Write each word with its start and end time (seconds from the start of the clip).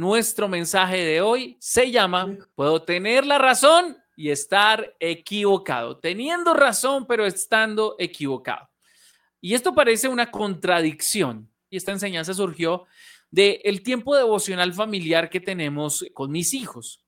nuestro 0.00 0.48
mensaje 0.48 0.96
de 0.96 1.20
hoy 1.20 1.56
se 1.60 1.90
llama 1.90 2.36
Puedo 2.54 2.82
tener 2.82 3.26
la 3.26 3.38
razón 3.38 3.98
y 4.16 4.30
estar 4.30 4.96
equivocado. 4.98 5.98
Teniendo 5.98 6.54
razón, 6.54 7.06
pero 7.06 7.26
estando 7.26 7.96
equivocado. 7.98 8.68
Y 9.40 9.54
esto 9.54 9.74
parece 9.74 10.08
una 10.08 10.30
contradicción. 10.30 11.48
Y 11.68 11.76
esta 11.76 11.92
enseñanza 11.92 12.34
surgió 12.34 12.86
del 13.30 13.60
el 13.62 13.82
tiempo 13.82 14.16
devocional 14.16 14.72
familiar 14.72 15.28
que 15.28 15.40
tenemos 15.40 16.04
con 16.14 16.30
mis 16.30 16.54
hijos. 16.54 17.04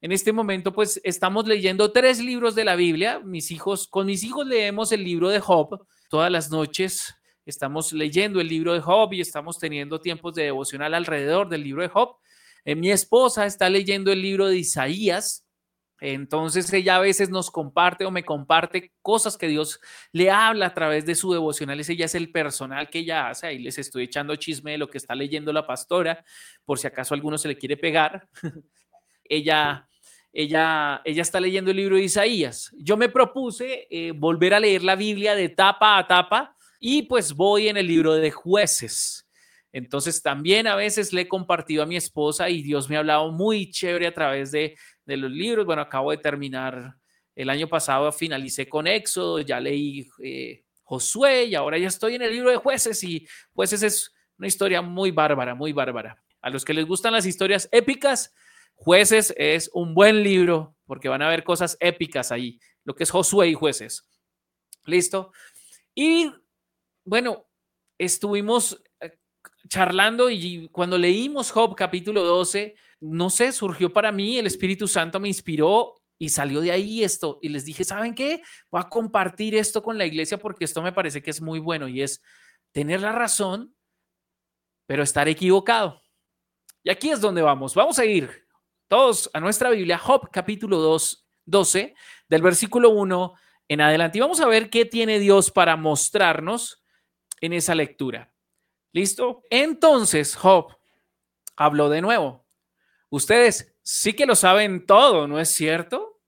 En 0.00 0.10
este 0.10 0.32
momento, 0.32 0.72
pues 0.72 0.98
estamos 1.04 1.46
leyendo 1.46 1.92
tres 1.92 2.20
libros 2.20 2.54
de 2.54 2.64
la 2.64 2.74
Biblia. 2.74 3.20
Mis 3.20 3.50
hijos, 3.50 3.86
con 3.86 4.06
mis 4.06 4.24
hijos 4.24 4.46
leemos 4.46 4.92
el 4.92 5.04
libro 5.04 5.28
de 5.28 5.40
Job 5.40 5.86
todas 6.08 6.30
las 6.30 6.50
noches. 6.50 7.14
Estamos 7.44 7.92
leyendo 7.92 8.40
el 8.40 8.48
libro 8.48 8.72
de 8.72 8.80
Job 8.80 9.12
y 9.12 9.20
estamos 9.20 9.58
teniendo 9.58 10.00
tiempos 10.00 10.34
de 10.34 10.44
devocional 10.44 10.94
alrededor 10.94 11.48
del 11.48 11.62
libro 11.62 11.82
de 11.82 11.88
Job. 11.88 12.16
Eh, 12.64 12.74
mi 12.74 12.90
esposa 12.90 13.46
está 13.46 13.68
leyendo 13.68 14.12
el 14.12 14.22
libro 14.22 14.48
de 14.48 14.58
Isaías. 14.58 15.46
Entonces 16.02 16.72
ella 16.72 16.96
a 16.96 17.00
veces 17.00 17.28
nos 17.28 17.50
comparte 17.50 18.06
o 18.06 18.10
me 18.10 18.24
comparte 18.24 18.92
cosas 19.02 19.36
que 19.36 19.48
Dios 19.48 19.80
le 20.12 20.30
habla 20.30 20.66
a 20.66 20.74
través 20.74 21.04
de 21.04 21.14
su 21.14 21.32
devocional. 21.32 21.78
Ella 21.78 22.06
es 22.06 22.14
el 22.14 22.32
personal 22.32 22.88
que 22.88 23.00
ella 23.00 23.28
hace. 23.28 23.48
Ahí 23.48 23.58
les 23.58 23.78
estoy 23.78 24.04
echando 24.04 24.34
chisme 24.36 24.72
de 24.72 24.78
lo 24.78 24.88
que 24.88 24.96
está 24.96 25.14
leyendo 25.14 25.52
la 25.52 25.66
pastora, 25.66 26.24
por 26.64 26.78
si 26.78 26.86
acaso 26.86 27.12
alguno 27.12 27.36
se 27.36 27.48
le 27.48 27.58
quiere 27.58 27.76
pegar. 27.76 28.28
ella 29.24 29.86
ella, 30.32 31.02
ella 31.04 31.22
está 31.22 31.40
leyendo 31.40 31.70
el 31.70 31.76
libro 31.76 31.96
de 31.96 32.02
Isaías. 32.02 32.70
Yo 32.78 32.96
me 32.96 33.08
propuse 33.08 33.88
eh, 33.90 34.12
volver 34.12 34.54
a 34.54 34.60
leer 34.60 34.82
la 34.82 34.94
Biblia 34.94 35.34
de 35.34 35.48
tapa 35.48 35.98
a 35.98 36.06
tapa 36.06 36.56
y 36.78 37.02
pues 37.02 37.34
voy 37.34 37.68
en 37.68 37.76
el 37.76 37.86
libro 37.86 38.14
de 38.14 38.30
jueces. 38.30 39.28
Entonces 39.72 40.22
también 40.22 40.66
a 40.66 40.74
veces 40.74 41.12
le 41.12 41.22
he 41.22 41.28
compartido 41.28 41.82
a 41.82 41.86
mi 41.86 41.96
esposa 41.96 42.50
y 42.50 42.62
Dios 42.62 42.88
me 42.88 42.96
ha 42.96 43.00
hablado 43.00 43.30
muy 43.30 43.70
chévere 43.70 44.06
a 44.06 44.14
través 44.14 44.50
de, 44.50 44.76
los 45.06 45.30
libros. 45.30 45.66
Bueno, 45.66 45.82
acabo 45.82 46.10
de 46.10 46.18
terminar 46.18 46.94
el 47.34 47.50
año 47.50 47.68
pasado, 47.68 48.10
finalicé 48.12 48.68
con 48.68 48.86
Éxodo, 48.86 49.40
ya 49.40 49.58
leí 49.58 50.08
eh, 50.22 50.64
Josué 50.82 51.44
y 51.44 51.54
ahora 51.54 51.78
ya 51.78 51.88
estoy 51.88 52.16
en 52.16 52.22
el 52.22 52.32
libro 52.32 52.50
de 52.50 52.56
jueces 52.56 53.02
y 53.04 53.26
jueces 53.52 53.82
es 53.82 54.14
una 54.38 54.46
historia 54.46 54.82
muy 54.82 55.10
bárbara, 55.10 55.54
muy 55.54 55.72
bárbara. 55.72 56.22
A 56.40 56.50
los 56.50 56.64
que 56.64 56.74
les 56.74 56.86
gustan 56.86 57.12
las 57.12 57.26
historias 57.26 57.68
épicas, 57.72 58.32
Jueces 58.82 59.34
es 59.36 59.70
un 59.74 59.92
buen 59.92 60.22
libro 60.22 60.74
porque 60.86 61.10
van 61.10 61.20
a 61.20 61.28
ver 61.28 61.44
cosas 61.44 61.76
épicas 61.80 62.32
ahí, 62.32 62.58
lo 62.82 62.94
que 62.94 63.04
es 63.04 63.10
Josué 63.10 63.48
y 63.48 63.54
jueces. 63.54 64.08
¿Listo? 64.86 65.32
Y 65.94 66.32
bueno, 67.04 67.46
estuvimos 67.98 68.82
charlando 69.70 70.28
y 70.28 70.68
cuando 70.72 70.98
leímos 70.98 71.52
Job 71.52 71.76
capítulo 71.76 72.24
12, 72.24 72.74
no 73.00 73.30
sé, 73.30 73.52
surgió 73.52 73.92
para 73.92 74.12
mí, 74.12 74.36
el 74.36 74.46
Espíritu 74.46 74.88
Santo 74.88 75.20
me 75.20 75.28
inspiró 75.28 75.94
y 76.18 76.28
salió 76.28 76.60
de 76.60 76.72
ahí 76.72 77.02
esto. 77.02 77.38
Y 77.40 77.48
les 77.48 77.64
dije, 77.64 77.84
¿saben 77.84 78.14
qué? 78.14 78.42
Voy 78.70 78.82
a 78.82 78.88
compartir 78.88 79.54
esto 79.54 79.82
con 79.82 79.96
la 79.96 80.04
iglesia 80.04 80.38
porque 80.38 80.64
esto 80.64 80.82
me 80.82 80.92
parece 80.92 81.22
que 81.22 81.30
es 81.30 81.40
muy 81.40 81.60
bueno 81.60 81.88
y 81.88 82.02
es 82.02 82.20
tener 82.72 83.00
la 83.00 83.12
razón, 83.12 83.74
pero 84.86 85.02
estar 85.04 85.28
equivocado. 85.28 86.02
Y 86.82 86.90
aquí 86.90 87.10
es 87.10 87.20
donde 87.20 87.40
vamos. 87.40 87.74
Vamos 87.74 87.98
a 87.98 88.04
ir 88.04 88.28
todos 88.88 89.30
a 89.32 89.40
nuestra 89.40 89.70
Biblia, 89.70 89.98
Job 89.98 90.30
capítulo 90.32 90.78
2, 90.78 91.28
12, 91.46 91.94
del 92.28 92.42
versículo 92.42 92.90
1 92.90 93.34
en 93.68 93.80
adelante. 93.80 94.18
Y 94.18 94.20
vamos 94.20 94.40
a 94.40 94.48
ver 94.48 94.68
qué 94.68 94.84
tiene 94.84 95.20
Dios 95.20 95.52
para 95.52 95.76
mostrarnos 95.76 96.84
en 97.40 97.52
esa 97.52 97.74
lectura. 97.76 98.29
¿Listo? 98.92 99.42
Entonces 99.50 100.36
Job 100.36 100.76
habló 101.56 101.88
de 101.88 102.00
nuevo. 102.00 102.46
Ustedes 103.10 103.76
sí 103.82 104.12
que 104.12 104.26
lo 104.26 104.34
saben 104.34 104.86
todo, 104.86 105.26
¿no 105.28 105.38
es 105.40 105.50
cierto? 105.50 106.20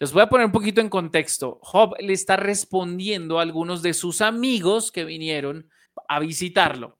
Les 0.00 0.12
voy 0.12 0.22
a 0.22 0.28
poner 0.28 0.46
un 0.46 0.52
poquito 0.52 0.80
en 0.80 0.88
contexto. 0.88 1.58
Job 1.62 1.94
le 1.98 2.12
está 2.12 2.36
respondiendo 2.36 3.38
a 3.38 3.42
algunos 3.42 3.82
de 3.82 3.94
sus 3.94 4.20
amigos 4.20 4.92
que 4.92 5.04
vinieron 5.04 5.70
a 6.08 6.20
visitarlo. 6.20 6.98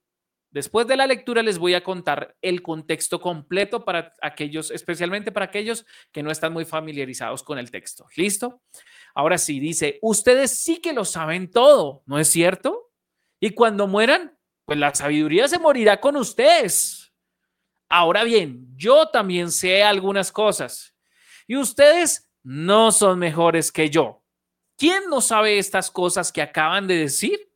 Después 0.50 0.86
de 0.86 0.96
la 0.96 1.06
lectura 1.06 1.42
les 1.42 1.58
voy 1.58 1.74
a 1.74 1.84
contar 1.84 2.34
el 2.40 2.62
contexto 2.62 3.20
completo 3.20 3.84
para 3.84 4.14
aquellos, 4.22 4.70
especialmente 4.70 5.30
para 5.30 5.46
aquellos 5.46 5.84
que 6.10 6.22
no 6.22 6.30
están 6.30 6.52
muy 6.52 6.64
familiarizados 6.64 7.42
con 7.42 7.58
el 7.58 7.70
texto. 7.70 8.06
¿Listo? 8.16 8.62
Ahora 9.14 9.36
sí, 9.36 9.60
dice, 9.60 9.98
ustedes 10.00 10.58
sí 10.58 10.78
que 10.78 10.94
lo 10.94 11.04
saben 11.04 11.50
todo, 11.50 12.02
¿no 12.06 12.18
es 12.18 12.28
cierto? 12.28 12.90
Y 13.40 13.50
cuando 13.50 13.86
mueran, 13.86 14.37
pues 14.68 14.78
la 14.78 14.94
sabiduría 14.94 15.48
se 15.48 15.58
morirá 15.58 15.98
con 15.98 16.14
ustedes. 16.16 17.10
Ahora 17.88 18.22
bien, 18.22 18.68
yo 18.76 19.08
también 19.08 19.50
sé 19.50 19.82
algunas 19.82 20.30
cosas 20.30 20.94
y 21.46 21.56
ustedes 21.56 22.30
no 22.42 22.92
son 22.92 23.18
mejores 23.18 23.72
que 23.72 23.88
yo. 23.88 24.22
¿Quién 24.76 25.04
no 25.08 25.22
sabe 25.22 25.58
estas 25.58 25.90
cosas 25.90 26.30
que 26.30 26.42
acaban 26.42 26.86
de 26.86 26.96
decir? 26.96 27.50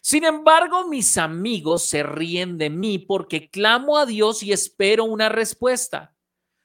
Sin 0.00 0.24
embargo, 0.24 0.88
mis 0.88 1.16
amigos 1.16 1.84
se 1.84 2.02
ríen 2.02 2.58
de 2.58 2.70
mí 2.70 2.98
porque 2.98 3.48
clamo 3.48 3.96
a 3.96 4.04
Dios 4.04 4.42
y 4.42 4.50
espero 4.50 5.04
una 5.04 5.28
respuesta. 5.28 6.16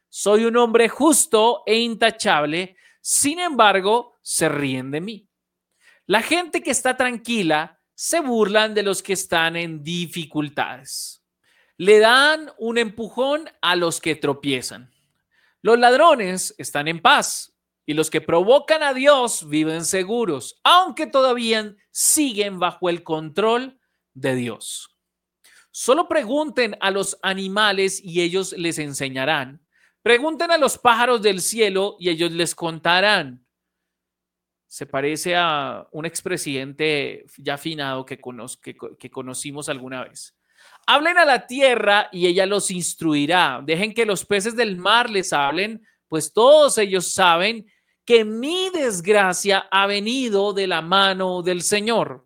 Soy 0.10 0.46
un 0.46 0.58
hombre 0.58 0.90
justo 0.90 1.62
e 1.68 1.76
intachable, 1.76 2.78
sin 3.00 3.38
embargo, 3.38 4.16
se 4.24 4.50
ríen 4.50 4.90
de 4.90 5.02
mí. 5.02 5.30
La 6.08 6.24
gente 6.24 6.64
que 6.64 6.72
está 6.72 6.98
tranquila 6.98 7.77
se 8.00 8.20
burlan 8.20 8.76
de 8.76 8.84
los 8.84 9.02
que 9.02 9.14
están 9.14 9.56
en 9.56 9.84
dificultades. 9.84 11.24
Le 11.78 11.98
dan 11.98 12.52
un 12.60 12.78
empujón 12.78 13.50
a 13.60 13.76
los 13.76 14.00
que 14.00 14.14
tropiezan. 14.14 14.94
Los 15.64 15.80
ladrones 15.80 16.54
están 16.60 16.88
en 16.88 17.02
paz 17.02 17.56
y 17.88 17.96
los 17.96 18.12
que 18.12 18.22
provocan 18.22 18.84
a 18.84 18.94
Dios 18.94 19.50
viven 19.50 19.84
seguros, 19.84 20.60
aunque 20.64 21.08
todavía 21.08 21.76
siguen 21.90 22.60
bajo 22.60 22.88
el 22.88 23.02
control 23.02 23.80
de 24.14 24.36
Dios. 24.36 24.96
Solo 25.72 26.08
pregunten 26.08 26.78
a 26.82 26.92
los 26.92 27.18
animales 27.24 28.00
y 28.04 28.22
ellos 28.22 28.54
les 28.54 28.78
enseñarán. 28.78 29.66
Pregunten 30.04 30.52
a 30.52 30.60
los 30.60 30.78
pájaros 30.78 31.24
del 31.24 31.42
cielo 31.42 31.96
y 32.00 32.10
ellos 32.10 32.32
les 32.32 32.54
contarán. 32.54 33.47
Se 34.68 34.86
parece 34.86 35.36
a 35.36 35.88
un 35.92 36.06
expresidente 36.06 37.26
ya 37.38 37.56
afinado 37.56 38.06
que, 38.06 38.20
que 39.00 39.10
conocimos 39.10 39.70
alguna 39.70 40.04
vez. 40.04 40.38
Hablen 40.86 41.18
a 41.18 41.26
la 41.26 41.48
tierra 41.48 42.10
y 42.12 42.28
ella 42.28 42.46
los 42.46 42.72
instruirá. 42.72 43.62
Dejen 43.64 43.94
que 43.94 44.06
los 44.06 44.26
peces 44.26 44.56
del 44.56 44.78
mar 44.78 45.10
les 45.10 45.34
hablen, 45.34 45.86
pues 46.08 46.32
todos 46.32 46.78
ellos 46.78 47.12
saben 47.14 47.66
que 48.06 48.24
mi 48.24 48.70
desgracia 48.70 49.68
ha 49.70 49.86
venido 49.86 50.54
de 50.54 50.66
la 50.66 50.82
mano 50.82 51.42
del 51.42 51.62
Señor. 51.62 52.26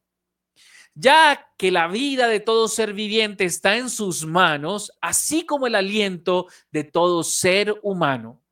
Ya 0.94 1.50
que 1.58 1.72
la 1.72 1.88
vida 1.88 2.28
de 2.28 2.40
todo 2.40 2.68
ser 2.68 2.94
viviente 2.94 3.46
está 3.46 3.78
en 3.78 3.90
sus 3.90 4.26
manos, 4.26 4.92
así 5.02 5.44
como 5.44 5.66
el 5.66 5.74
aliento 5.74 6.46
de 6.70 6.84
todo 6.84 7.24
ser 7.24 7.80
humano. 7.82 8.44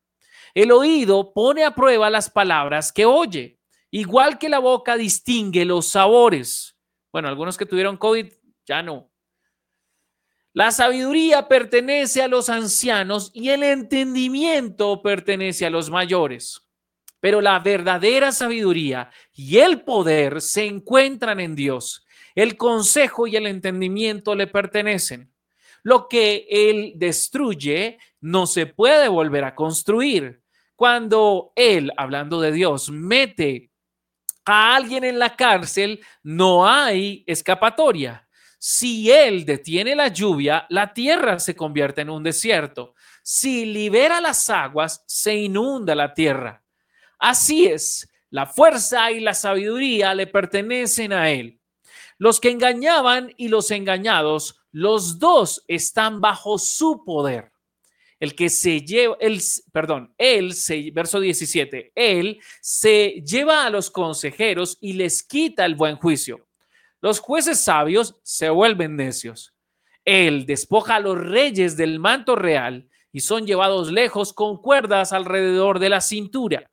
El 0.56 0.72
oído 0.72 1.32
pone 1.34 1.64
a 1.64 1.76
prueba 1.76 2.10
las 2.10 2.32
palabras 2.32 2.92
que 2.92 3.06
oye, 3.06 3.59
igual 3.92 4.38
que 4.38 4.50
la 4.50 4.60
boca 4.60 4.98
distingue 4.98 5.66
los 5.66 5.90
sabores. 5.90 6.76
Bueno, 7.12 7.28
algunos 7.28 7.58
que 7.58 7.66
tuvieron 7.66 7.98
COVID 7.98 8.32
ya 8.66 8.84
no. 8.84 9.10
La 10.54 10.72
sabiduría 10.72 11.48
pertenece 11.48 12.22
a 12.22 12.28
los 12.28 12.50
ancianos 12.50 13.32
y 13.34 13.50
el 13.50 13.64
entendimiento 13.64 15.02
pertenece 15.02 15.66
a 15.66 15.70
los 15.70 15.90
mayores. 15.90 16.62
Pero 17.20 17.42
la 17.42 17.60
verdadera 17.60 18.32
sabiduría 18.32 19.12
y 19.34 19.58
el 19.58 19.82
poder 19.82 20.42
se 20.42 20.66
encuentran 20.66 21.40
en 21.40 21.56
Dios. 21.56 22.06
El 22.34 22.58
consejo 22.58 23.28
y 23.28 23.36
el 23.36 23.48
entendimiento 23.48 24.36
le 24.36 24.48
pertenecen. 24.48 25.32
Lo 25.84 26.08
que 26.08 26.48
Él 26.50 26.94
destruye 26.96 27.98
no 28.22 28.48
se 28.48 28.66
puede 28.66 29.08
volver 29.08 29.44
a 29.44 29.56
construir. 29.56 30.42
Cuando 30.76 31.52
Él, 31.56 31.92
hablando 31.98 32.42
de 32.42 32.52
Dios, 32.52 32.90
mete 32.90 33.69
a 34.46 34.76
alguien 34.76 35.04
en 35.04 35.20
la 35.20 35.36
cárcel, 35.36 36.02
no 36.24 36.68
hay 36.68 37.24
escapatoria. 37.28 38.28
Si 38.58 39.10
Él 39.10 39.46
detiene 39.46 39.96
la 39.96 40.10
lluvia, 40.10 40.66
la 40.70 40.94
tierra 40.94 41.40
se 41.40 41.56
convierte 41.56 42.02
en 42.02 42.10
un 42.10 42.24
desierto. 42.24 42.94
Si 43.24 43.66
libera 43.66 44.20
las 44.20 44.50
aguas, 44.50 45.04
se 45.08 45.36
inunda 45.36 45.96
la 45.96 46.14
tierra. 46.14 46.64
Así 47.18 47.68
es, 47.68 48.10
la 48.30 48.46
fuerza 48.46 49.12
y 49.12 49.20
la 49.20 49.34
sabiduría 49.34 50.14
le 50.14 50.28
pertenecen 50.28 51.14
a 51.14 51.30
Él. 51.30 51.60
Los 52.18 52.40
que 52.40 52.52
engañaban 52.52 53.34
y 53.38 53.48
los 53.48 53.72
engañados, 53.72 54.60
los 54.72 55.20
dos 55.20 55.64
están 55.68 56.20
bajo 56.20 56.58
su 56.58 57.04
poder. 57.06 57.52
El 58.20 58.36
que 58.36 58.50
se 58.50 58.82
lleva, 58.82 59.16
el, 59.20 59.42
perdón, 59.72 60.14
él, 60.18 60.54
se, 60.54 60.92
verso 60.92 61.20
17, 61.20 61.94
él 61.96 62.42
se 62.62 63.24
lleva 63.26 63.66
a 63.66 63.70
los 63.70 63.90
consejeros 63.90 64.78
y 64.82 64.94
les 64.94 65.24
quita 65.24 65.66
el 65.66 65.76
buen 65.76 65.96
juicio. 65.96 66.46
Los 67.02 67.20
jueces 67.20 67.64
sabios 67.64 68.16
se 68.24 68.50
vuelven 68.50 68.98
necios. 68.98 69.54
Él 70.04 70.46
despoja 70.46 70.96
a 70.96 71.00
los 71.00 71.18
reyes 71.18 71.78
del 71.78 72.00
manto 72.00 72.36
real 72.36 72.90
y 73.12 73.22
son 73.22 73.46
llevados 73.46 73.92
lejos 73.92 74.34
con 74.34 74.62
cuerdas 74.62 75.14
alrededor 75.14 75.80
de 75.80 75.90
la 75.90 76.02
cintura. 76.02 76.70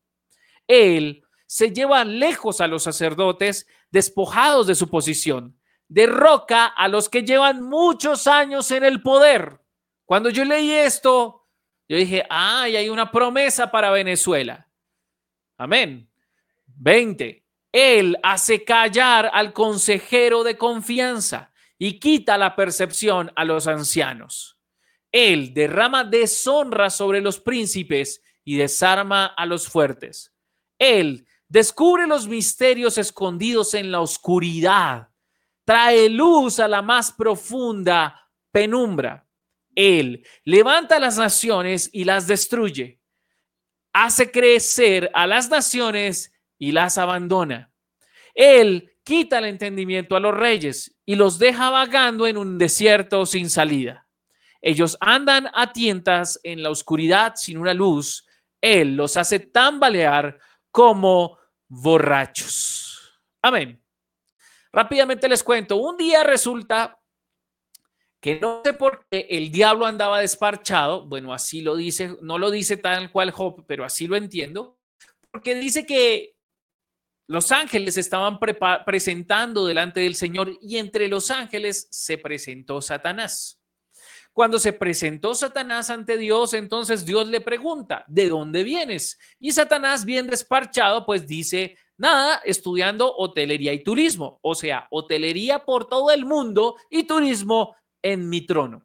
Él 0.67 1.23
se 1.47 1.71
lleva 1.71 2.05
lejos 2.05 2.61
a 2.61 2.67
los 2.67 2.83
sacerdotes 2.83 3.67
despojados 3.91 4.67
de 4.67 4.75
su 4.75 4.89
posición, 4.89 5.59
derroca 5.89 6.67
a 6.67 6.89
los 6.89 7.09
que 7.09 7.23
llevan 7.23 7.63
muchos 7.63 8.27
años 8.27 8.71
en 8.73 8.85
el 8.85 9.03
poder. 9.03 9.61
Cuando 10.07 10.31
yo 10.31 10.45
leí 10.45 10.71
esto, 10.71 11.47
yo 11.89 11.97
dije, 11.97 12.25
ay, 12.31 12.77
hay 12.77 12.89
una 12.89 13.11
promesa 13.11 13.71
para 13.71 13.91
Venezuela. 13.91 14.67
Amén. 15.59 16.09
20. 16.79 17.45
Él 17.73 18.17
hace 18.23 18.65
callar 18.65 19.31
al 19.33 19.53
consejero 19.53 20.45
de 20.45 20.57
confianza 20.57 21.53
y 21.77 21.99
quita 21.99 22.39
la 22.39 22.57
percepción 22.57 23.33
a 23.37 23.45
los 23.45 23.67
ancianos. 23.67 24.57
Él 25.13 25.53
derrama 25.53 26.05
deshonra 26.05 26.89
sobre 26.89 27.21
los 27.21 27.41
príncipes 27.41 28.23
y 28.45 28.57
desarma 28.57 29.27
a 29.27 29.45
los 29.45 29.69
fuertes. 29.69 30.33
Él 30.79 31.27
descubre 31.49 32.07
los 32.07 32.29
misterios 32.29 32.97
escondidos 32.97 33.75
en 33.75 33.91
la 33.91 34.01
oscuridad, 34.01 35.09
trae 35.65 36.09
luz 36.09 36.61
a 36.61 36.69
la 36.69 36.81
más 36.81 37.13
profunda 37.13 38.31
penumbra. 38.53 39.26
Él 39.77 40.27
levanta 40.43 40.99
las 40.99 41.19
naciones 41.19 41.91
y 41.93 42.05
las 42.05 42.27
destruye, 42.27 42.99
hace 43.93 44.31
crecer 44.31 45.11
a 45.15 45.27
las 45.27 45.51
naciones 45.51 46.33
y 46.59 46.73
las 46.73 46.99
abandona. 46.99 47.71
Él 48.35 48.97
quita 49.05 49.39
el 49.39 49.45
entendimiento 49.45 50.17
a 50.17 50.21
los 50.21 50.35
reyes 50.35 50.97
y 51.05 51.15
los 51.15 51.39
deja 51.39 51.71
vagando 51.71 52.27
en 52.27 52.39
un 52.39 52.59
desierto 52.59 53.27
sin 53.27 53.51
salida. 53.51 54.09
Ellos 54.63 54.97
andan 55.01 55.49
a 55.55 55.73
tientas 55.73 56.41
en 56.43 56.63
la 56.63 56.71
oscuridad 56.71 57.35
sin 57.37 57.59
una 57.59 57.75
luz. 57.75 58.27
Él 58.61 58.97
los 58.97 59.17
hace 59.17 59.39
tambalear 59.39 60.39
como 60.71 61.39
borrachos. 61.69 63.21
Amén. 63.43 63.83
Rápidamente 64.73 65.29
les 65.29 65.45
cuento, 65.45 65.77
un 65.77 65.97
día 65.97 66.25
resulta 66.25 66.99
que 68.21 68.41
no 68.41 68.63
sé 68.65 68.73
por 68.73 69.07
qué 69.11 69.27
el 69.31 69.51
diablo 69.51 69.87
andaba 69.87 70.21
desparchado, 70.21 71.07
bueno, 71.07 71.33
así 71.33 71.61
lo 71.61 71.77
dice, 71.77 72.17
no 72.23 72.39
lo 72.39 72.51
dice 72.51 72.77
tal 72.77 73.11
cual 73.11 73.31
Job, 73.31 73.65
pero 73.67 73.85
así 73.85 74.07
lo 74.07 74.17
entiendo, 74.17 74.79
porque 75.31 75.55
dice 75.55 75.87
que 75.87 76.37
los 77.29 77.51
ángeles 77.51 77.97
estaban 77.97 78.39
presentando 78.85 79.67
delante 79.67 80.01
del 80.01 80.15
Señor 80.15 80.57
y 80.61 80.79
entre 80.79 81.09
los 81.09 81.31
ángeles 81.31 81.89
se 81.91 82.19
presentó 82.19 82.81
Satanás. 82.81 83.61
Cuando 84.33 84.59
se 84.59 84.73
presentó 84.73 85.35
Satanás 85.35 85.91
ante 85.91 86.19
Dios, 86.19 86.53
entonces 86.53 87.05
Dios 87.05 87.27
le 87.27 87.41
pregunta, 87.41 88.05
¿de 88.07 88.29
dónde 88.29 88.65
vienes? 88.65 89.19
Y 89.41 89.53
Satanás, 89.53 90.05
bien 90.05 90.27
desparchado, 90.27 91.07
pues 91.07 91.27
dice, 91.27 91.77
nada, 91.97 92.43
estudiando 92.45 93.13
hotelería 93.17 93.73
y 93.73 93.83
turismo, 93.83 94.39
o 94.43 94.55
sea, 94.55 94.87
hotelería 94.91 95.65
por 95.65 95.89
todo 95.89 96.11
el 96.11 96.27
mundo 96.27 96.77
y 96.91 97.05
turismo 97.05 97.75
en 98.13 98.29
mi 98.29 98.43
trono. 98.43 98.83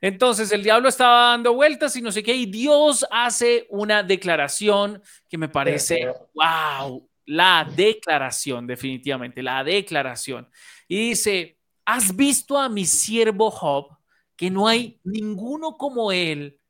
Entonces 0.00 0.52
el 0.52 0.62
diablo 0.62 0.88
estaba 0.88 1.30
dando 1.30 1.54
vueltas 1.54 1.96
y 1.96 2.02
no 2.02 2.12
sé 2.12 2.22
qué, 2.22 2.34
y 2.34 2.46
Dios 2.46 3.06
hace 3.10 3.66
una 3.70 4.02
declaración 4.02 5.02
que 5.28 5.38
me 5.38 5.48
parece, 5.48 6.12
wow, 6.34 7.08
la 7.26 7.66
declaración, 7.74 8.66
definitivamente, 8.66 9.42
la 9.42 9.64
declaración. 9.64 10.48
Y 10.88 11.10
dice, 11.10 11.58
¿has 11.86 12.14
visto 12.14 12.58
a 12.58 12.68
mi 12.68 12.84
siervo 12.84 13.50
Job, 13.50 13.96
que 14.36 14.50
no 14.50 14.68
hay 14.68 15.00
ninguno 15.04 15.76
como 15.76 16.12
él 16.12 16.60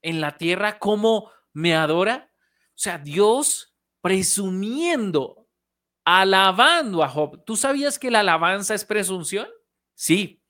en 0.00 0.20
la 0.20 0.36
tierra, 0.38 0.78
como 0.78 1.30
me 1.52 1.74
adora? 1.74 2.30
O 2.68 2.76
sea, 2.76 2.98
Dios 2.98 3.74
presumiendo, 4.00 5.46
alabando 6.04 7.02
a 7.02 7.08
Job. 7.08 7.44
¿Tú 7.44 7.56
sabías 7.56 7.98
que 7.98 8.10
la 8.10 8.20
alabanza 8.20 8.74
es 8.74 8.84
presunción? 8.84 9.48
Sí. 9.94 10.40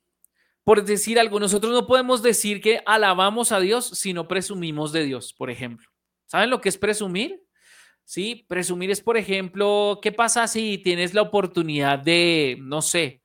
Por 0.64 0.84
decir 0.84 1.18
algo, 1.18 1.38
nosotros 1.40 1.72
no 1.72 1.86
podemos 1.86 2.22
decir 2.22 2.60
que 2.60 2.82
alabamos 2.86 3.52
a 3.52 3.60
Dios 3.60 3.86
si 3.86 4.12
no 4.12 4.28
presumimos 4.28 4.92
de 4.92 5.04
Dios, 5.04 5.34
por 5.34 5.50
ejemplo. 5.50 5.88
¿Saben 6.26 6.50
lo 6.50 6.60
que 6.60 6.70
es 6.70 6.78
presumir? 6.78 7.44
¿sí? 8.04 8.44
Presumir 8.48 8.90
es, 8.90 9.00
por 9.00 9.16
ejemplo, 9.16 9.98
¿qué 10.02 10.12
pasa 10.12 10.46
si 10.46 10.78
tienes 10.78 11.14
la 11.14 11.22
oportunidad 11.22 11.98
de, 11.98 12.56
no 12.60 12.82
sé, 12.82 13.22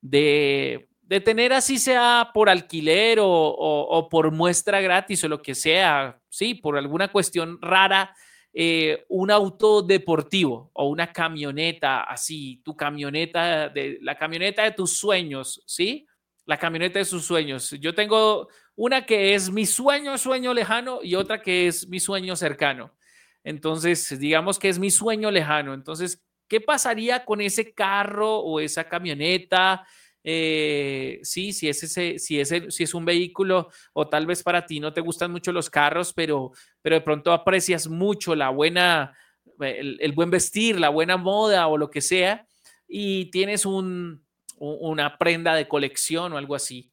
de, 0.00 0.88
tener 1.24 1.52
así 1.52 1.78
sea 1.78 2.30
por 2.32 2.48
alquiler 2.48 3.18
o, 3.20 4.08
por 4.10 4.30
muestra 4.30 4.80
gratis 4.80 5.22
o 5.24 5.28
lo 5.28 5.42
que 5.42 5.54
sea, 5.54 6.18
¿sí? 6.30 6.54
Por 6.54 6.78
alguna 6.78 7.12
cuestión 7.12 7.58
rara, 7.60 8.16
eh, 8.54 9.04
un 9.08 9.30
auto 9.30 9.80
deportivo 9.80 10.70
o 10.74 10.88
una 10.88 11.10
camioneta 11.10 12.02
así, 12.02 12.60
tu 12.62 12.76
camioneta, 12.76 13.70
de, 13.70 13.98
la 14.02 14.16
camioneta 14.16 14.64
de 14.64 14.72
tus 14.72 14.92
sueños, 14.92 15.62
¿sí? 15.66 16.06
La 16.44 16.58
camioneta 16.58 16.98
de 16.98 17.04
sus 17.06 17.24
sueños. 17.24 17.70
Yo 17.80 17.94
tengo 17.94 18.48
una 18.74 19.06
que 19.06 19.34
es 19.34 19.50
mi 19.50 19.64
sueño, 19.64 20.18
sueño 20.18 20.52
lejano 20.52 21.00
y 21.02 21.14
otra 21.14 21.40
que 21.40 21.66
es 21.66 21.88
mi 21.88 21.98
sueño 21.98 22.36
cercano. 22.36 22.94
Entonces, 23.42 24.18
digamos 24.18 24.58
que 24.58 24.68
es 24.68 24.78
mi 24.78 24.90
sueño 24.90 25.30
lejano. 25.30 25.72
Entonces, 25.72 26.22
¿qué 26.46 26.60
pasaría 26.60 27.24
con 27.24 27.40
ese 27.40 27.72
carro 27.72 28.38
o 28.38 28.60
esa 28.60 28.88
camioneta? 28.88 29.86
Eh, 30.24 31.18
sí, 31.22 31.52
si 31.52 31.68
es, 31.68 31.82
ese, 31.82 32.18
si, 32.18 32.38
es 32.38 32.54
si 32.68 32.82
es 32.84 32.94
un 32.94 33.04
vehículo 33.04 33.70
o 33.92 34.08
tal 34.08 34.26
vez 34.26 34.42
para 34.42 34.64
ti 34.66 34.78
no 34.78 34.92
te 34.92 35.00
gustan 35.00 35.32
mucho 35.32 35.50
los 35.50 35.68
carros, 35.68 36.12
pero, 36.12 36.52
pero 36.80 36.96
de 36.96 37.00
pronto 37.00 37.32
aprecias 37.32 37.88
mucho 37.88 38.34
la 38.36 38.50
buena, 38.50 39.16
el, 39.58 40.12
buen 40.12 40.30
vestir, 40.30 40.78
la 40.78 40.90
buena 40.90 41.16
moda 41.16 41.66
o 41.66 41.76
lo 41.76 41.90
que 41.90 42.00
sea, 42.00 42.46
y 42.86 43.26
tienes 43.26 43.66
un, 43.66 44.24
una 44.58 45.18
prenda 45.18 45.54
de 45.54 45.66
colección 45.66 46.32
o 46.32 46.38
algo 46.38 46.54
así. 46.54 46.92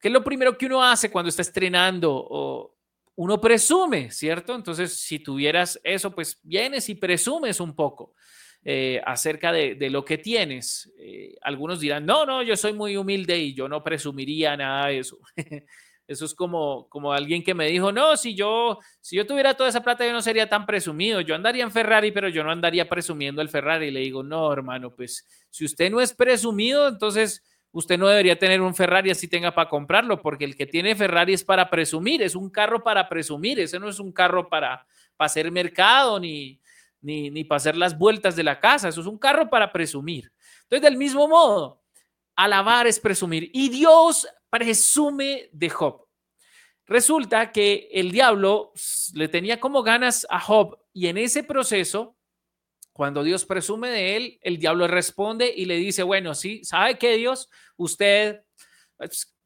¿Qué 0.00 0.08
es 0.08 0.14
lo 0.14 0.24
primero 0.24 0.56
que 0.56 0.66
uno 0.66 0.82
hace 0.82 1.10
cuando 1.10 1.28
está 1.28 1.42
estrenando 1.42 2.12
o, 2.12 2.74
uno 3.18 3.40
presume, 3.40 4.12
¿cierto? 4.12 4.54
Entonces, 4.54 4.94
si 4.94 5.18
tuvieras 5.18 5.80
eso, 5.82 6.12
pues 6.12 6.38
vienes 6.40 6.88
y 6.88 6.94
presumes 6.94 7.58
un 7.58 7.74
poco 7.74 8.14
eh, 8.64 9.00
acerca 9.06 9.52
de, 9.52 9.76
lo 9.90 10.04
que 10.04 10.18
tienes. 10.18 10.92
Eh, 10.98 11.36
algunos 11.42 11.80
dirán, 11.80 12.04
no, 12.04 12.26
no, 12.26 12.42
yo 12.42 12.56
soy 12.56 12.72
muy 12.72 12.96
humilde 12.96 13.38
y 13.38 13.54
yo 13.54 13.68
no 13.68 13.82
presumiría 13.82 14.56
nada 14.56 14.88
de 14.88 14.98
eso. 14.98 15.18
eso 16.06 16.24
es 16.24 16.34
como, 16.34 16.88
como 16.88 17.12
alguien 17.12 17.42
que 17.42 17.54
me 17.54 17.68
dijo, 17.68 17.92
no, 17.92 18.16
si 18.16 18.34
yo, 18.34 18.78
si 19.00 19.16
yo 19.16 19.26
tuviera 19.26 19.54
toda 19.54 19.68
esa 19.68 19.82
plata, 19.82 20.04
yo 20.04 20.12
no 20.12 20.22
sería 20.22 20.48
tan 20.48 20.66
presumido. 20.66 21.20
Yo 21.20 21.34
andaría 21.34 21.64
en 21.64 21.70
Ferrari, 21.70 22.10
pero 22.12 22.28
yo 22.28 22.42
no 22.42 22.50
andaría 22.50 22.88
presumiendo 22.88 23.42
el 23.42 23.48
Ferrari. 23.48 23.90
Le 23.90 24.00
digo, 24.00 24.22
no, 24.22 24.52
hermano, 24.52 24.94
pues 24.94 25.26
si 25.50 25.64
usted 25.64 25.90
no 25.90 26.00
es 26.00 26.12
presumido, 26.12 26.88
entonces 26.88 27.44
usted 27.70 27.98
no 27.98 28.08
debería 28.08 28.38
tener 28.38 28.60
un 28.60 28.74
Ferrari 28.74 29.10
así 29.10 29.28
tenga 29.28 29.54
para 29.54 29.68
comprarlo, 29.68 30.20
porque 30.20 30.44
el 30.44 30.56
que 30.56 30.66
tiene 30.66 30.96
Ferrari 30.96 31.34
es 31.34 31.44
para 31.44 31.70
presumir, 31.70 32.22
es 32.22 32.34
un 32.34 32.50
carro 32.50 32.82
para 32.82 33.08
presumir, 33.08 33.60
ese 33.60 33.78
no 33.78 33.88
es 33.88 34.00
un 34.00 34.10
carro 34.10 34.48
para, 34.48 34.86
para 35.16 35.26
hacer 35.26 35.50
mercado 35.52 36.18
ni, 36.18 36.60
ni, 37.00 37.30
ni 37.30 37.44
para 37.44 37.56
hacer 37.56 37.76
las 37.76 37.96
vueltas 37.98 38.36
de 38.36 38.44
la 38.44 38.60
casa, 38.60 38.88
eso 38.88 39.00
es 39.00 39.06
un 39.06 39.18
carro 39.18 39.48
para 39.50 39.72
presumir. 39.72 40.32
Entonces, 40.62 40.82
del 40.82 40.96
mismo 40.96 41.28
modo, 41.28 41.82
alabar 42.36 42.86
es 42.86 43.00
presumir 43.00 43.50
y 43.52 43.68
Dios 43.68 44.26
presume 44.50 45.48
de 45.52 45.70
Job. 45.70 46.06
Resulta 46.86 47.52
que 47.52 47.88
el 47.92 48.10
diablo 48.10 48.72
le 49.14 49.28
tenía 49.28 49.60
como 49.60 49.82
ganas 49.82 50.26
a 50.30 50.40
Job 50.40 50.78
y 50.92 51.08
en 51.08 51.18
ese 51.18 51.42
proceso 51.42 52.18
cuando 52.98 53.22
Dios 53.22 53.44
presume 53.44 53.90
de 53.90 54.16
él, 54.16 54.38
el 54.42 54.58
diablo 54.58 54.88
responde 54.88 55.54
y 55.56 55.66
le 55.66 55.76
dice, 55.76 56.02
bueno, 56.02 56.34
sí, 56.34 56.64
¿sabe 56.64 56.98
qué 56.98 57.16
Dios? 57.16 57.48
Usted, 57.76 58.42
pues, 58.96 59.36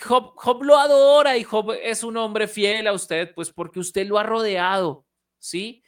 Job, 0.00 0.32
Job, 0.36 0.62
lo 0.62 0.78
adora 0.78 1.36
y 1.36 1.44
Job 1.44 1.72
es 1.72 2.02
un 2.02 2.16
hombre 2.16 2.48
fiel 2.48 2.86
a 2.86 2.94
usted, 2.94 3.34
pues 3.34 3.50
porque 3.50 3.80
usted 3.80 4.06
lo 4.06 4.18
ha 4.18 4.22
rodeado, 4.22 5.04
¿sí? 5.38 5.82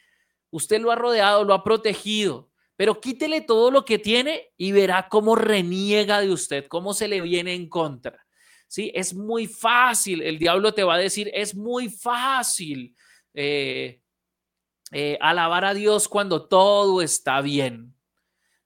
Usted 0.53 0.79
lo 0.79 0.91
ha 0.91 0.95
rodeado, 0.95 1.43
lo 1.43 1.55
ha 1.55 1.63
protegido, 1.63 2.51
pero 2.75 3.01
quítele 3.01 3.41
todo 3.41 3.71
lo 3.71 3.85
que 3.85 3.97
tiene 3.97 4.51
y 4.55 4.71
verá 4.71 5.07
cómo 5.09 5.35
reniega 5.35 6.21
de 6.21 6.31
usted, 6.31 6.67
cómo 6.67 6.93
se 6.93 7.07
le 7.07 7.21
viene 7.21 7.55
en 7.55 7.67
contra. 7.67 8.23
Sí, 8.67 8.91
es 8.93 9.15
muy 9.15 9.47
fácil, 9.47 10.21
el 10.21 10.37
diablo 10.37 10.71
te 10.71 10.83
va 10.83 10.93
a 10.93 10.99
decir, 10.99 11.31
es 11.33 11.55
muy 11.55 11.89
fácil 11.89 12.95
eh, 13.33 13.99
eh, 14.91 15.17
alabar 15.21 15.65
a 15.65 15.73
Dios 15.73 16.07
cuando 16.07 16.47
todo 16.47 17.01
está 17.01 17.41
bien. 17.41 17.95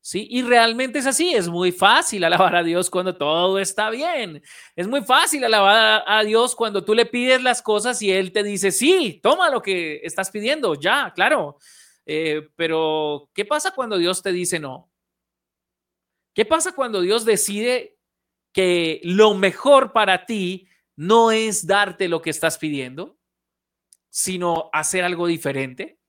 ¿Sí? 0.02 0.28
Y 0.30 0.42
realmente 0.42 1.00
es 1.00 1.06
así, 1.06 1.34
es 1.34 1.50
muy 1.50 1.74
fácil 1.74 2.24
alabar 2.24 2.56
a 2.56 2.64
Dios 2.64 2.90
cuando 2.90 3.16
todo 3.18 3.60
está 3.60 3.90
bien. 3.90 4.42
Es 4.76 4.88
muy 4.88 5.04
fácil 5.04 5.44
alabar 5.44 6.04
a 6.06 6.24
Dios 6.24 6.54
cuando 6.56 6.84
tú 6.84 6.94
le 6.94 7.06
pides 7.06 7.44
las 7.44 7.62
cosas 7.62 8.02
y 8.02 8.12
Él 8.12 8.32
te 8.32 8.44
dice, 8.44 8.72
sí, 8.72 9.20
toma 9.24 9.50
lo 9.50 9.62
que 9.62 10.02
estás 10.04 10.32
pidiendo, 10.32 10.76
ya, 10.76 11.14
claro. 11.14 11.58
Eh, 12.10 12.50
pero, 12.56 13.30
¿qué 13.34 13.44
pasa 13.44 13.72
cuando 13.72 13.98
Dios 13.98 14.24
te 14.24 14.32
dice 14.32 14.60
no? 14.60 14.90
¿Qué 16.34 16.46
pasa 16.46 16.72
cuando 16.72 17.02
Dios 17.02 17.26
decide 17.26 18.00
que 18.54 19.02
lo 19.04 19.34
mejor 19.34 19.92
para 19.92 20.26
ti 20.26 20.70
no 20.96 21.32
es 21.32 21.68
darte 21.68 22.08
lo 22.08 22.22
que 22.22 22.30
estás 22.30 22.58
pidiendo, 22.58 23.18
sino 24.10 24.70
hacer 24.72 25.04
algo 25.04 25.28
diferente? 25.28 26.00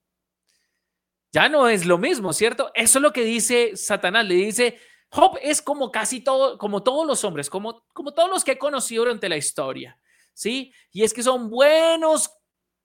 Ya 1.32 1.48
no 1.48 1.68
es 1.68 1.84
lo 1.84 1.98
mismo, 1.98 2.32
¿cierto? 2.32 2.70
Eso 2.74 3.00
es 3.00 3.02
lo 3.02 3.12
que 3.12 3.24
dice 3.24 3.76
Satanás. 3.76 4.24
Le 4.24 4.34
dice, 4.36 4.78
Job 5.10 5.36
es 5.42 5.60
como 5.60 5.90
casi 5.90 6.20
todo, 6.20 6.58
como 6.58 6.84
todos 6.84 7.08
los 7.08 7.24
hombres, 7.24 7.50
como, 7.50 7.84
como 7.92 8.14
todos 8.14 8.30
los 8.30 8.44
que 8.44 8.52
he 8.52 8.58
conocido 8.58 9.02
durante 9.02 9.28
la 9.28 9.36
historia, 9.36 9.98
¿sí? 10.32 10.72
Y 10.92 11.02
es 11.02 11.12
que 11.12 11.24
son 11.24 11.50
buenos, 11.50 12.30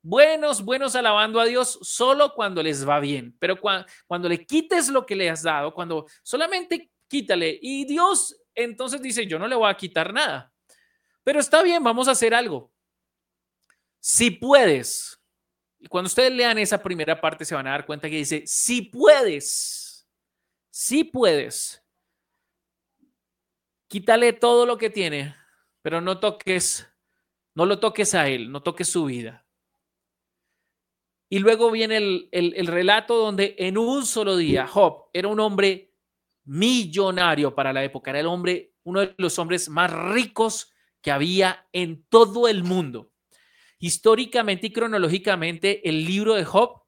buenos, 0.04 0.64
buenos 0.64 0.96
alabando 0.96 1.40
a 1.40 1.46
Dios 1.46 1.80
solo 1.82 2.34
cuando 2.36 2.62
les 2.62 2.88
va 2.88 3.00
bien, 3.00 3.36
pero 3.40 3.60
cuando 3.60 4.30
le 4.30 4.46
quites 4.46 4.90
lo 4.90 5.06
que 5.06 5.16
le 5.16 5.30
has 5.30 5.42
dado, 5.42 5.74
cuando 5.74 6.06
solamente 6.22 6.92
quítale 7.08 7.58
y 7.62 7.86
Dios 7.86 8.38
entonces 8.54 9.02
dice, 9.02 9.26
yo 9.26 9.40
no 9.40 9.48
le 9.48 9.56
voy 9.56 9.70
a 9.70 9.76
quitar 9.76 10.14
nada. 10.14 10.54
Pero 11.24 11.40
está 11.40 11.64
bien, 11.64 11.84
vamos 11.84 12.08
a 12.08 12.12
hacer 12.12 12.36
algo. 12.36 12.72
Si 14.00 14.30
puedes, 14.30 15.20
cuando 15.90 16.08
ustedes 16.08 16.32
lean 16.32 16.60
esa 16.60 16.84
primera 16.84 17.20
parte 17.20 17.46
se 17.46 17.56
van 17.56 17.66
a 17.66 17.72
dar 17.72 17.86
cuenta 17.86 18.10
que 18.10 18.18
dice, 18.18 18.44
si 18.46 18.84
puedes, 18.84 20.08
si 20.70 21.04
puedes 21.06 21.84
quítale 23.94 24.34
todo 24.34 24.66
lo 24.66 24.78
que 24.80 24.90
tiene, 24.90 25.36
pero 25.84 26.02
no 26.02 26.20
toques, 26.20 26.88
no 27.54 27.68
lo 27.68 27.80
toques 27.80 28.16
a 28.16 28.28
él, 28.28 28.52
no 28.52 28.64
toques 28.64 28.90
su 28.90 29.06
vida. 29.06 29.43
Y 31.34 31.40
luego 31.40 31.72
viene 31.72 31.98
el, 31.98 32.30
el, 32.32 32.68
relato 32.68 33.16
donde 33.16 33.56
en 33.58 33.76
un 33.76 34.06
solo 34.06 34.38
día 34.38 34.68
Job 34.68 35.06
era 35.14 35.28
un 35.28 35.40
hombre 35.40 35.92
millonario 36.46 37.56
para 37.56 37.74
la 37.74 37.84
época, 37.84 38.12
era 38.12 38.20
el 38.20 38.28
hombre, 38.28 38.76
uno 38.84 39.00
de 39.00 39.16
los 39.18 39.40
hombres 39.40 39.68
más 39.68 39.92
ricos 39.92 40.72
que 41.02 41.10
había 41.10 41.68
en 41.74 42.06
todo 42.08 42.48
el 42.48 42.64
mundo. 42.64 43.10
Históricamente 43.80 44.68
y 44.68 44.74
cronológicamente, 44.74 45.90
el 45.90 46.06
libro 46.06 46.36
de 46.36 46.46
Job, 46.46 46.84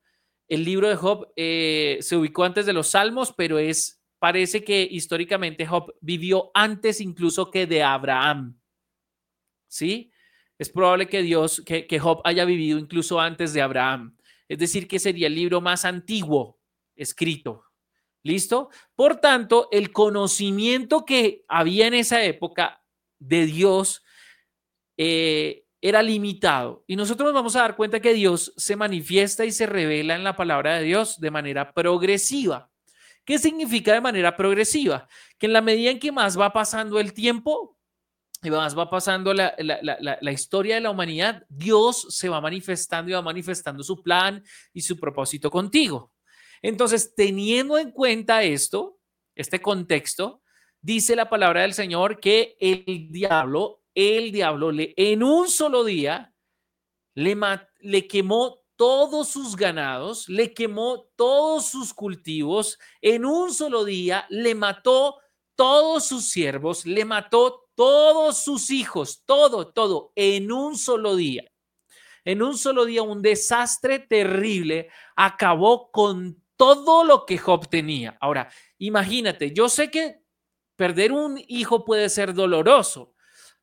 el 0.47 0.63
libro 0.63 0.89
de 0.89 0.95
Job 0.95 1.27
eh, 1.35 1.97
se 2.01 2.15
ubicó 2.15 2.43
antes 2.43 2.67
de 2.67 2.73
los 2.73 2.89
Salmos, 2.89 3.33
pero 3.35 3.57
es 3.57 3.99
parece 4.19 4.63
que 4.63 4.87
históricamente 4.91 5.65
Job 5.65 5.91
vivió 6.01 6.51
antes 6.53 7.01
incluso 7.01 7.49
que 7.49 7.65
de 7.65 7.81
Abraham. 7.81 8.59
¿Sí? 9.67 10.11
Es 10.59 10.69
probable 10.69 11.07
que 11.07 11.23
Dios, 11.23 11.63
que, 11.65 11.87
que 11.87 11.97
Job 11.97 12.21
haya 12.23 12.45
vivido 12.45 12.77
incluso 12.77 13.19
antes 13.19 13.51
de 13.51 13.63
Abraham. 13.63 14.15
Es 14.47 14.59
decir, 14.59 14.87
que 14.87 14.99
sería 14.99 15.27
el 15.27 15.35
libro 15.35 15.61
más 15.61 15.85
antiguo 15.85 16.59
escrito. 16.95 17.63
¿Listo? 18.23 18.69
Por 18.95 19.17
tanto, 19.17 19.67
el 19.71 19.91
conocimiento 19.91 21.05
que 21.05 21.45
había 21.47 21.85
en 21.87 21.93
esa 21.93 22.23
época 22.23 22.83
de 23.19 23.45
Dios 23.45 24.03
eh, 24.97 25.65
era 25.79 26.01
limitado. 26.01 26.83
Y 26.87 26.95
nosotros 26.95 27.27
nos 27.27 27.35
vamos 27.35 27.55
a 27.55 27.61
dar 27.61 27.75
cuenta 27.75 27.99
que 27.99 28.15
Dios 28.15 28.53
se 28.57 28.75
manifiesta 28.75 29.45
y 29.45 29.51
se 29.51 29.67
revela 29.67 30.15
en 30.15 30.23
la 30.23 30.35
palabra 30.35 30.77
de 30.77 30.83
Dios 30.83 31.19
de 31.19 31.29
manera 31.29 31.71
progresiva. 31.73 32.71
¿Qué 33.23 33.37
significa 33.37 33.93
de 33.93 34.01
manera 34.01 34.35
progresiva? 34.35 35.07
Que 35.37 35.45
en 35.45 35.53
la 35.53 35.61
medida 35.61 35.91
en 35.91 35.99
que 35.99 36.11
más 36.11 36.39
va 36.39 36.51
pasando 36.51 36.99
el 36.99 37.13
tiempo 37.13 37.75
y 38.45 38.51
más 38.51 38.77
va 38.77 38.89
pasando 38.89 39.33
la, 39.33 39.55
historia 40.31 40.75
de 40.75 40.81
la 40.81 40.91
humanidad, 40.91 41.43
Dios 41.49 42.07
se 42.09 42.29
va 42.29 42.41
manifestando 42.41 43.11
y 43.11 43.13
va 43.13 43.21
manifestando 43.21 43.83
su 43.83 44.01
plan 44.01 44.43
y 44.73 44.81
su 44.81 44.97
propósito 44.97 45.49
contigo. 45.49 46.11
Entonces, 46.61 47.13
teniendo 47.15 47.77
en 47.77 47.91
cuenta 47.91 48.43
esto, 48.43 48.99
este 49.35 49.61
contexto, 49.61 50.41
dice 50.81 51.15
la 51.15 51.29
palabra 51.29 51.61
del 51.61 51.73
Señor 51.73 52.19
que 52.19 52.55
el 52.59 53.11
diablo, 53.11 53.83
el 53.93 54.31
diablo, 54.31 54.71
le, 54.71 54.93
en 54.97 55.23
un 55.23 55.49
solo 55.49 55.83
día 55.83 56.33
le, 57.13 57.37
le 57.79 58.07
quemó 58.07 58.65
todos 58.75 59.29
sus 59.29 59.55
ganados, 59.55 60.27
le 60.27 60.53
quemó 60.53 61.07
todos 61.15 61.67
sus 61.67 61.93
cultivos, 61.93 62.77
en 63.01 63.25
un 63.25 63.53
solo 63.53 63.85
día 63.85 64.25
le 64.29 64.53
mató 64.53 65.17
todos 65.55 66.05
sus 66.05 66.25
siervos, 66.25 66.85
le 66.85 67.05
mató 67.05 67.64
todos 67.75 68.44
sus 68.44 68.72
hijos, 68.72 69.24
todo, 69.25 69.72
todo, 69.72 70.12
en 70.15 70.51
un 70.51 70.77
solo 70.77 71.15
día. 71.15 71.51
En 72.24 72.41
un 72.41 72.58
solo 72.58 72.86
día, 72.86 73.03
un 73.03 73.22
desastre 73.22 74.00
terrible 74.00 74.89
acabó 75.15 75.91
con 75.91 76.41
todo 76.58 77.03
lo 77.03 77.25
que 77.25 77.38
Job 77.38 77.70
tenía. 77.70 78.17
Ahora, 78.20 78.50
imagínate, 78.77 79.51
yo 79.51 79.70
sé 79.70 79.91
que 79.91 80.22
perder 80.75 81.12
un 81.12 81.39
hijo 81.48 81.86
puede 81.86 82.10
ser 82.10 82.34
doloroso, 82.34 83.13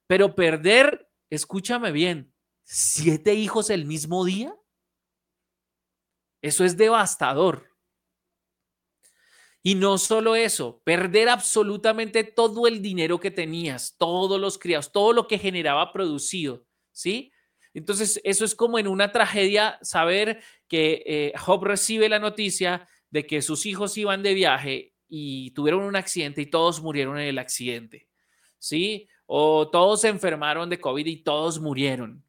pero 0.07 0.35
perder, 0.35 1.11
escúchame 1.31 1.90
bien, 1.90 2.33
siete 2.62 3.35
hijos 3.35 3.71
el 3.71 3.85
mismo 3.85 4.25
día. 4.25 4.54
Eso 6.40 6.64
es 6.64 6.76
devastador. 6.76 7.71
Y 9.62 9.76
no 9.76 9.97
solo 9.97 10.35
eso, 10.35 10.81
perder 10.85 11.28
absolutamente 11.28 12.25
todo 12.25 12.66
el 12.66 12.83
dinero 12.83 13.21
que 13.21 13.31
tenías, 13.31 13.97
todos 13.97 14.40
los 14.40 14.59
criados, 14.59 14.90
todo 14.90 15.12
lo 15.12 15.28
que 15.28 15.38
generaba 15.38 15.92
producido, 15.92 16.64
¿sí? 16.90 17.33
Entonces, 17.73 18.21
eso 18.25 18.45
es 18.45 18.54
como 18.54 18.78
en 18.78 18.88
una 18.88 19.12
tragedia 19.12 19.78
saber 19.83 20.42
que 20.69 21.02
eh, 21.07 21.33
Job 21.38 21.64
recibe 21.64 22.09
la 22.09 22.19
noticia 22.19 22.88
de 23.11 23.25
que 23.26 23.40
sus 23.40 23.64
hijos 23.66 23.97
iban 23.97 24.23
de 24.23 24.35
viaje 24.35 24.95
y 25.09 25.52
tuvieron 25.52 25.85
un 25.85 25.97
accidente 25.97 26.42
y 26.42 26.47
todos 26.47 26.83
murieron 26.83 27.19
en 27.19 27.28
el 27.28 27.38
accidente, 27.38 28.09
¿sí? 28.59 29.09
O 29.26 29.71
todos 29.71 30.00
se 30.00 30.09
enfermaron 30.09 30.69
de 30.71 30.81
COVID 30.81 31.07
y 31.07 31.23
todos 31.23 31.61
murieron. 31.61 32.25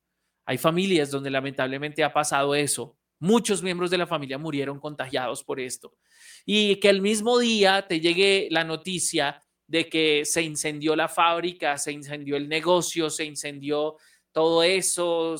Hay 0.46 0.58
familias 0.58 1.10
donde 1.10 1.30
lamentablemente 1.30 2.04
ha 2.04 2.14
pasado 2.14 2.54
eso. 2.54 2.98
Muchos 3.20 3.64
miembros 3.64 3.90
de 3.90 3.98
la 3.98 4.08
familia 4.08 4.38
murieron 4.38 4.80
contagiados 4.80 5.44
por 5.44 5.60
esto. 5.60 5.96
Y 6.46 6.78
que 6.78 6.90
el 6.90 7.02
mismo 7.02 7.40
día 7.40 7.88
te 7.88 8.00
llegue 8.00 8.48
la 8.52 8.64
noticia 8.64 9.42
de 9.68 9.90
que 9.90 10.26
se 10.26 10.42
incendió 10.42 10.96
la 10.96 11.08
fábrica, 11.08 11.78
se 11.78 11.92
incendió 11.92 12.36
el 12.36 12.50
negocio, 12.50 13.10
se 13.10 13.26
incendió 13.26 13.98
todo 14.32 14.64
eso 14.64 15.36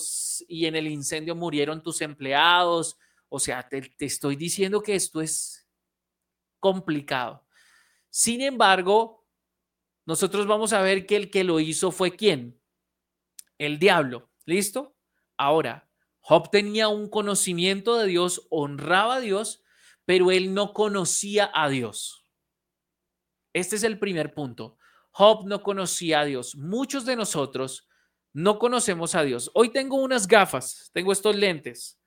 y 0.48 0.66
en 0.66 0.76
el 0.76 0.88
incendio 0.88 1.36
murieron 1.36 1.84
tus 1.84 2.02
empleados. 2.02 2.98
O 3.28 3.40
sea, 3.40 3.68
te, 3.68 3.82
te 3.82 4.06
estoy 4.06 4.36
diciendo 4.36 4.82
que 4.82 4.96
esto 4.96 5.22
es 5.22 5.68
complicado. 6.60 7.46
Sin 8.10 8.42
embargo, 8.42 9.26
nosotros 10.06 10.46
vamos 10.46 10.74
a 10.74 10.82
ver 10.82 11.06
que 11.06 11.16
el 11.16 11.30
que 11.30 11.44
lo 11.44 11.60
hizo 11.60 11.92
fue 11.92 12.16
quién? 12.16 12.62
El 13.58 13.80
diablo. 13.80 14.30
¿Listo? 14.46 14.96
Ahora, 15.38 15.90
Job 16.20 16.50
tenía 16.52 16.88
un 16.90 17.10
conocimiento 17.10 17.98
de 17.98 18.08
Dios, 18.08 18.46
honraba 18.50 19.16
a 19.16 19.20
Dios, 19.20 19.63
pero 20.06 20.32
él 20.32 20.54
no 20.54 20.74
conocía 20.74 21.52
a 21.54 21.70
Dios. 21.70 22.26
Este 23.54 23.76
es 23.76 23.84
el 23.84 24.00
primer 24.00 24.34
punto. 24.34 24.78
Job 25.12 25.46
no 25.46 25.62
conocía 25.62 26.22
a 26.22 26.26
Dios. 26.26 26.56
Muchos 26.56 27.06
de 27.06 27.16
nosotros 27.16 27.88
no 28.34 28.58
conocemos 28.58 29.16
a 29.16 29.24
Dios. 29.24 29.52
Hoy 29.54 29.70
tengo 29.70 29.98
unas 29.98 30.28
gafas, 30.28 30.90
tengo 30.94 31.12
estos 31.12 31.36
lentes. 31.36 32.00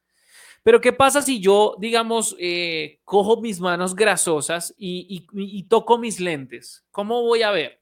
Pero 0.63 0.81
¿qué 0.81 0.93
pasa 0.93 1.23
si 1.23 1.41
yo, 1.41 1.77
digamos, 1.79 2.35
eh, 2.41 3.01
cojo 3.05 3.41
mis 3.41 3.61
manos 3.61 3.95
grasosas 3.95 4.75
y 4.77 5.63
toco 5.69 5.99
mis 5.99 6.19
lentes? 6.19 6.85
¿Cómo 6.91 7.23
voy 7.23 7.43
a 7.43 7.53
ver? 7.53 7.81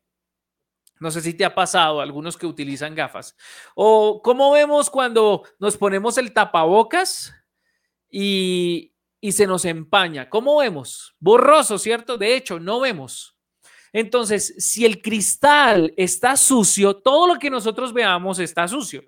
No 1.00 1.11
sé 1.11 1.21
si 1.21 1.35
te 1.35 1.44
ha 1.44 1.54
pasado, 1.54 2.00
algunos 2.00 2.37
que 2.37 2.47
utilizan 2.47 2.94
gafas. 2.94 3.37
O 3.75 4.23
cómo 4.23 4.50
vemos 4.52 4.90
cuando 4.90 5.42
nos 5.59 5.76
ponemos 5.76 6.16
el 6.18 6.33
tapabocas 6.33 7.35
y, 8.11 8.94
y 9.25 9.33
se 9.33 9.47
nos 9.47 9.64
empaña. 9.64 10.28
¿Cómo 10.28 10.59
vemos? 10.59 11.16
Borroso, 11.19 11.78
¿cierto? 11.78 12.19
De 12.19 12.37
hecho, 12.37 12.61
no 12.61 12.78
vemos. 12.78 13.35
Entonces, 13.90 14.54
si 14.59 14.85
el 14.85 15.00
cristal 15.00 15.95
está 15.97 16.37
sucio, 16.37 16.97
todo 16.97 17.28
lo 17.28 17.38
que 17.38 17.49
nosotros 17.49 17.95
veamos 17.95 18.38
está 18.38 18.69
sucio. 18.69 19.02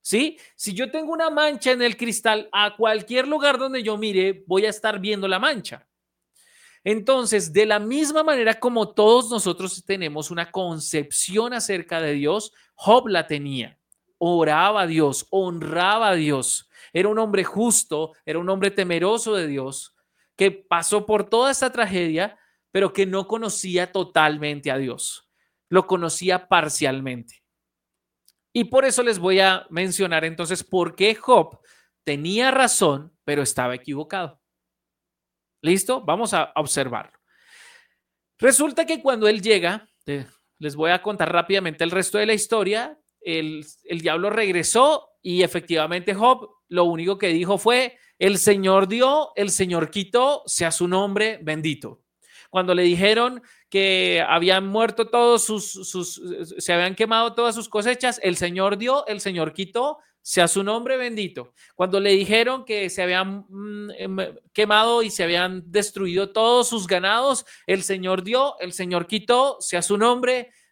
¿Sí? 0.00 0.36
Si 0.56 0.74
yo 0.74 0.90
tengo 0.90 1.12
una 1.12 1.30
mancha 1.30 1.70
en 1.70 1.82
el 1.82 1.96
cristal, 1.96 2.48
a 2.50 2.74
cualquier 2.74 3.28
lugar 3.28 3.58
donde 3.58 3.80
yo 3.80 3.96
mire, 3.96 4.42
voy 4.48 4.66
a 4.66 4.70
estar 4.70 4.98
viendo 4.98 5.28
la 5.28 5.38
mancha. 5.38 5.86
Entonces, 6.82 7.52
de 7.52 7.64
la 7.64 7.78
misma 7.78 8.24
manera 8.24 8.58
como 8.58 8.92
todos 8.92 9.30
nosotros 9.30 9.84
tenemos 9.86 10.32
una 10.32 10.50
concepción 10.50 11.52
acerca 11.52 12.00
de 12.00 12.14
Dios, 12.14 12.52
Job 12.74 13.06
la 13.06 13.28
tenía. 13.28 13.78
Oraba 14.18 14.82
a 14.82 14.86
Dios, 14.88 15.28
honraba 15.30 16.08
a 16.08 16.14
Dios. 16.16 16.65
Era 16.96 17.10
un 17.10 17.18
hombre 17.18 17.44
justo, 17.44 18.14
era 18.24 18.38
un 18.38 18.48
hombre 18.48 18.70
temeroso 18.70 19.34
de 19.34 19.46
Dios, 19.46 19.94
que 20.34 20.50
pasó 20.50 21.04
por 21.04 21.28
toda 21.28 21.50
esta 21.50 21.70
tragedia, 21.70 22.38
pero 22.72 22.94
que 22.94 23.04
no 23.04 23.26
conocía 23.26 23.92
totalmente 23.92 24.70
a 24.70 24.78
Dios. 24.78 25.30
Lo 25.68 25.86
conocía 25.86 26.48
parcialmente. 26.48 27.42
Y 28.50 28.64
por 28.64 28.86
eso 28.86 29.02
les 29.02 29.18
voy 29.18 29.40
a 29.40 29.66
mencionar 29.68 30.24
entonces 30.24 30.64
por 30.64 30.96
qué 30.96 31.14
Job 31.14 31.60
tenía 32.02 32.50
razón, 32.50 33.14
pero 33.24 33.42
estaba 33.42 33.74
equivocado. 33.74 34.40
¿Listo? 35.60 36.00
Vamos 36.00 36.32
a 36.32 36.50
observarlo. 36.56 37.18
Resulta 38.38 38.86
que 38.86 39.02
cuando 39.02 39.28
él 39.28 39.42
llega, 39.42 39.86
les 40.58 40.74
voy 40.74 40.92
a 40.92 41.02
contar 41.02 41.30
rápidamente 41.30 41.84
el 41.84 41.90
resto 41.90 42.16
de 42.16 42.24
la 42.24 42.32
historia. 42.32 42.98
El, 43.20 43.66
el 43.84 44.00
diablo 44.00 44.30
regresó 44.30 45.10
y 45.20 45.42
efectivamente 45.42 46.14
Job 46.14 46.55
lo 46.68 46.84
único 46.84 47.18
que 47.18 47.28
dijo 47.28 47.58
fue, 47.58 47.98
el 48.18 48.38
Señor 48.38 48.88
dio, 48.88 49.32
el 49.36 49.50
Señor 49.50 49.90
quitó, 49.90 50.42
sea 50.46 50.70
su 50.70 50.88
nombre 50.88 51.38
bendito. 51.42 52.02
Cuando 52.50 52.74
le 52.74 52.82
dijeron 52.82 53.42
que 53.68 54.24
habían 54.26 54.66
muerto 54.66 55.08
todos 55.08 55.44
sus, 55.44 55.70
sus, 55.70 56.22
se 56.58 56.72
habían 56.72 56.94
quemado 56.94 57.34
todas 57.34 57.54
sus 57.54 57.68
cosechas, 57.68 58.20
el 58.22 58.36
Señor 58.36 58.78
dio, 58.78 59.06
el 59.06 59.20
Señor 59.20 59.52
quitó, 59.52 59.98
sea 60.22 60.48
su 60.48 60.64
nombre 60.64 60.96
bendito. 60.96 61.52
Cuando 61.74 62.00
le 62.00 62.10
dijeron 62.10 62.64
que 62.64 62.90
se 62.90 63.02
habían 63.02 63.44
mm, 63.48 63.90
em, 63.98 64.16
quemado 64.52 65.02
y 65.02 65.10
se 65.10 65.22
habían 65.22 65.70
destruido 65.70 66.30
todos 66.30 66.68
sus 66.68 66.86
ganados, 66.86 67.44
el 67.66 67.82
Señor 67.82 68.24
dio, 68.24 68.58
el 68.58 68.72
Señor 68.72 69.06
quitó, 69.06 69.58
sea 69.60 69.82
su 69.82 69.96
nombre 69.96 70.32
bendito. 70.34 70.65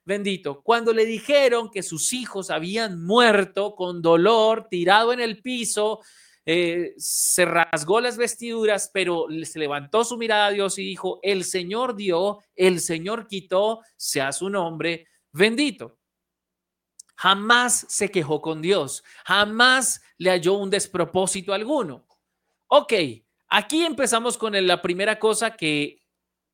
Cuando 0.63 0.93
le 0.93 1.07
dijeron 1.07 1.71
que 1.71 1.83
sus 1.83 2.13
hijos 2.13 2.51
habían 2.51 3.03
muerto 3.03 3.75
con 3.75 4.03
dolor, 4.03 4.69
tirado 4.69 5.13
en 5.13 5.21
el 5.21 5.41
piso, 5.41 6.01
eh, 6.47 6.93
se 6.99 7.47
rasgó 7.47 8.01
las 8.01 8.19
vestiduras, 8.19 8.91
pero 8.93 9.27
se 9.45 9.59
levantó 9.59 10.05
su 10.05 10.19
mirada 10.19 10.47
a 10.47 10.51
Dios 10.51 10.79
y 10.79 10.85
dijo, 10.85 11.19
el 11.23 11.45
Señor 11.45 11.97
dio, 11.97 12.41
el 12.55 12.81
Señor 12.81 13.27
quitó, 13.27 13.81
sea 13.97 14.33
su 14.33 14.51
nombre 14.51 15.07
bendito. 15.33 15.99
Jamás 17.17 17.87
se 17.89 18.11
quejó 18.11 18.43
con 18.43 18.61
Dios, 18.61 19.05
jamás 19.25 20.03
le 20.19 20.31
halló 20.31 20.55
un 20.55 20.69
despropósito 20.69 21.55
alguno. 21.55 22.07
Ok, 22.67 22.93
aquí 23.49 23.85
empezamos 23.85 24.37
con 24.37 24.67
la 24.67 24.83
primera 24.83 25.19
cosa 25.19 25.57
que 25.57 26.03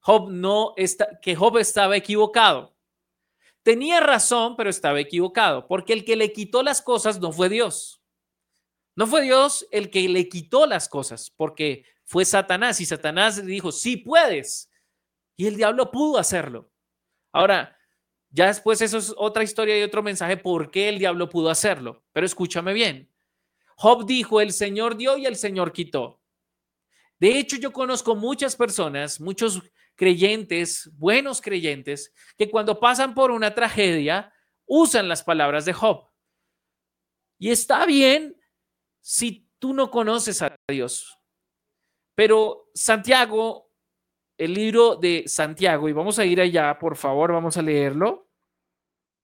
Job 0.01 0.31
no 0.31 0.75
está, 0.77 1.19
que 1.21 1.35
Job 1.35 1.59
estaba 1.59 1.97
equivocado. 1.97 2.77
Tenía 3.63 4.01
razón, 4.01 4.57
pero 4.57 4.71
estaba 4.71 5.01
equivocado, 5.01 5.67
porque 5.67 5.93
el 5.93 6.05
que 6.05 6.17
le 6.17 6.33
quitó 6.33 6.63
las 6.63 6.81
cosas 6.81 7.21
no 7.21 7.33
fue 7.33 7.49
Dios. 7.49 8.03
No 8.97 9.07
fue 9.07 9.23
Dios 9.23 9.67
el 9.71 9.91
que 9.91 10.09
le 10.09 10.29
quitó 10.29 10.67
las 10.67 10.89
cosas, 10.89 11.31
porque 11.31 11.85
fue 12.05 12.25
Satanás 12.25 12.81
y 12.81 12.87
Satanás 12.87 13.39
le 13.39 13.45
dijo, 13.45 13.71
sí 13.73 13.97
puedes. 13.97 14.71
Y 15.37 15.47
el 15.47 15.57
diablo 15.57 15.91
pudo 15.91 16.19
hacerlo. 16.19 16.71
Ahora, 17.33 17.77
ya 18.31 18.47
después 18.47 18.81
eso 18.81 18.99
es 18.99 19.15
otra 19.17 19.43
historia 19.43 19.79
y 19.79 19.83
otro 19.83 20.03
mensaje 20.03 20.37
por 20.37 20.71
qué 20.71 20.89
el 20.89 20.99
diablo 20.99 21.29
pudo 21.29 21.51
hacerlo. 21.51 22.05
Pero 22.13 22.27
escúchame 22.27 22.73
bien. 22.73 23.11
Job 23.77 24.07
dijo, 24.07 24.41
el 24.41 24.53
Señor 24.53 24.97
dio 24.97 25.17
y 25.17 25.27
el 25.27 25.37
Señor 25.37 25.73
quitó. 25.73 26.21
De 27.19 27.39
hecho, 27.39 27.57
yo 27.57 27.73
conozco 27.73 28.17
muchas 28.17 28.57
personas, 28.57 29.21
muchos 29.21 29.63
creyentes, 30.01 30.91
buenos 30.95 31.43
creyentes, 31.43 32.15
que 32.39 32.51
cuando 32.51 32.81
pasan 32.81 33.13
por 33.13 33.31
una 33.31 33.55
tragedia 33.55 34.33
usan 34.65 35.11
las 35.11 35.23
palabras 35.23 35.67
de 35.67 35.75
Job. 35.75 36.09
Y 37.39 37.51
está 37.51 37.85
bien 37.85 38.35
si 39.03 39.47
tú 39.59 39.75
no 39.75 39.91
conoces 39.91 40.41
a 40.41 40.57
Dios. 40.71 41.19
Pero 42.15 42.71
Santiago 42.73 43.71
el 44.41 44.55
libro 44.55 44.97
de 44.97 45.25
Santiago, 45.27 45.87
y 45.87 45.93
vamos 45.93 46.19
a 46.19 46.25
ir 46.25 46.41
allá, 46.41 46.79
por 46.79 46.97
favor, 46.97 47.31
vamos 47.31 47.59
a 47.59 47.63
leerlo. 47.63 48.31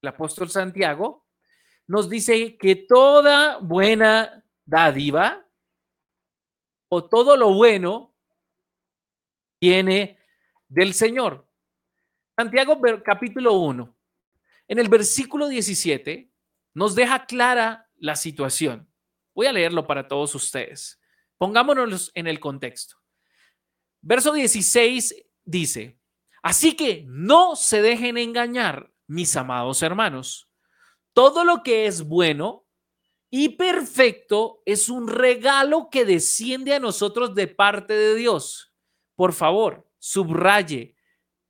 El 0.02 0.10
apóstol 0.10 0.50
Santiago 0.50 1.26
nos 1.86 2.10
dice 2.10 2.58
que 2.58 2.76
toda 2.76 3.56
buena 3.60 4.44
dádiva 4.66 5.42
o 6.90 7.08
todo 7.08 7.34
lo 7.34 7.54
bueno 7.54 8.14
viene 9.58 10.15
del 10.68 10.94
Señor. 10.94 11.48
Santiago 12.36 12.80
capítulo 13.04 13.54
1, 13.54 13.96
en 14.68 14.78
el 14.78 14.88
versículo 14.88 15.48
17, 15.48 16.30
nos 16.74 16.94
deja 16.94 17.24
clara 17.24 17.88
la 17.96 18.16
situación. 18.16 18.90
Voy 19.34 19.46
a 19.46 19.52
leerlo 19.52 19.86
para 19.86 20.06
todos 20.06 20.34
ustedes. 20.34 21.00
Pongámonos 21.38 22.10
en 22.14 22.26
el 22.26 22.40
contexto. 22.40 22.96
Verso 24.02 24.32
16 24.32 25.14
dice, 25.44 25.98
así 26.42 26.74
que 26.74 27.04
no 27.06 27.56
se 27.56 27.82
dejen 27.82 28.18
engañar, 28.18 28.92
mis 29.06 29.36
amados 29.36 29.82
hermanos. 29.82 30.50
Todo 31.12 31.44
lo 31.44 31.62
que 31.62 31.86
es 31.86 32.02
bueno 32.02 32.66
y 33.30 33.50
perfecto 33.50 34.62
es 34.66 34.88
un 34.88 35.08
regalo 35.08 35.88
que 35.90 36.04
desciende 36.04 36.74
a 36.74 36.80
nosotros 36.80 37.34
de 37.34 37.46
parte 37.46 37.94
de 37.94 38.14
Dios. 38.14 38.74
Por 39.14 39.32
favor, 39.32 39.85
subraye, 40.06 40.94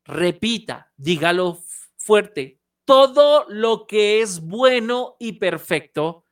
repita, 0.03 0.91
dígalo 0.97 1.63
fuerte. 1.99 2.63
Todo 2.87 3.45
lo 3.51 3.87
que 3.87 4.23
es 4.23 4.41
bueno 4.41 5.17
y 5.19 5.33
perfecto, 5.33 6.25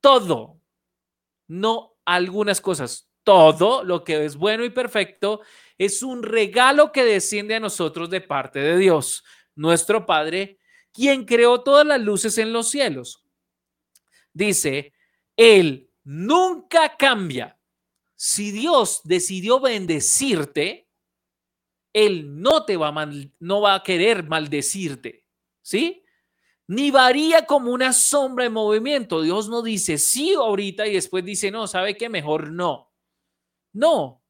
todo, 0.00 0.62
no 1.48 1.98
algunas 2.06 2.62
cosas, 2.62 3.10
todo 3.22 3.84
lo 3.84 4.02
que 4.02 4.24
es 4.24 4.36
bueno 4.36 4.64
y 4.64 4.70
perfecto 4.70 5.42
es 5.76 6.02
un 6.02 6.22
regalo 6.22 6.90
que 6.90 7.04
desciende 7.04 7.56
a 7.56 7.60
nosotros 7.60 8.08
de 8.08 8.22
parte 8.22 8.60
de 8.60 8.78
Dios, 8.78 9.24
nuestro 9.54 10.06
Padre, 10.06 10.58
quien 10.92 11.26
creó 11.26 11.62
todas 11.62 11.86
las 11.86 12.00
luces 12.00 12.38
en 12.38 12.52
los 12.52 12.70
cielos. 12.70 13.22
Dice, 14.32 14.94
Él 15.36 15.90
nunca 16.02 16.96
cambia. 16.96 17.58
Si 18.24 18.52
Dios 18.52 19.00
decidió 19.02 19.58
bendecirte, 19.58 20.88
Él 21.92 22.40
no 22.40 22.64
te 22.64 22.76
va 22.76 22.90
a, 22.90 23.10
no 23.40 23.60
va 23.60 23.74
a 23.74 23.82
querer 23.82 24.28
maldecirte, 24.28 25.26
¿sí? 25.60 26.04
Ni 26.68 26.92
varía 26.92 27.46
como 27.46 27.72
una 27.72 27.92
sombra 27.92 28.44
en 28.44 28.52
movimiento. 28.52 29.22
Dios 29.22 29.48
no 29.48 29.60
dice 29.60 29.98
sí 29.98 30.34
ahorita 30.34 30.86
y 30.86 30.92
después 30.92 31.24
dice 31.24 31.50
no, 31.50 31.66
¿sabe 31.66 31.96
qué? 31.96 32.08
Mejor 32.08 32.52
no. 32.52 32.92
No. 33.72 34.22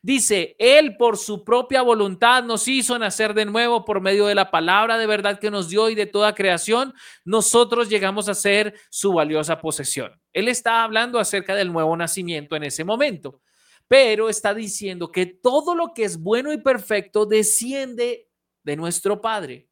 Dice, 0.00 0.54
Él 0.56 0.96
por 0.96 1.18
su 1.18 1.42
propia 1.42 1.82
voluntad 1.82 2.44
nos 2.44 2.68
hizo 2.68 2.96
nacer 3.00 3.34
de 3.34 3.46
nuevo 3.46 3.84
por 3.84 4.00
medio 4.00 4.26
de 4.26 4.36
la 4.36 4.52
palabra 4.52 4.96
de 4.96 5.08
verdad 5.08 5.40
que 5.40 5.50
nos 5.50 5.68
dio 5.68 5.88
y 5.88 5.96
de 5.96 6.06
toda 6.06 6.36
creación, 6.36 6.94
nosotros 7.24 7.88
llegamos 7.88 8.28
a 8.28 8.34
ser 8.34 8.78
su 8.90 9.12
valiosa 9.12 9.60
posesión. 9.60 10.19
Él 10.32 10.48
está 10.48 10.84
hablando 10.84 11.18
acerca 11.18 11.54
del 11.54 11.72
nuevo 11.72 11.96
nacimiento 11.96 12.56
en 12.56 12.64
ese 12.64 12.84
momento, 12.84 13.40
pero 13.88 14.28
está 14.28 14.54
diciendo 14.54 15.10
que 15.10 15.26
todo 15.26 15.74
lo 15.74 15.92
que 15.94 16.04
es 16.04 16.18
bueno 16.18 16.52
y 16.52 16.58
perfecto 16.58 17.26
desciende 17.26 18.28
de 18.62 18.76
nuestro 18.76 19.20
Padre. 19.20 19.68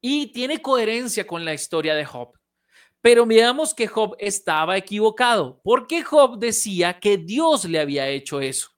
Y 0.00 0.32
tiene 0.32 0.60
coherencia 0.60 1.26
con 1.26 1.44
la 1.44 1.54
historia 1.54 1.94
de 1.94 2.04
Job. 2.04 2.38
Pero 3.00 3.26
miramos 3.26 3.74
que 3.74 3.86
Job 3.86 4.16
estaba 4.18 4.76
equivocado, 4.76 5.60
porque 5.62 6.02
Job 6.02 6.38
decía 6.38 6.98
que 6.98 7.16
Dios 7.16 7.64
le 7.64 7.80
había 7.80 8.08
hecho 8.08 8.40
eso. 8.40 8.70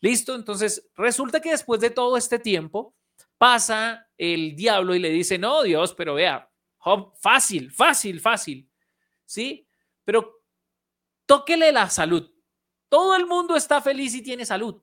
¿Listo? 0.00 0.34
Entonces, 0.34 0.90
resulta 0.96 1.40
que 1.40 1.50
después 1.50 1.80
de 1.80 1.90
todo 1.90 2.16
este 2.16 2.38
tiempo, 2.38 2.94
pasa 3.38 4.08
el 4.16 4.54
diablo 4.54 4.94
y 4.94 4.98
le 4.98 5.10
dice, 5.10 5.38
no, 5.38 5.62
Dios, 5.62 5.94
pero 5.94 6.14
vea, 6.14 6.48
Job, 6.78 7.12
fácil, 7.20 7.70
fácil, 7.70 8.20
fácil. 8.20 8.68
¿Sí? 9.32 9.66
Pero 10.04 10.42
tóquele 11.24 11.72
la 11.72 11.88
salud. 11.88 12.30
Todo 12.90 13.16
el 13.16 13.26
mundo 13.26 13.56
está 13.56 13.80
feliz 13.80 14.14
y 14.14 14.20
tiene 14.20 14.44
salud. 14.44 14.82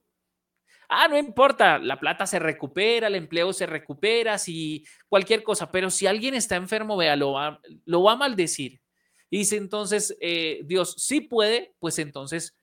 Ah, 0.88 1.08
no 1.08 1.20
importa, 1.20 1.78
la 1.78 2.00
plata 2.00 2.26
se 2.26 2.40
recupera, 2.40 3.06
el 3.06 3.14
empleo 3.14 3.54
se 3.54 3.68
recupera, 3.68 4.40
si 4.40 4.84
cualquier 5.08 5.44
cosa, 5.44 5.72
pero 5.72 5.92
si 5.92 6.08
alguien 6.08 6.34
está 6.34 6.56
enfermo, 6.56 6.98
vea, 6.98 7.16
lo 7.16 7.34
va, 7.34 7.62
lo 7.86 8.02
va 8.02 8.14
a 8.14 8.16
maldecir. 8.16 8.82
Y 9.30 9.38
dice 9.38 9.58
entonces, 9.58 10.18
eh, 10.20 10.62
Dios 10.64 10.96
sí 10.98 11.22
puede, 11.22 11.76
pues 11.78 12.00
entonces 12.00 12.58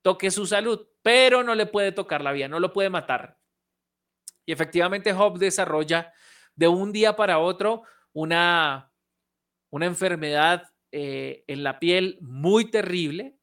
toque 0.00 0.30
su 0.30 0.46
salud, 0.46 0.88
pero 1.02 1.42
no 1.42 1.54
le 1.54 1.66
puede 1.66 1.92
tocar 1.92 2.22
la 2.22 2.32
vida, 2.32 2.48
no 2.48 2.58
lo 2.58 2.72
puede 2.72 2.88
matar. 2.88 3.36
Y 4.46 4.52
efectivamente 4.52 5.12
Job 5.12 5.38
desarrolla 5.38 6.10
de 6.54 6.68
un 6.68 6.90
día 6.90 7.16
para 7.16 7.38
otro 7.38 7.82
una, 8.14 8.90
una 9.70 9.86
enfermedad 9.86 10.70
eh, 10.92 11.44
en 11.46 11.62
la 11.62 11.78
piel 11.78 12.18
muy 12.20 12.70
terrible, 12.70 13.36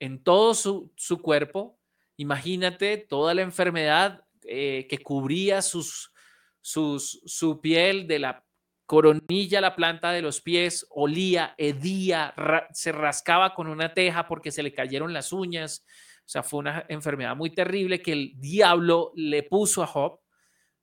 en 0.00 0.22
todo 0.22 0.54
su, 0.54 0.92
su 0.96 1.20
cuerpo, 1.22 1.78
Imagínate 2.18 2.96
toda 2.98 3.32
la 3.32 3.42
enfermedad 3.42 4.24
eh, 4.42 4.88
que 4.90 4.98
cubría 4.98 5.62
sus, 5.62 6.12
sus, 6.60 7.22
su 7.24 7.60
piel 7.60 8.08
de 8.08 8.18
la 8.18 8.44
coronilla 8.86 9.58
a 9.58 9.62
la 9.62 9.76
planta 9.76 10.10
de 10.10 10.20
los 10.20 10.40
pies, 10.40 10.84
olía, 10.90 11.54
hedía, 11.58 12.34
se 12.72 12.90
rascaba 12.90 13.54
con 13.54 13.68
una 13.68 13.94
teja 13.94 14.26
porque 14.26 14.50
se 14.50 14.64
le 14.64 14.74
cayeron 14.74 15.12
las 15.12 15.32
uñas. 15.32 15.84
O 16.18 16.28
sea, 16.28 16.42
fue 16.42 16.58
una 16.58 16.84
enfermedad 16.88 17.36
muy 17.36 17.50
terrible 17.50 18.02
que 18.02 18.12
el 18.12 18.32
diablo 18.40 19.12
le 19.14 19.44
puso 19.44 19.84
a 19.84 19.86
Job, 19.86 20.18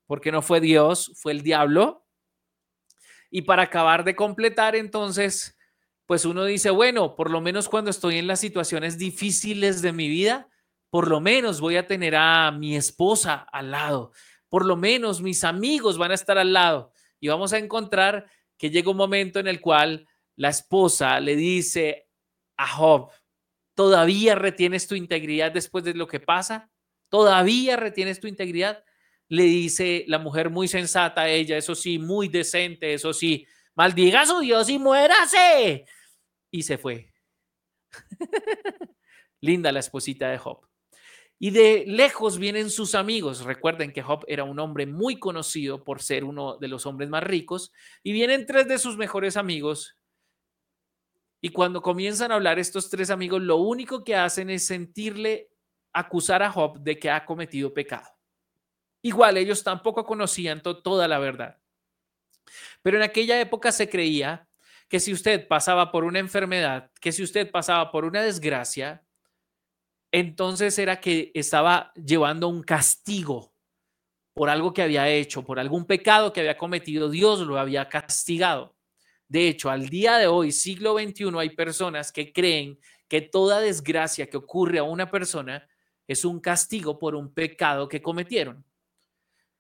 porque 0.05 0.31
no 0.31 0.41
fue 0.41 0.61
Dios, 0.61 1.11
fue 1.15 1.33
el 1.33 1.41
diablo. 1.41 2.04
Y 3.35 3.41
para 3.41 3.63
acabar 3.63 4.05
de 4.05 4.15
completar, 4.15 4.77
entonces, 4.77 5.57
pues 6.05 6.23
uno 6.23 6.45
dice, 6.45 6.69
bueno, 6.69 7.17
por 7.17 7.29
lo 7.29 7.41
menos 7.41 7.67
cuando 7.67 7.91
estoy 7.91 8.17
en 8.17 8.27
las 8.27 8.39
situaciones 8.39 8.97
difíciles 8.97 9.81
de 9.81 9.91
mi 9.91 10.07
vida, 10.07 10.47
por 10.89 11.09
lo 11.09 11.19
menos 11.19 11.59
voy 11.59 11.75
a 11.75 11.85
tener 11.85 12.15
a 12.15 12.49
mi 12.51 12.77
esposa 12.77 13.45
al 13.51 13.71
lado, 13.71 14.13
por 14.47 14.65
lo 14.65 14.77
menos 14.77 15.21
mis 15.21 15.43
amigos 15.43 15.97
van 15.97 16.11
a 16.11 16.13
estar 16.13 16.37
al 16.37 16.53
lado. 16.53 16.93
Y 17.19 17.27
vamos 17.27 17.51
a 17.51 17.57
encontrar 17.57 18.25
que 18.57 18.69
llega 18.69 18.89
un 18.89 18.95
momento 18.95 19.41
en 19.41 19.47
el 19.47 19.59
cual 19.59 20.07
la 20.37 20.47
esposa 20.47 21.19
le 21.19 21.35
dice 21.35 22.07
a 22.55 22.69
Job, 22.69 23.11
¿todavía 23.73 24.35
retienes 24.35 24.87
tu 24.87 24.95
integridad 24.95 25.51
después 25.51 25.83
de 25.83 25.93
lo 25.93 26.07
que 26.07 26.21
pasa? 26.21 26.71
¿Todavía 27.09 27.75
retienes 27.75 28.21
tu 28.21 28.27
integridad? 28.27 28.85
Le 29.27 29.43
dice 29.43 30.05
la 30.07 30.19
mujer 30.19 30.49
muy 30.49 30.67
sensata 30.67 31.21
a 31.21 31.29
ella, 31.29 31.57
eso 31.57 31.75
sí, 31.75 31.97
muy 31.97 32.27
decente, 32.27 32.93
eso 32.93 33.13
sí, 33.13 33.47
maldiga 33.73 34.21
a 34.21 34.25
su 34.25 34.39
Dios 34.39 34.69
y 34.69 34.79
muérase. 34.79 35.85
Y 36.51 36.63
se 36.63 36.77
fue. 36.77 37.11
Linda 39.41 39.71
la 39.71 39.79
esposita 39.79 40.29
de 40.29 40.37
Job. 40.37 40.67
Y 41.37 41.51
de 41.51 41.83
lejos 41.85 42.37
vienen 42.39 42.69
sus 42.69 42.95
amigos. 42.95 43.43
Recuerden 43.43 43.91
que 43.91 44.01
Job 44.01 44.23
era 44.27 44.43
un 44.43 44.57
hombre 44.59 44.85
muy 44.85 45.19
conocido 45.19 45.83
por 45.83 46.01
ser 46.01 46.23
uno 46.23 46.57
de 46.57 46.69
los 46.69 46.85
hombres 46.85 47.09
más 47.09 47.23
ricos. 47.23 47.73
Y 48.03 48.13
vienen 48.13 48.45
tres 48.45 48.67
de 48.67 48.77
sus 48.77 48.95
mejores 48.95 49.35
amigos. 49.35 49.97
Y 51.41 51.49
cuando 51.49 51.81
comienzan 51.81 52.31
a 52.31 52.35
hablar 52.35 52.57
estos 52.57 52.89
tres 52.89 53.09
amigos, 53.09 53.41
lo 53.41 53.57
único 53.57 54.03
que 54.03 54.15
hacen 54.15 54.49
es 54.49 54.65
sentirle 54.65 55.49
acusar 55.93 56.41
a 56.41 56.51
Job 56.51 56.79
de 56.79 56.97
que 56.97 57.09
ha 57.09 57.25
cometido 57.25 57.73
pecado. 57.73 58.14
Igual 59.05 59.37
ellos 59.37 59.63
tampoco 59.63 60.03
conocían 60.03 60.63
toda 60.63 61.07
la 61.07 61.19
verdad. 61.19 61.59
Pero 62.81 62.97
en 62.97 63.03
aquella 63.03 63.39
época 63.39 63.71
se 63.71 63.87
creía 63.87 64.49
que 64.89 64.99
si 64.99 65.13
usted 65.13 65.47
pasaba 65.47 65.91
por 65.91 66.05
una 66.05 66.17
enfermedad, 66.17 66.89
que 66.99 67.11
si 67.11 67.21
usted 67.21 67.51
pasaba 67.51 67.91
por 67.91 68.03
una 68.03 68.23
desgracia, 68.23 69.05
entonces 70.11 70.79
era 70.79 70.99
que 70.99 71.31
estaba 71.35 71.93
llevando 71.93 72.47
un 72.47 72.63
castigo 72.63 73.53
por 74.33 74.49
algo 74.49 74.73
que 74.73 74.81
había 74.81 75.07
hecho, 75.07 75.45
por 75.45 75.59
algún 75.59 75.85
pecado 75.85 76.33
que 76.33 76.39
había 76.39 76.57
cometido, 76.57 77.07
Dios 77.07 77.41
lo 77.41 77.59
había 77.59 77.87
castigado. 77.87 78.75
De 79.27 79.47
hecho, 79.47 79.69
al 79.69 79.87
día 79.87 80.17
de 80.17 80.25
hoy, 80.25 80.51
siglo 80.51 80.97
XXI, 80.97 81.29
hay 81.37 81.51
personas 81.51 82.11
que 82.11 82.33
creen 82.33 82.79
que 83.07 83.21
toda 83.21 83.59
desgracia 83.59 84.31
que 84.31 84.37
ocurre 84.37 84.79
a 84.79 84.83
una 84.83 85.11
persona 85.11 85.67
es 86.07 86.25
un 86.25 86.39
castigo 86.39 86.97
por 86.97 87.13
un 87.13 87.31
pecado 87.35 87.87
que 87.87 88.01
cometieron. 88.01 88.65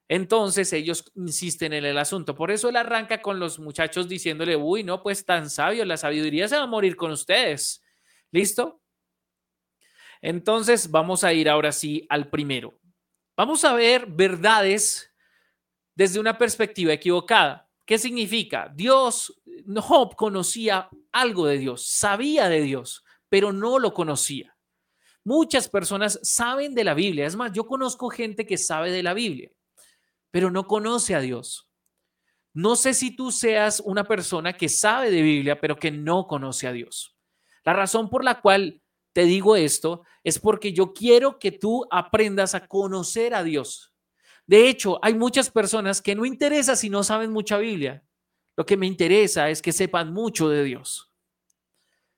Entonces 0.07 0.71
ellos 0.73 1.11
insisten 1.15 1.73
en 1.73 1.85
el 1.85 1.97
asunto. 1.97 2.35
Por 2.35 2.51
eso 2.51 2.69
él 2.69 2.75
arranca 2.75 3.21
con 3.21 3.39
los 3.39 3.59
muchachos 3.59 4.07
diciéndole, 4.07 4.55
uy, 4.55 4.83
no, 4.83 5.01
pues 5.01 5.25
tan 5.25 5.49
sabio, 5.49 5.83
la 5.85 5.97
sabiduría 5.97 6.47
se 6.47 6.57
va 6.57 6.63
a 6.63 6.67
morir 6.67 6.95
con 6.95 7.11
ustedes. 7.11 7.83
¿Listo? 8.31 8.81
Entonces 10.21 10.89
vamos 10.89 11.23
a 11.23 11.33
ir 11.33 11.49
ahora 11.49 11.71
sí 11.71 12.05
al 12.09 12.29
primero. 12.29 12.79
Vamos 13.37 13.63
a 13.65 13.73
ver 13.73 14.05
verdades 14.07 15.13
desde 15.95 16.19
una 16.19 16.37
perspectiva 16.37 16.93
equivocada. 16.93 17.69
¿Qué 17.85 17.97
significa? 17.97 18.71
Dios, 18.73 19.41
Job 19.75 20.15
conocía 20.15 20.89
algo 21.11 21.45
de 21.45 21.57
Dios, 21.57 21.87
sabía 21.87 22.49
de 22.49 22.61
Dios, 22.61 23.03
pero 23.29 23.53
no 23.53 23.79
lo 23.79 23.93
conocía. 23.93 24.55
Muchas 25.23 25.69
personas 25.69 26.19
saben 26.23 26.75
de 26.75 26.83
la 26.83 26.93
Biblia. 26.93 27.25
Es 27.25 27.35
más, 27.35 27.51
yo 27.51 27.65
conozco 27.65 28.09
gente 28.09 28.45
que 28.45 28.57
sabe 28.57 28.91
de 28.91 29.03
la 29.03 29.13
Biblia, 29.13 29.51
pero 30.35 30.51
no 30.51 30.67
conoce 30.67 31.15
a 31.15 31.21
Dios. 31.21 31.69
No 32.53 32.75
sé 32.75 32.93
si 32.93 33.15
tú 33.15 33.31
seas 33.31 33.79
una 33.79 34.03
persona 34.03 34.51
que 34.51 34.67
sabe 34.67 35.09
de 35.09 35.21
Biblia, 35.21 35.61
pero 35.61 35.77
que 35.77 35.91
no 35.91 36.27
conoce 36.27 36.67
a 36.67 36.73
Dios. 36.73 37.15
La 37.63 37.71
razón 37.71 38.09
por 38.09 38.21
la 38.21 38.41
cual 38.41 38.81
te 39.13 39.23
digo 39.23 39.55
esto 39.55 40.03
es 40.25 40.37
porque 40.37 40.73
yo 40.73 40.91
quiero 40.91 41.39
que 41.39 41.53
tú 41.53 41.87
aprendas 41.89 42.53
a 42.53 42.67
conocer 42.67 43.33
a 43.33 43.45
Dios. 43.45 43.93
De 44.45 44.67
hecho, 44.67 44.99
hay 45.01 45.13
muchas 45.13 45.49
personas 45.49 46.01
que 46.01 46.15
no 46.15 46.25
interesa 46.25 46.75
si 46.75 46.89
no 46.89 47.01
saben 47.01 47.31
mucha 47.31 47.57
Biblia. 47.57 48.03
Lo 48.57 48.65
que 48.65 48.75
me 48.75 48.87
interesa 48.87 49.49
es 49.49 49.61
que 49.61 49.71
sepan 49.71 50.11
mucho 50.11 50.49
de 50.49 50.65
Dios. 50.65 51.13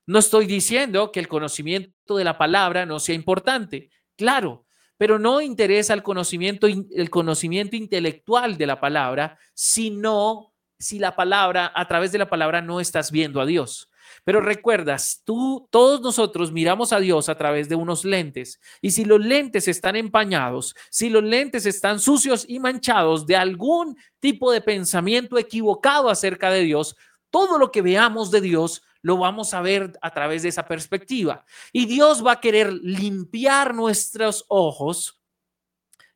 No 0.06 0.18
estoy 0.18 0.46
diciendo 0.46 1.12
que 1.12 1.20
el 1.20 1.28
conocimiento 1.28 2.16
de 2.16 2.24
la 2.24 2.36
palabra 2.36 2.84
no 2.84 2.98
sea 2.98 3.14
importante, 3.14 3.92
claro, 4.16 4.66
pero 4.98 5.18
no 5.18 5.40
interesa 5.40 5.94
el 5.94 6.02
conocimiento, 6.02 6.66
el 6.66 7.08
conocimiento 7.08 7.76
intelectual 7.76 8.58
de 8.58 8.66
la 8.66 8.80
palabra, 8.80 9.38
sino 9.54 10.52
si 10.78 10.98
la 10.98 11.16
palabra, 11.16 11.72
a 11.74 11.88
través 11.88 12.12
de 12.12 12.18
la 12.18 12.28
palabra 12.28 12.60
no 12.60 12.80
estás 12.80 13.10
viendo 13.10 13.40
a 13.40 13.46
Dios. 13.46 13.90
Pero 14.24 14.40
recuerdas, 14.40 15.22
tú, 15.24 15.68
todos 15.70 16.00
nosotros 16.00 16.52
miramos 16.52 16.92
a 16.92 17.00
Dios 17.00 17.28
a 17.28 17.36
través 17.36 17.68
de 17.68 17.76
unos 17.76 18.04
lentes. 18.04 18.60
Y 18.80 18.90
si 18.90 19.04
los 19.04 19.20
lentes 19.20 19.68
están 19.68 19.96
empañados, 19.96 20.74
si 20.90 21.08
los 21.08 21.22
lentes 21.22 21.66
están 21.66 22.00
sucios 22.00 22.44
y 22.48 22.58
manchados 22.58 23.26
de 23.26 23.36
algún 23.36 23.96
tipo 24.20 24.50
de 24.50 24.60
pensamiento 24.60 25.38
equivocado 25.38 26.10
acerca 26.10 26.50
de 26.50 26.62
Dios, 26.62 26.96
todo 27.30 27.58
lo 27.58 27.70
que 27.70 27.82
veamos 27.82 28.30
de 28.30 28.40
Dios 28.40 28.82
lo 29.02 29.16
vamos 29.16 29.54
a 29.54 29.60
ver 29.60 29.98
a 30.02 30.12
través 30.12 30.42
de 30.42 30.48
esa 30.48 30.66
perspectiva. 30.66 31.44
Y 31.72 31.86
Dios 31.86 32.24
va 32.24 32.32
a 32.32 32.40
querer 32.40 32.72
limpiar 32.72 33.74
nuestros 33.74 34.44
ojos, 34.48 35.20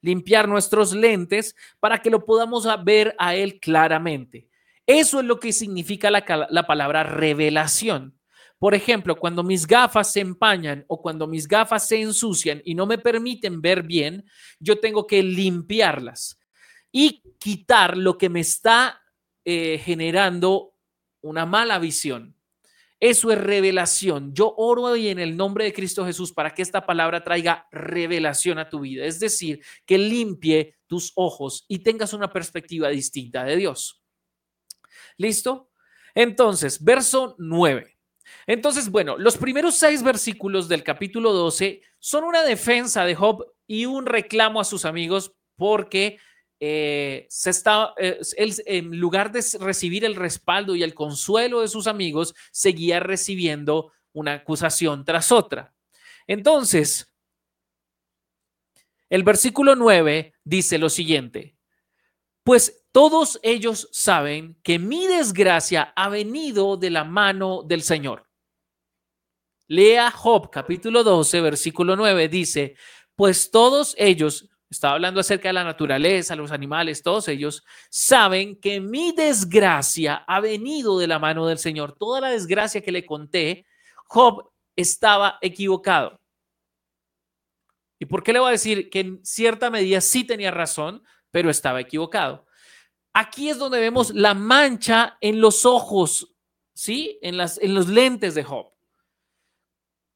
limpiar 0.00 0.48
nuestros 0.48 0.92
lentes 0.92 1.54
para 1.80 1.98
que 1.98 2.10
lo 2.10 2.24
podamos 2.24 2.66
ver 2.84 3.14
a 3.18 3.34
Él 3.34 3.60
claramente. 3.60 4.48
Eso 4.86 5.20
es 5.20 5.26
lo 5.26 5.38
que 5.38 5.52
significa 5.52 6.10
la, 6.10 6.66
palabra 6.66 7.04
revelación. 7.04 8.18
Por 8.58 8.74
ejemplo, 8.74 9.16
cuando 9.16 9.42
mis 9.42 9.66
gafas 9.66 10.12
se 10.12 10.20
empañan 10.20 10.84
o 10.88 11.00
cuando 11.00 11.26
mis 11.26 11.48
gafas 11.48 11.86
se 11.86 12.00
ensucian 12.00 12.62
y 12.64 12.74
no 12.74 12.86
me 12.86 12.98
permiten 12.98 13.60
ver 13.60 13.82
bien, 13.82 14.24
yo 14.58 14.78
tengo 14.78 15.06
que 15.06 15.22
limpiarlas 15.22 16.38
y 16.92 17.22
quitar 17.38 17.96
lo 17.96 18.18
que 18.18 18.28
me 18.28 18.40
está 18.40 19.00
eh, 19.44 19.80
generando 19.84 20.74
una 21.22 21.46
mala 21.46 21.78
visión. 21.78 22.36
Eso 23.02 23.32
es 23.32 23.38
revelación. 23.38 24.32
Yo 24.32 24.54
oro 24.56 24.82
hoy 24.82 25.08
en 25.08 25.18
el 25.18 25.36
nombre 25.36 25.64
de 25.64 25.72
Cristo 25.72 26.06
Jesús 26.06 26.32
para 26.32 26.54
que 26.54 26.62
esta 26.62 26.86
palabra 26.86 27.24
traiga 27.24 27.66
revelación 27.72 28.60
a 28.60 28.68
tu 28.68 28.78
vida, 28.78 29.04
es 29.04 29.18
decir, 29.18 29.60
que 29.84 29.98
limpie 29.98 30.76
tus 30.86 31.10
ojos 31.16 31.64
y 31.66 31.80
tengas 31.80 32.12
una 32.12 32.32
perspectiva 32.32 32.90
distinta 32.90 33.42
de 33.42 33.56
Dios. 33.56 34.04
¿Listo? 35.16 35.72
Entonces, 36.14 36.84
verso 36.84 37.34
9. 37.38 37.98
Entonces, 38.46 38.88
bueno, 38.88 39.18
los 39.18 39.36
primeros 39.36 39.74
seis 39.74 40.04
versículos 40.04 40.68
del 40.68 40.84
capítulo 40.84 41.32
12 41.32 41.82
son 41.98 42.22
una 42.22 42.44
defensa 42.44 43.04
de 43.04 43.16
Job 43.16 43.44
y 43.66 43.84
un 43.84 44.06
reclamo 44.06 44.60
a 44.60 44.64
sus 44.64 44.84
amigos 44.84 45.34
porque 45.56 46.18
eh, 46.64 47.26
se 47.28 47.50
está, 47.50 47.92
eh, 47.96 48.20
él, 48.36 48.54
en 48.66 48.96
lugar 48.96 49.32
de 49.32 49.44
recibir 49.58 50.04
el 50.04 50.14
respaldo 50.14 50.76
y 50.76 50.84
el 50.84 50.94
consuelo 50.94 51.60
de 51.60 51.66
sus 51.66 51.88
amigos, 51.88 52.36
seguía 52.52 53.00
recibiendo 53.00 53.90
una 54.12 54.34
acusación 54.34 55.04
tras 55.04 55.32
otra. 55.32 55.74
Entonces, 56.28 57.12
el 59.10 59.24
versículo 59.24 59.74
9 59.74 60.34
dice 60.44 60.78
lo 60.78 60.88
siguiente, 60.88 61.56
pues 62.44 62.84
todos 62.92 63.40
ellos 63.42 63.88
saben 63.90 64.56
que 64.62 64.78
mi 64.78 65.08
desgracia 65.08 65.92
ha 65.96 66.08
venido 66.10 66.76
de 66.76 66.90
la 66.90 67.02
mano 67.02 67.64
del 67.64 67.82
Señor. 67.82 68.30
Lea 69.66 70.12
Job 70.12 70.48
capítulo 70.48 71.02
12, 71.02 71.40
versículo 71.40 71.96
9, 71.96 72.28
dice, 72.28 72.76
pues 73.16 73.50
todos 73.50 73.96
ellos, 73.98 74.48
estaba 74.72 74.94
hablando 74.94 75.20
acerca 75.20 75.50
de 75.50 75.52
la 75.52 75.64
naturaleza, 75.64 76.34
los 76.34 76.50
animales, 76.50 77.02
todos 77.02 77.28
ellos 77.28 77.62
saben 77.90 78.56
que 78.56 78.80
mi 78.80 79.12
desgracia 79.12 80.24
ha 80.26 80.40
venido 80.40 80.98
de 80.98 81.06
la 81.06 81.18
mano 81.18 81.46
del 81.46 81.58
Señor. 81.58 81.92
Toda 81.92 82.20
la 82.22 82.30
desgracia 82.30 82.80
que 82.80 82.90
le 82.90 83.04
conté, 83.04 83.66
Job 84.06 84.50
estaba 84.74 85.38
equivocado. 85.42 86.18
¿Y 87.98 88.06
por 88.06 88.22
qué 88.22 88.32
le 88.32 88.38
voy 88.38 88.48
a 88.48 88.52
decir 88.52 88.88
que 88.88 89.00
en 89.00 89.24
cierta 89.24 89.70
medida 89.70 90.00
sí 90.00 90.24
tenía 90.24 90.50
razón, 90.50 91.04
pero 91.30 91.50
estaba 91.50 91.80
equivocado? 91.80 92.46
Aquí 93.12 93.50
es 93.50 93.58
donde 93.58 93.78
vemos 93.78 94.14
la 94.14 94.32
mancha 94.32 95.18
en 95.20 95.40
los 95.40 95.66
ojos, 95.66 96.34
¿sí? 96.74 97.18
En, 97.20 97.36
las, 97.36 97.58
en 97.58 97.74
los 97.74 97.88
lentes 97.88 98.34
de 98.34 98.42
Job. 98.42 98.71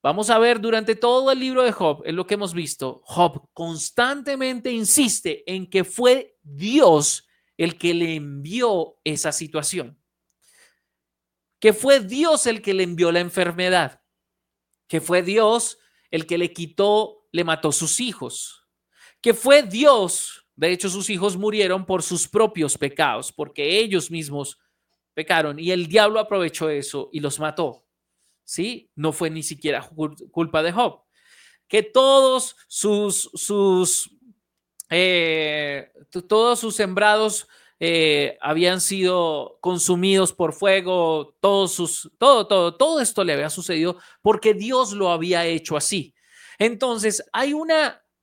Vamos 0.06 0.30
a 0.30 0.38
ver 0.38 0.60
durante 0.60 0.94
todo 0.94 1.32
el 1.32 1.40
libro 1.40 1.64
de 1.64 1.72
Job, 1.72 2.04
en 2.04 2.14
lo 2.14 2.28
que 2.28 2.34
hemos 2.34 2.54
visto, 2.54 3.02
Job 3.06 3.48
constantemente 3.52 4.70
insiste 4.70 5.42
en 5.52 5.68
que 5.68 5.82
fue 5.82 6.38
Dios 6.44 7.26
el 7.56 7.76
que 7.76 7.92
le 7.92 8.14
envió 8.14 9.00
esa 9.02 9.32
situación. 9.32 10.00
Que 11.58 11.72
fue 11.72 11.98
Dios 11.98 12.46
el 12.46 12.62
que 12.62 12.72
le 12.72 12.84
envió 12.84 13.10
la 13.10 13.18
enfermedad. 13.18 14.00
Que 14.86 15.00
fue 15.00 15.22
Dios 15.22 15.80
el 16.12 16.24
que 16.24 16.38
le 16.38 16.52
quitó, 16.52 17.26
le 17.32 17.42
mató 17.42 17.72
sus 17.72 17.98
hijos. 17.98 18.64
Que 19.20 19.34
fue 19.34 19.64
Dios 19.64 20.46
de 20.54 20.70
hecho, 20.70 20.88
sus 20.88 21.10
hijos 21.10 21.36
murieron 21.36 21.84
por 21.84 22.04
sus 22.04 22.28
propios 22.28 22.78
pecados, 22.78 23.32
porque 23.32 23.80
ellos 23.80 24.08
mismos 24.08 24.56
pecaron 25.14 25.58
y 25.58 25.72
el 25.72 25.88
diablo 25.88 26.20
aprovechó 26.20 26.68
eso 26.70 27.10
y 27.12 27.18
los 27.18 27.40
mató. 27.40 27.85
¿Sí? 28.46 28.90
No 28.94 29.12
fue 29.12 29.28
ni 29.28 29.42
siquiera 29.42 29.86
culpa 30.30 30.62
de 30.62 30.72
Job. 30.72 31.02
Que 31.68 31.82
todos 31.82 32.56
sus, 32.68 33.28
sus 33.34 34.10
eh, 34.88 35.90
todos 36.28 36.60
sus 36.60 36.76
sembrados 36.76 37.48
eh, 37.78 38.38
habían 38.40 38.80
sido 38.80 39.58
consumidos 39.60 40.32
por 40.32 40.54
fuego, 40.54 41.36
todos 41.40 41.72
sus, 41.72 42.10
todo, 42.18 42.46
todo, 42.46 42.76
todo 42.76 43.00
esto 43.00 43.22
le 43.24 43.34
había 43.34 43.50
sucedido 43.50 43.98
porque 44.22 44.54
Dios 44.54 44.92
lo 44.92 45.10
había 45.10 45.44
hecho 45.44 45.76
así. 45.76 46.14
Entonces, 46.58 47.22
hay 47.32 47.52
un 47.52 47.70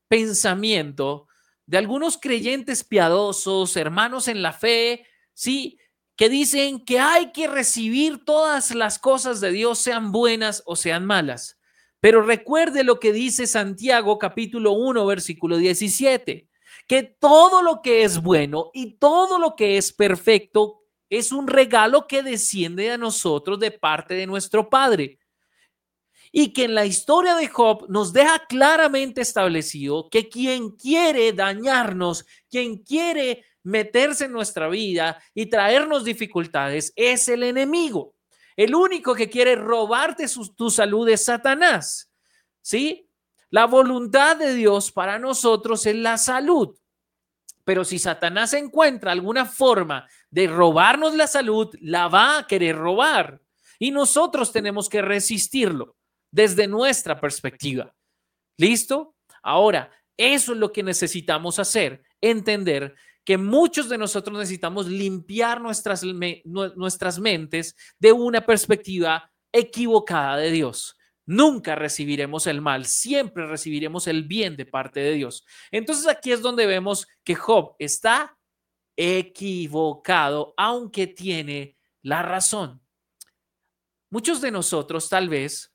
pensamiento 0.07 1.27
de 1.65 1.77
algunos 1.77 2.17
creyentes 2.17 2.83
piadosos, 2.83 3.77
hermanos 3.77 4.27
en 4.27 4.41
la 4.41 4.53
fe, 4.53 5.05
sí, 5.33 5.77
que 6.15 6.29
dicen 6.29 6.83
que 6.85 6.99
hay 6.99 7.31
que 7.31 7.47
recibir 7.47 8.23
todas 8.23 8.73
las 8.75 8.99
cosas 8.99 9.41
de 9.41 9.51
Dios, 9.51 9.79
sean 9.79 10.11
buenas 10.11 10.63
o 10.65 10.75
sean 10.75 11.05
malas. 11.05 11.59
Pero 11.99 12.21
recuerde 12.21 12.83
lo 12.83 12.99
que 12.99 13.13
dice 13.13 13.47
Santiago 13.47 14.19
capítulo 14.19 14.73
1, 14.73 15.05
versículo 15.05 15.57
17 15.57 16.49
que 16.87 17.03
todo 17.03 17.61
lo 17.61 17.81
que 17.81 18.03
es 18.03 18.21
bueno 18.21 18.71
y 18.73 18.97
todo 18.97 19.39
lo 19.39 19.55
que 19.55 19.77
es 19.77 19.93
perfecto 19.93 20.81
es 21.09 21.31
un 21.31 21.47
regalo 21.47 22.07
que 22.07 22.23
desciende 22.23 22.91
a 22.91 22.97
nosotros 22.97 23.59
de 23.59 23.71
parte 23.71 24.15
de 24.15 24.27
nuestro 24.27 24.69
Padre. 24.69 25.19
Y 26.31 26.51
que 26.51 26.63
en 26.63 26.73
la 26.73 26.85
historia 26.85 27.35
de 27.35 27.47
Job 27.47 27.85
nos 27.89 28.11
deja 28.11 28.43
claramente 28.47 29.21
establecido 29.21 30.09
que 30.09 30.29
quien 30.29 30.71
quiere 30.71 31.31
dañarnos, 31.31 32.25
quien 32.49 32.77
quiere 32.77 33.45
meterse 33.63 34.25
en 34.25 34.33
nuestra 34.33 34.67
vida 34.67 35.21
y 35.33 35.47
traernos 35.47 36.03
dificultades 36.03 36.93
es 36.95 37.27
el 37.29 37.43
enemigo. 37.43 38.15
El 38.55 38.75
único 38.75 39.15
que 39.15 39.29
quiere 39.29 39.55
robarte 39.55 40.25
tu 40.55 40.69
salud 40.69 41.07
es 41.09 41.25
Satanás. 41.25 42.11
¿Sí? 42.61 43.09
La 43.49 43.65
voluntad 43.65 44.37
de 44.37 44.53
Dios 44.53 44.91
para 44.91 45.19
nosotros 45.19 45.85
es 45.85 45.95
la 45.95 46.17
salud. 46.17 46.77
Pero 47.63 47.85
si 47.85 47.97
Satanás 47.97 48.53
encuentra 48.53 49.11
alguna 49.11 49.45
forma 49.45 50.07
de 50.29 50.47
robarnos 50.47 51.15
la 51.15 51.27
salud, 51.27 51.73
la 51.81 52.07
va 52.07 52.39
a 52.39 52.47
querer 52.47 52.75
robar. 52.75 53.41
Y 53.79 53.91
nosotros 53.91 54.51
tenemos 54.51 54.89
que 54.89 55.01
resistirlo 55.01 55.95
desde 56.31 56.67
nuestra 56.67 57.19
perspectiva. 57.19 57.93
¿Listo? 58.57 59.15
Ahora, 59.41 59.91
eso 60.17 60.53
es 60.53 60.57
lo 60.57 60.71
que 60.71 60.83
necesitamos 60.83 61.59
hacer, 61.59 62.03
entender 62.21 62.95
que 63.25 63.37
muchos 63.37 63.89
de 63.89 63.97
nosotros 63.97 64.37
necesitamos 64.37 64.87
limpiar 64.87 65.61
nuestras, 65.61 66.03
nuestras 66.03 67.19
mentes 67.19 67.75
de 67.99 68.11
una 68.11 68.45
perspectiva 68.45 69.31
equivocada 69.51 70.37
de 70.37 70.51
Dios. 70.51 70.97
Nunca 71.25 71.75
recibiremos 71.75 72.47
el 72.47 72.59
mal, 72.59 72.85
siempre 72.85 73.47
recibiremos 73.47 74.07
el 74.07 74.23
bien 74.23 74.57
de 74.57 74.65
parte 74.65 74.99
de 74.99 75.13
Dios. 75.13 75.45
Entonces 75.71 76.07
aquí 76.07 76.33
es 76.33 76.41
donde 76.41 76.65
vemos 76.65 77.07
que 77.23 77.35
Job 77.35 77.75
está 77.79 78.37
equivocado, 78.97 80.53
aunque 80.57 81.07
tiene 81.07 81.77
la 82.01 82.21
razón. 82.23 82.81
Muchos 84.09 84.41
de 84.41 84.51
nosotros 84.51 85.07
tal 85.09 85.29
vez, 85.29 85.73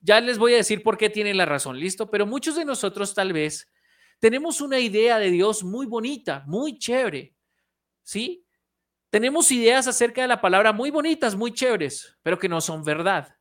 ya 0.00 0.20
les 0.20 0.38
voy 0.38 0.54
a 0.54 0.56
decir 0.56 0.82
por 0.82 0.96
qué 0.96 1.10
tienen 1.10 1.36
la 1.36 1.46
razón, 1.46 1.78
listo, 1.78 2.10
pero 2.10 2.26
muchos 2.26 2.56
de 2.56 2.64
nosotros 2.64 3.14
tal 3.14 3.32
vez 3.32 3.70
tenemos 4.22 4.60
una 4.60 4.78
idea 4.78 5.18
de 5.18 5.32
Dios 5.32 5.64
muy 5.64 5.84
bonita, 5.84 6.44
muy 6.46 6.78
chévere, 6.78 7.34
¿sí? 8.04 8.46
Tenemos 9.10 9.50
ideas 9.50 9.88
acerca 9.88 10.22
de 10.22 10.28
la 10.28 10.40
palabra 10.40 10.72
muy 10.72 10.92
bonitas, 10.92 11.34
muy 11.34 11.52
chéveres, 11.52 12.16
pero 12.22 12.38
que 12.38 12.48
no 12.48 12.60
son 12.60 12.84
verdad. 12.84 13.36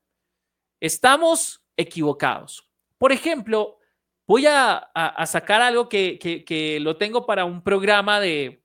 Estamos 0.79 1.63
equivocados. 1.77 2.67
Por 2.97 3.11
ejemplo, 3.11 3.77
voy 4.25 4.47
a, 4.47 4.89
sacar 5.27 5.61
algo 5.61 5.87
que, 5.87 6.79
lo 6.81 6.97
tengo 6.97 7.27
para 7.27 7.45
un 7.45 7.63
programa 7.63 8.19
de 8.19 8.63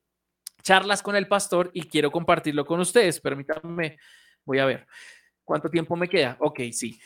charlas 0.62 1.02
con 1.02 1.16
el 1.16 1.28
pastor 1.28 1.70
y 1.74 1.82
quiero 1.82 2.10
compartirlo 2.10 2.64
con 2.64 2.80
ustedes. 2.80 3.20
Permítanme, 3.20 3.98
voy 4.42 4.58
a 4.58 4.64
ver 4.64 4.86
cuánto 5.44 5.68
tiempo 5.68 5.94
me 5.96 6.08
queda. 6.08 6.38
Ok, 6.40 6.60
sí. 6.72 6.98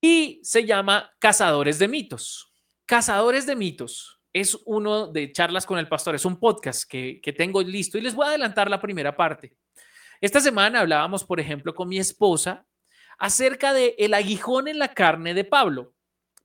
Y 0.00 0.40
se 0.42 0.64
llama 0.64 1.12
Cazadores 1.18 1.78
de 1.78 1.86
Mitos. 1.86 2.50
Cazadores 2.86 3.44
de 3.44 3.56
Mitos 3.56 4.20
es 4.32 4.58
uno 4.64 5.08
de 5.08 5.32
charlas 5.32 5.66
con 5.66 5.78
el 5.78 5.88
pastor, 5.88 6.14
es 6.14 6.24
un 6.24 6.38
podcast 6.38 6.88
que, 6.88 7.20
que 7.20 7.32
tengo 7.32 7.62
listo 7.62 7.98
y 7.98 8.00
les 8.00 8.14
voy 8.14 8.26
a 8.26 8.30
adelantar 8.30 8.70
la 8.70 8.80
primera 8.80 9.14
parte. 9.14 9.56
Esta 10.20 10.40
semana 10.40 10.80
hablábamos, 10.80 11.24
por 11.24 11.40
ejemplo, 11.40 11.74
con 11.74 11.88
mi 11.88 11.98
esposa 11.98 12.66
acerca 13.18 13.72
de 13.72 13.94
el 13.98 14.14
aguijón 14.14 14.68
en 14.68 14.78
la 14.78 14.94
carne 14.94 15.34
de 15.34 15.44
Pablo. 15.44 15.94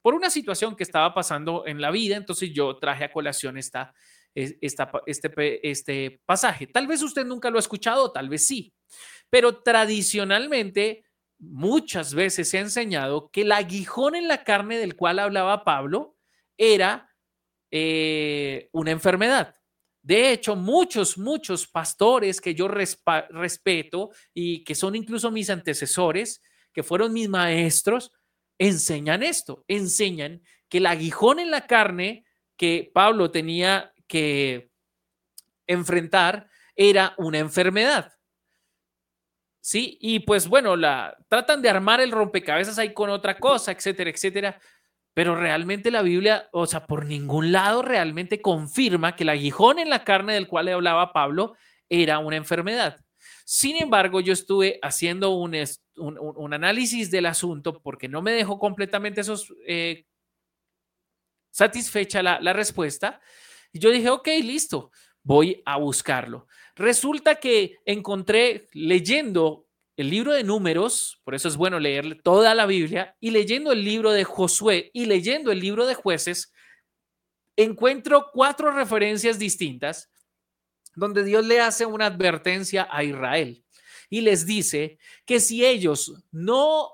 Por 0.02 0.14
una 0.14 0.30
situación 0.30 0.76
que 0.76 0.84
estaba 0.84 1.14
pasando 1.14 1.66
en 1.66 1.82
la 1.82 1.92
vida, 1.92 2.16
entonces 2.16 2.52
yo 2.54 2.78
traje 2.78 3.04
a 3.04 3.12
colación 3.12 3.58
esta, 3.58 3.94
este, 4.34 5.70
este 5.70 6.22
pasaje. 6.26 6.68
Tal 6.68 6.88
vez 6.88 7.02
usted 7.02 7.26
nunca 7.26 7.50
lo 7.50 7.58
ha 7.58 7.60
escuchado, 7.60 8.12
tal 8.12 8.30
vez 8.30 8.46
sí, 8.46 8.74
pero 9.30 9.62
tradicionalmente 9.62 11.06
muchas 11.40 12.14
veces 12.14 12.50
se 12.50 12.58
ha 12.58 12.62
enseñado 12.62 13.30
que 13.32 13.42
el 13.42 13.52
aguijón 13.52 14.16
en 14.16 14.28
la 14.28 14.44
carne 14.44 14.78
del 14.78 14.96
cual 14.96 15.20
hablaba 15.20 15.64
Pablo 15.64 16.16
era 16.58 17.07
eh, 17.72 18.70
una 18.72 18.92
enfermedad. 18.92 19.56
De 20.02 20.32
hecho, 20.32 20.56
muchos, 20.56 21.18
muchos 21.18 21.68
pastores 21.68 22.40
que 22.40 22.56
yo 22.56 22.68
respeto 22.70 24.12
y 24.34 24.64
que 24.64 24.74
son 24.74 24.96
incluso 24.96 25.32
mis 25.32 25.50
antecesores, 25.50 26.42
que 26.72 26.84
fueron 26.84 27.12
mis 27.12 27.28
maestros, 27.28 28.14
enseñan 28.58 29.22
esto, 29.22 29.66
enseñan 29.68 30.42
que 30.70 30.78
el 30.78 30.86
aguijón 30.86 31.40
en 31.40 31.52
la 31.52 31.68
carne 31.68 32.26
que 32.56 32.90
Pablo 32.94 33.32
tenía 33.32 33.94
que 34.08 34.72
enfrentar 35.68 36.50
era 36.76 37.14
una 37.18 37.40
enfermedad. 37.40 38.14
Sí, 39.60 39.98
y 40.00 40.20
pues 40.20 40.48
bueno, 40.48 40.78
la 40.78 41.18
tratan 41.28 41.62
de 41.62 41.70
armar 41.70 42.00
el 42.00 42.12
rompecabezas 42.12 42.78
ahí 42.78 42.94
con 42.94 43.10
otra 43.10 43.38
cosa, 43.38 43.74
etcétera, 43.74 44.10
etcétera, 44.10 44.62
pero 45.18 45.36
realmente 45.36 45.90
la 45.90 46.04
Biblia, 46.04 46.48
o 46.52 46.68
sea, 46.68 46.86
por 46.86 47.08
ningún 47.08 47.52
lado 47.52 47.82
realmente 47.82 48.40
confirma 48.40 49.16
que 49.16 49.24
el 49.24 49.30
aguijón 49.30 49.80
en 49.80 49.90
la 49.90 50.04
carne 50.04 50.36
del 50.36 50.48
cual 50.48 50.66
le 50.68 50.74
hablaba 50.74 51.12
Pablo 51.12 51.56
era 51.90 52.20
una 52.20 52.36
enfermedad. 52.36 53.04
Sin 53.44 53.78
embargo, 53.78 54.22
yo 54.22 54.32
estuve 54.32 54.78
haciendo 54.84 55.32
un, 55.32 56.54
análisis 56.54 57.10
del 57.10 57.26
asunto 57.26 57.82
porque 57.82 58.08
no 58.08 58.22
me 58.22 58.32
dejó 58.32 58.60
completamente 58.60 59.22
eh, 59.66 60.06
satisfecha 61.50 62.22
la, 62.22 62.40
la 62.40 62.54
respuesta. 62.54 63.20
Y 63.74 63.80
yo 63.80 63.90
dije, 63.90 64.12
ok, 64.12 64.28
listo, 64.44 64.92
voy 65.24 65.64
a 65.66 65.78
buscarlo. 65.78 66.46
Resulta 66.76 67.40
que 67.40 67.78
encontré 67.86 68.68
leyendo 68.72 69.67
el 69.98 70.10
libro 70.10 70.32
de 70.32 70.44
números, 70.44 71.20
por 71.24 71.36
eso 71.36 71.48
es 71.48 71.58
bueno 71.58 71.80
leer 71.80 72.22
toda 72.22 72.56
la 72.56 72.66
Biblia, 72.68 73.16
y 73.20 73.32
leyendo 73.32 73.72
el 73.72 73.84
libro 73.84 74.12
de 74.12 74.24
Josué 74.24 74.92
y 74.94 75.06
leyendo 75.06 75.52
el 75.52 75.60
libro 75.60 75.86
de 75.88 75.96
jueces, 75.96 76.54
encuentro 77.56 78.30
cuatro 78.32 78.72
referencias 78.72 79.40
distintas 79.40 80.12
donde 80.96 81.24
Dios 81.24 81.46
le 81.46 81.60
hace 81.60 81.86
una 81.86 82.06
advertencia 82.06 82.88
a 82.92 83.04
Israel 83.04 83.64
y 84.10 84.22
les 84.22 84.46
dice 84.46 85.00
que 85.26 85.40
si 85.40 85.66
ellos 85.66 86.14
no 86.32 86.90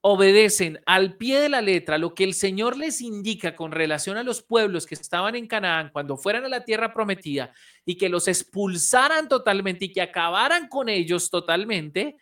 obedecen 0.00 0.80
al 0.86 1.16
pie 1.16 1.40
de 1.40 1.48
la 1.48 1.62
letra 1.62 1.98
lo 1.98 2.14
que 2.14 2.24
el 2.24 2.34
Señor 2.34 2.76
les 2.76 3.00
indica 3.00 3.56
con 3.56 3.72
relación 3.72 4.16
a 4.16 4.22
los 4.22 4.42
pueblos 4.42 4.86
que 4.86 4.94
estaban 4.94 5.34
en 5.34 5.46
Canaán 5.46 5.90
cuando 5.92 6.16
fueran 6.16 6.44
a 6.44 6.48
la 6.48 6.64
tierra 6.64 6.92
prometida 6.92 7.52
y 7.84 7.96
que 7.96 8.08
los 8.08 8.28
expulsaran 8.28 9.28
totalmente 9.28 9.86
y 9.86 9.92
que 9.92 10.02
acabaran 10.02 10.68
con 10.68 10.88
ellos 10.88 11.30
totalmente, 11.30 12.16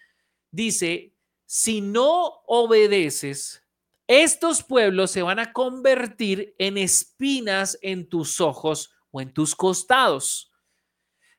dice, 0.53 1.17
si 1.47 1.81
no 1.81 2.43
obedeces, 2.47 3.65
estos 4.07 4.63
pueblos 4.63 5.11
se 5.11 5.23
van 5.23 5.39
a 5.39 5.53
convertir 5.53 6.55
en 6.59 6.79
espinas 6.79 7.79
en 7.83 8.09
tus 8.09 8.41
ojos 8.41 8.95
o 9.11 9.21
en 9.21 9.33
tus 9.33 9.55
costados. 9.55 10.53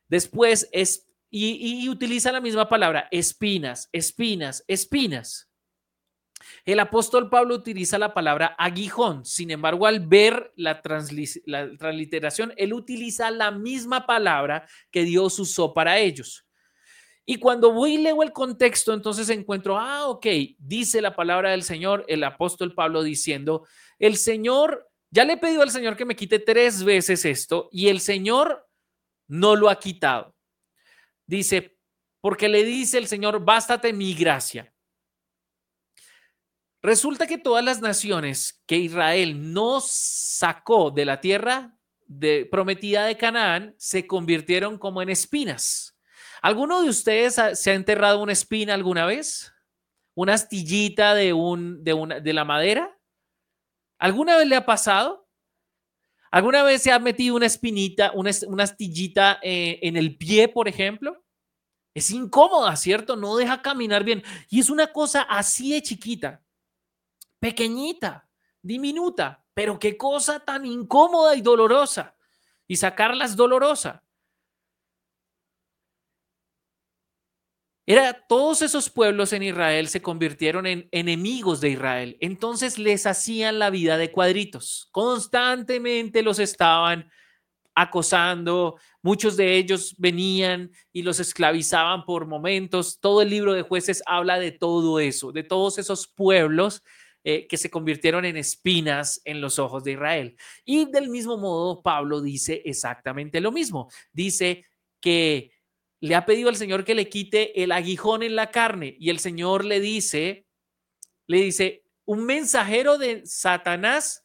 Después 0.08 0.68
es, 0.72 1.08
y, 1.30 1.88
utiliza 1.90 2.32
la 2.32 2.42
misma 2.42 2.68
palabra, 2.68 3.08
espinas, 3.12 3.90
espinas, 3.92 4.64
espinas. 4.68 5.50
El 6.66 6.80
apóstol 6.80 7.30
Pablo 7.30 7.56
utiliza 7.56 7.98
la 7.98 8.14
palabra 8.14 8.56
aguijón, 8.58 9.26
sin 9.26 9.52
embargo, 9.52 9.86
al 9.88 10.06
ver 10.06 10.52
la, 10.56 10.82
la, 11.46 11.78
transliteración, 11.78 12.54
él 12.58 12.74
utiliza 12.74 13.32
la 13.32 13.52
misma 13.52 14.06
palabra 14.06 14.68
que 14.92 15.04
Dios 15.04 15.40
usó 15.40 15.74
para 15.74 16.00
ellos. 16.00 16.46
Y 17.26 17.38
cuando 17.38 17.72
voy 17.72 17.96
y 17.96 17.98
leo 18.00 18.22
el 18.22 18.34
contexto, 18.34 18.94
entonces 18.94 19.30
encuentro, 19.30 19.78
ah, 19.78 20.08
ok, 20.08 20.26
dice 20.58 21.02
la 21.02 21.16
palabra 21.16 21.52
del 21.52 21.64
Señor, 21.64 22.04
el 22.08 22.24
apóstol 22.24 22.74
Pablo 22.74 23.02
diciendo, 23.02 23.66
el 23.98 24.18
Señor, 24.18 24.90
ya 25.10 25.24
le 25.24 25.34
he 25.34 25.38
pedido 25.38 25.62
al 25.62 25.72
Señor 25.72 25.96
que 25.96 26.06
me 26.06 26.16
quite 26.16 26.40
tres 26.40 26.84
veces 26.84 27.24
esto, 27.24 27.70
y 27.72 27.88
el 27.88 28.02
Señor 28.02 28.68
no 29.28 29.56
lo 29.56 29.70
ha 29.70 29.80
quitado. 29.80 30.36
Dice, 31.26 31.78
porque 32.20 32.50
le 32.50 32.64
dice 32.64 32.98
el 32.98 33.08
Señor, 33.08 33.44
bástate 33.44 33.94
mi 33.94 34.14
gracia. 34.14 34.74
Resulta 36.82 37.26
que 37.26 37.38
todas 37.38 37.64
las 37.64 37.80
naciones 37.80 38.62
que 38.66 38.76
Israel 38.76 39.54
no 39.54 39.80
sacó 39.82 40.92
de 40.92 41.06
la 41.06 41.22
tierra 41.22 41.78
de, 42.06 42.46
prometida 42.46 43.06
de 43.06 43.16
Canaán 43.16 43.74
se 43.78 44.06
convirtieron 44.06 44.78
como 44.78 45.02
en 45.02 45.10
espinas. 45.10 45.93
¿Alguno 46.44 46.82
de 46.82 46.90
ustedes 46.90 47.40
se 47.54 47.72
ha 47.72 47.74
enterrado 47.74 48.22
una 48.22 48.34
espina 48.34 48.74
alguna 48.74 49.06
vez? 49.06 49.54
¿Una 50.14 50.34
astillita 50.34 51.16
de, 51.16 51.32
un, 51.32 51.86
de, 51.86 51.94
una, 51.94 52.20
de 52.20 52.34
la 52.34 52.44
madera? 52.44 53.00
¿Alguna 53.98 54.36
vez 54.36 54.48
le 54.48 54.58
ha 54.58 54.66
pasado? 54.66 55.26
¿Alguna 56.32 56.64
vez 56.64 56.82
se 56.82 56.92
ha 56.92 57.00
metido 57.00 57.38
una 57.38 57.46
espinita, 57.46 58.12
una, 58.14 58.32
astillita 58.62 59.40
eh, 59.42 59.80
en 59.84 59.96
el 59.96 60.18
pie, 60.18 60.50
por 60.50 60.68
ejemplo? 60.68 61.24
Es 61.94 62.12
incómoda, 62.12 62.76
¿cierto? 62.76 63.16
No 63.16 63.38
deja 63.38 63.62
caminar 63.62 64.04
bien. 64.04 64.22
Y 64.50 64.60
es 64.60 64.70
una 64.70 64.92
cosa 64.92 65.22
así 65.22 65.72
de 65.72 65.82
chiquita, 65.82 66.44
pequeñita, 67.40 68.28
diminuta, 68.62 69.46
pero 69.54 69.80
qué 69.80 69.96
cosa 69.96 70.42
tan 70.42 70.66
incómoda 70.66 71.38
y 71.38 71.42
dolorosa. 71.42 72.18
Y 72.68 72.76
sacarla 72.76 73.24
es 73.24 73.38
dolorosa. 73.38 74.04
Era 77.86 78.14
todos 78.28 78.62
esos 78.62 78.90
pueblos 78.90 79.34
en 79.34 79.44
Israel 79.44 79.90
se 79.90 80.02
convirtieron 80.02 80.66
en 80.66 80.88
enemigos 80.92 81.60
de 81.60 81.72
Israel. 81.72 82.18
Entonces 82.22 82.80
les 82.80 83.06
hacían 83.06 83.60
la 83.60 83.70
vida 83.70 83.98
de 83.98 84.12
cuadritos. 84.12 84.88
Constantemente 84.92 86.22
los 86.22 86.40
estaban 86.40 87.12
acosando, 87.76 88.80
muchos 89.02 89.36
de 89.36 89.58
ellos 89.58 89.96
venían 89.98 90.72
y 90.94 91.02
los 91.02 91.20
esclavizaban 91.20 92.06
por 92.06 92.26
momentos. 92.26 93.00
Todo 93.02 93.22
el 93.22 93.30
libro 93.30 93.54
de 93.54 93.64
jueces 93.64 94.02
habla 94.06 94.40
de 94.40 94.52
todo 94.52 95.00
eso, 95.00 95.32
de 95.34 95.44
todos 95.44 95.78
esos 95.78 96.08
pueblos 96.08 96.84
eh, 97.26 97.48
que 97.48 97.58
se 97.58 97.70
convirtieron 97.70 98.26
en 98.26 98.38
espinas 98.38 99.22
en 99.26 99.42
los 99.42 99.60
ojos 99.60 99.84
de 99.84 99.94
Israel. 99.94 100.38
Y 100.64 100.90
del 100.92 101.10
mismo 101.10 101.38
modo, 101.38 101.82
Pablo 101.82 102.22
dice 102.22 102.62
exactamente 102.64 103.42
lo 103.42 103.52
mismo. 103.52 103.90
Dice 104.12 104.66
que 105.02 105.52
le 106.04 106.16
ha 106.16 106.26
pedido 106.26 106.50
al 106.50 106.58
Señor 106.58 106.84
que 106.84 106.96
le 106.96 107.08
quite 107.08 107.64
el 107.64 107.72
aguijón 107.72 108.24
en 108.24 108.36
la 108.36 108.52
carne 108.52 108.98
y 109.00 109.10
el 109.10 109.20
Señor 109.20 109.64
le 109.64 109.80
dice, 109.80 110.46
le 111.28 111.38
dice, 111.38 111.86
un 112.04 112.26
mensajero 112.26 112.98
de 112.98 113.26
Satanás 113.26 114.22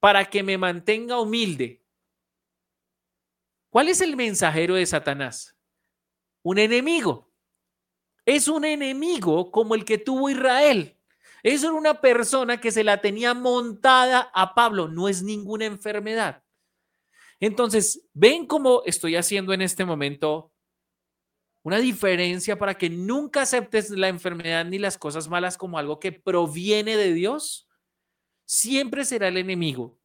para 0.00 0.24
que 0.24 0.42
me 0.42 0.56
mantenga 0.56 1.20
humilde. 1.20 1.84
¿Cuál 3.68 3.88
es 3.88 4.00
el 4.00 4.16
mensajero 4.16 4.76
de 4.76 4.86
Satanás? 4.86 5.58
Un 6.42 6.58
enemigo. 6.58 7.30
Es 8.24 8.48
un 8.48 8.64
enemigo 8.64 9.50
como 9.50 9.74
el 9.74 9.84
que 9.84 9.98
tuvo 9.98 10.30
Israel. 10.30 10.98
Eso 11.42 11.66
era 11.66 11.76
una 11.76 12.00
persona 12.00 12.58
que 12.62 12.72
se 12.72 12.82
la 12.82 13.02
tenía 13.02 13.34
montada 13.34 14.30
a 14.32 14.54
Pablo, 14.54 14.88
no 14.88 15.06
es 15.06 15.22
ninguna 15.22 15.66
enfermedad. 15.66 16.43
Entonces, 17.40 18.06
ven 18.12 18.46
cómo 18.46 18.82
estoy 18.86 19.16
haciendo 19.16 19.52
en 19.52 19.62
este 19.62 19.84
momento 19.84 20.52
una 21.62 21.78
diferencia 21.78 22.58
para 22.58 22.74
que 22.74 22.90
nunca 22.90 23.42
aceptes 23.42 23.90
la 23.90 24.08
enfermedad 24.08 24.64
ni 24.66 24.78
las 24.78 24.98
cosas 24.98 25.28
malas 25.28 25.56
como 25.56 25.78
algo 25.78 25.98
que 25.98 26.12
proviene 26.12 26.96
de 26.96 27.14
Dios. 27.14 27.68
Siempre 28.44 29.04
será 29.04 29.28
el 29.28 29.38
enemigo. 29.38 29.98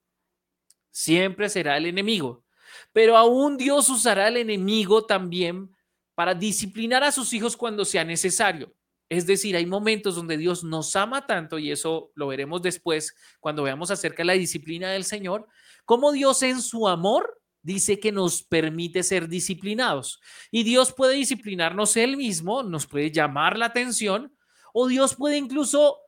Siempre 0.90 1.50
será 1.50 1.78
el 1.78 1.86
enemigo. 1.86 2.46
Pero 2.94 3.18
aún 3.18 3.58
Dios 3.58 3.90
usará 3.90 4.30
el 4.30 4.38
enemigo 4.38 5.06
también 5.06 5.76
para 6.16 6.34
disciplinar 6.34 7.04
a 7.04 7.12
sus 7.12 7.34
hijos 7.34 7.58
cuando 7.58 7.86
sea 7.86 8.04
necesario. 8.04 8.74
Es 9.10 9.26
decir, 9.26 9.56
hay 9.56 9.66
momentos 9.66 10.16
donde 10.16 10.38
Dios 10.38 10.64
nos 10.64 10.96
ama 10.96 11.26
tanto, 11.26 11.58
y 11.58 11.72
eso 11.72 12.12
lo 12.14 12.28
veremos 12.28 12.62
después 12.62 13.16
cuando 13.40 13.64
veamos 13.64 13.90
acerca 13.90 14.18
de 14.18 14.28
la 14.28 14.34
disciplina 14.34 14.92
del 14.92 15.04
Señor, 15.04 15.48
como 15.90 16.12
Dios 16.12 16.44
en 16.44 16.62
su 16.62 16.88
amor 16.88 17.42
dice 17.64 18.00
que 18.00 18.12
nos 18.12 18.44
permite 18.44 19.02
ser 19.02 19.28
disciplinados. 19.28 20.22
Y 20.52 20.62
Dios 20.62 20.94
puede 20.94 21.16
disciplinarnos 21.16 21.98
él 21.98 22.16
mismo, 22.16 22.62
nos 22.62 22.86
puede 22.86 23.10
llamar 23.10 23.58
la 23.58 23.66
atención, 23.66 24.38
o 24.72 24.88
Dios 24.88 25.16
puede 25.16 25.38
incluso 25.38 26.00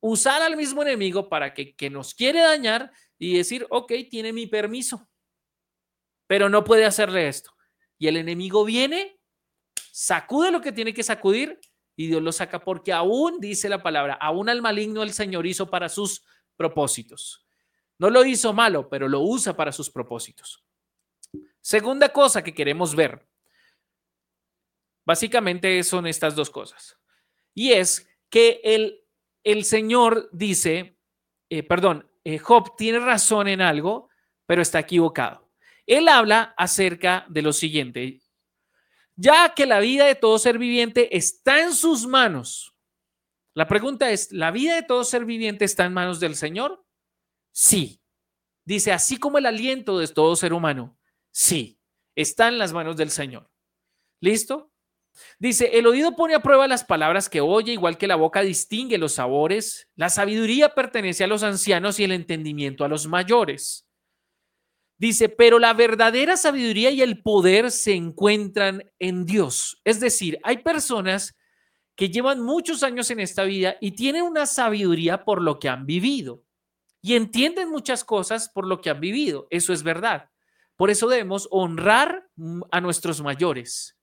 usar 0.00 0.42
al 0.42 0.56
mismo 0.56 0.82
enemigo 0.82 1.28
para 1.28 1.54
que, 1.54 1.76
que 1.76 1.90
nos 1.90 2.12
quiere 2.12 2.40
dañar 2.40 2.90
y 3.20 3.36
decir, 3.36 3.68
ok, 3.70 3.92
tiene 4.10 4.32
mi 4.32 4.48
permiso, 4.48 5.08
pero 6.26 6.48
no 6.48 6.64
puede 6.64 6.86
hacerle 6.86 7.28
esto. 7.28 7.52
Y 7.98 8.08
el 8.08 8.16
enemigo 8.16 8.64
viene, 8.64 9.20
sacude 9.92 10.50
lo 10.50 10.60
que 10.60 10.72
tiene 10.72 10.92
que 10.92 11.04
sacudir 11.04 11.60
y 11.94 12.08
Dios 12.08 12.20
lo 12.20 12.32
saca 12.32 12.64
porque 12.64 12.92
aún, 12.92 13.38
dice 13.38 13.68
la 13.68 13.80
palabra, 13.80 14.14
aún 14.14 14.48
al 14.48 14.60
maligno 14.60 15.04
el 15.04 15.12
Señor 15.12 15.46
hizo 15.46 15.70
para 15.70 15.88
sus 15.88 16.24
propósitos. 16.56 17.45
No 17.98 18.10
lo 18.10 18.24
hizo 18.24 18.52
malo, 18.52 18.88
pero 18.88 19.08
lo 19.08 19.20
usa 19.20 19.56
para 19.56 19.72
sus 19.72 19.90
propósitos. 19.90 20.64
Segunda 21.60 22.10
cosa 22.10 22.44
que 22.44 22.54
queremos 22.54 22.94
ver, 22.94 23.26
básicamente 25.04 25.82
son 25.82 26.06
estas 26.06 26.34
dos 26.34 26.50
cosas. 26.50 26.98
Y 27.54 27.72
es 27.72 28.08
que 28.28 28.60
el, 28.62 29.04
el 29.42 29.64
Señor 29.64 30.28
dice, 30.32 30.98
eh, 31.48 31.62
perdón, 31.62 32.10
eh, 32.24 32.38
Job 32.38 32.76
tiene 32.76 33.00
razón 33.00 33.48
en 33.48 33.60
algo, 33.60 34.10
pero 34.46 34.62
está 34.62 34.80
equivocado. 34.80 35.50
Él 35.86 36.08
habla 36.08 36.54
acerca 36.56 37.24
de 37.28 37.42
lo 37.42 37.52
siguiente, 37.52 38.20
ya 39.14 39.54
que 39.54 39.66
la 39.66 39.80
vida 39.80 40.06
de 40.06 40.16
todo 40.16 40.38
ser 40.38 40.58
viviente 40.58 41.16
está 41.16 41.62
en 41.62 41.72
sus 41.72 42.06
manos. 42.06 42.74
La 43.54 43.66
pregunta 43.66 44.10
es, 44.10 44.30
¿la 44.32 44.50
vida 44.50 44.74
de 44.74 44.82
todo 44.82 45.02
ser 45.04 45.24
viviente 45.24 45.64
está 45.64 45.84
en 45.86 45.94
manos 45.94 46.20
del 46.20 46.36
Señor? 46.36 46.85
Sí. 47.58 48.02
Dice, 48.66 48.92
así 48.92 49.16
como 49.16 49.38
el 49.38 49.46
aliento 49.46 49.98
de 49.98 50.08
todo 50.08 50.36
ser 50.36 50.52
humano, 50.52 50.98
sí, 51.30 51.80
está 52.14 52.48
en 52.48 52.58
las 52.58 52.74
manos 52.74 52.98
del 52.98 53.10
Señor. 53.10 53.50
¿Listo? 54.20 54.72
Dice, 55.38 55.70
el 55.78 55.86
oído 55.86 56.14
pone 56.16 56.34
a 56.34 56.42
prueba 56.42 56.68
las 56.68 56.84
palabras 56.84 57.30
que 57.30 57.40
oye, 57.40 57.72
igual 57.72 57.96
que 57.96 58.08
la 58.08 58.16
boca 58.16 58.42
distingue 58.42 58.98
los 58.98 59.14
sabores. 59.14 59.88
La 59.94 60.10
sabiduría 60.10 60.74
pertenece 60.74 61.24
a 61.24 61.28
los 61.28 61.42
ancianos 61.42 61.98
y 61.98 62.04
el 62.04 62.12
entendimiento 62.12 62.84
a 62.84 62.88
los 62.88 63.06
mayores. 63.06 63.88
Dice, 64.98 65.30
pero 65.30 65.58
la 65.58 65.72
verdadera 65.72 66.36
sabiduría 66.36 66.90
y 66.90 67.00
el 67.00 67.22
poder 67.22 67.70
se 67.70 67.94
encuentran 67.94 68.82
en 68.98 69.24
Dios. 69.24 69.80
Es 69.84 69.98
decir, 70.00 70.38
hay 70.42 70.58
personas 70.58 71.34
que 71.94 72.10
llevan 72.10 72.42
muchos 72.42 72.82
años 72.82 73.10
en 73.10 73.20
esta 73.20 73.44
vida 73.44 73.76
y 73.80 73.92
tienen 73.92 74.24
una 74.24 74.44
sabiduría 74.44 75.24
por 75.24 75.40
lo 75.40 75.58
que 75.58 75.70
han 75.70 75.86
vivido 75.86 76.45
y 77.06 77.14
entienden 77.14 77.70
muchas 77.70 78.02
cosas 78.02 78.48
por 78.48 78.66
lo 78.66 78.80
que 78.80 78.90
han 78.90 78.98
vivido. 78.98 79.46
Eso 79.50 79.72
es 79.72 79.84
verdad. 79.84 80.28
Por 80.74 80.90
eso 80.90 81.06
debemos 81.06 81.46
honrar 81.52 82.28
a 82.72 82.80
nuestros 82.80 83.22
mayores. 83.22 83.96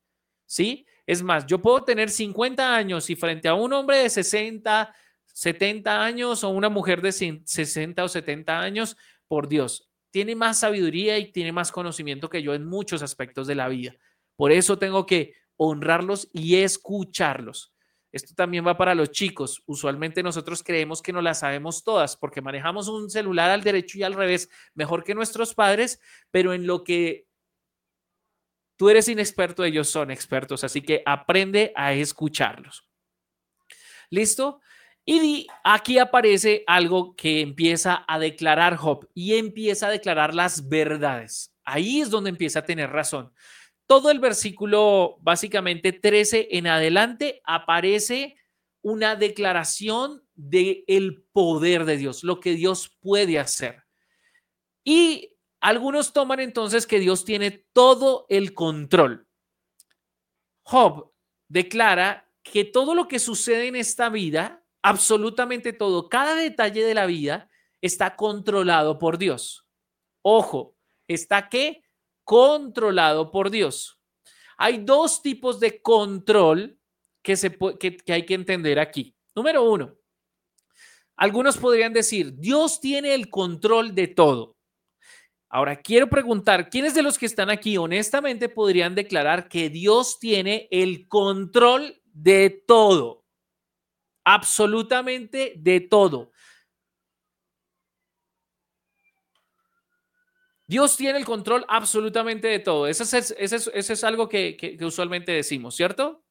¿Sí? 0.45 0.85
Es 1.05 1.21
más, 1.21 1.45
yo 1.45 1.61
puedo 1.61 1.83
tener 1.83 2.09
50 2.09 2.73
años 2.73 3.09
y 3.09 3.17
frente 3.17 3.49
a 3.49 3.55
un 3.55 3.73
hombre 3.73 3.97
de 3.97 4.09
60, 4.09 4.95
70 5.25 6.01
años 6.01 6.45
o 6.45 6.49
una 6.51 6.69
mujer 6.69 7.01
de 7.01 7.11
60 7.11 8.05
o 8.05 8.07
70 8.07 8.61
años, 8.61 8.95
por 9.27 9.49
Dios, 9.49 9.89
tiene 10.09 10.33
más 10.33 10.61
sabiduría 10.61 11.17
y 11.17 11.33
tiene 11.33 11.51
más 11.51 11.73
conocimiento 11.73 12.29
que 12.29 12.41
yo 12.41 12.53
en 12.53 12.65
muchos 12.65 13.03
aspectos 13.03 13.47
de 13.47 13.55
la 13.55 13.67
vida. 13.67 13.97
Por 14.37 14.53
eso 14.53 14.79
tengo 14.79 15.05
que 15.05 15.33
honrarlos 15.57 16.29
y 16.31 16.55
escucharlos. 16.55 17.72
Esto 18.13 18.35
también 18.35 18.65
va 18.65 18.77
para 18.77 18.93
los 18.93 19.09
chicos. 19.11 19.63
Usualmente 19.65 20.21
nosotros 20.21 20.61
creemos 20.63 21.01
que 21.01 21.11
no 21.11 21.19
las 21.19 21.39
sabemos 21.39 21.83
todas 21.83 22.15
porque 22.15 22.41
manejamos 22.41 22.87
un 22.87 23.09
celular 23.09 23.49
al 23.49 23.63
derecho 23.63 23.97
y 23.97 24.03
al 24.03 24.13
revés 24.13 24.49
mejor 24.75 25.03
que 25.03 25.15
nuestros 25.15 25.55
padres, 25.55 25.99
pero 26.29 26.53
en 26.53 26.67
lo 26.67 26.83
que 26.83 27.25
tú 28.77 28.89
eres 28.89 29.07
inexperto, 29.07 29.63
ellos 29.63 29.89
son 29.89 30.11
expertos. 30.11 30.63
Así 30.63 30.81
que 30.81 31.01
aprende 31.07 31.73
a 31.75 31.93
escucharlos. 31.93 32.87
¿Listo? 34.11 34.61
Y 35.05 35.47
aquí 35.63 35.97
aparece 35.97 36.63
algo 36.67 37.15
que 37.15 37.41
empieza 37.41 38.05
a 38.07 38.19
declarar 38.19 38.77
Job 38.77 39.09
y 39.15 39.33
empieza 39.33 39.87
a 39.87 39.91
declarar 39.91 40.35
las 40.35 40.69
verdades. 40.69 41.51
Ahí 41.65 41.99
es 41.99 42.11
donde 42.11 42.29
empieza 42.29 42.59
a 42.59 42.65
tener 42.65 42.91
razón. 42.91 43.33
Todo 43.87 44.11
el 44.11 44.19
versículo, 44.19 45.17
básicamente 45.21 45.91
13 45.91 46.49
en 46.51 46.67
adelante, 46.67 47.41
aparece 47.45 48.37
una 48.81 49.15
declaración 49.15 50.23
del 50.35 50.83
el 50.87 51.23
poder 51.31 51.85
de 51.85 51.97
Dios, 51.97 52.23
lo 52.23 52.39
que 52.39 52.53
Dios 52.53 52.97
puede 53.01 53.39
hacer. 53.39 53.83
Y 54.83 55.37
algunos 55.61 56.11
toman 56.11 56.39
entonces 56.39 56.85
que 56.85 56.99
Dios 56.99 57.23
tiene 57.23 57.65
todo 57.71 58.25
el 58.29 58.53
control. 58.53 59.27
Job 60.63 61.11
declara 61.47 62.29
que 62.41 62.65
todo 62.65 62.95
lo 62.95 63.07
que 63.07 63.19
sucede 63.19 63.67
en 63.67 63.75
esta 63.75 64.09
vida 64.09 64.63
absolutamente 64.81 65.71
todo, 65.73 66.09
cada 66.09 66.35
detalle 66.35 66.83
de 66.83 66.93
la 66.93 67.05
vida 67.05 67.49
está 67.81 68.15
controlado 68.15 68.99
por 68.99 69.17
Dios. 69.17 69.65
Ojo, 70.21 70.75
¿está 71.07 71.49
qué? 71.49 71.82
Controlado 72.23 73.31
por 73.31 73.49
Dios. 73.49 73.99
Hay 74.57 74.79
dos 74.79 75.21
tipos 75.21 75.59
de 75.59 75.81
control 75.81 76.79
que, 77.21 77.35
se, 77.35 77.57
que, 77.79 77.97
hay 78.13 78.25
que 78.25 78.33
entender 78.33 78.79
aquí. 78.79 79.15
Número 79.35 79.63
uno, 79.69 79.95
algunos 81.15 81.57
podrían 81.57 81.93
decir, 81.93 82.35
Dios 82.35 82.79
tiene 82.79 83.13
el 83.13 83.29
control 83.29 83.95
de 83.95 84.07
todo. 84.07 84.57
Ahora, 85.49 85.75
quiero 85.75 86.09
preguntar, 86.09 86.69
¿quiénes 86.69 86.95
de 86.95 87.03
los 87.03 87.17
que 87.17 87.27
están 87.27 87.51
aquí 87.51 87.77
honestamente 87.77 88.49
podrían 88.49 88.95
declarar 88.95 89.47
que 89.47 89.69
Dios 89.69 90.17
tiene 90.19 90.67
el 90.71 91.07
control 91.07 92.01
de 92.05 92.63
todo? 92.67 93.23
Absolutamente 94.23 95.53
de 95.57 95.79
todo. 95.79 96.32
Dios 100.67 100.97
tiene 100.97 101.19
el 101.19 101.25
control 101.25 101.65
absolutamente 101.67 102.47
de 102.47 102.59
todo. 102.59 102.87
Eso 102.87 103.03
es, 103.03 104.03
algo 104.03 104.29
que 104.29 104.77
usualmente 104.81 105.31
decimos, 105.31 105.75
¿cierto? 105.75 106.23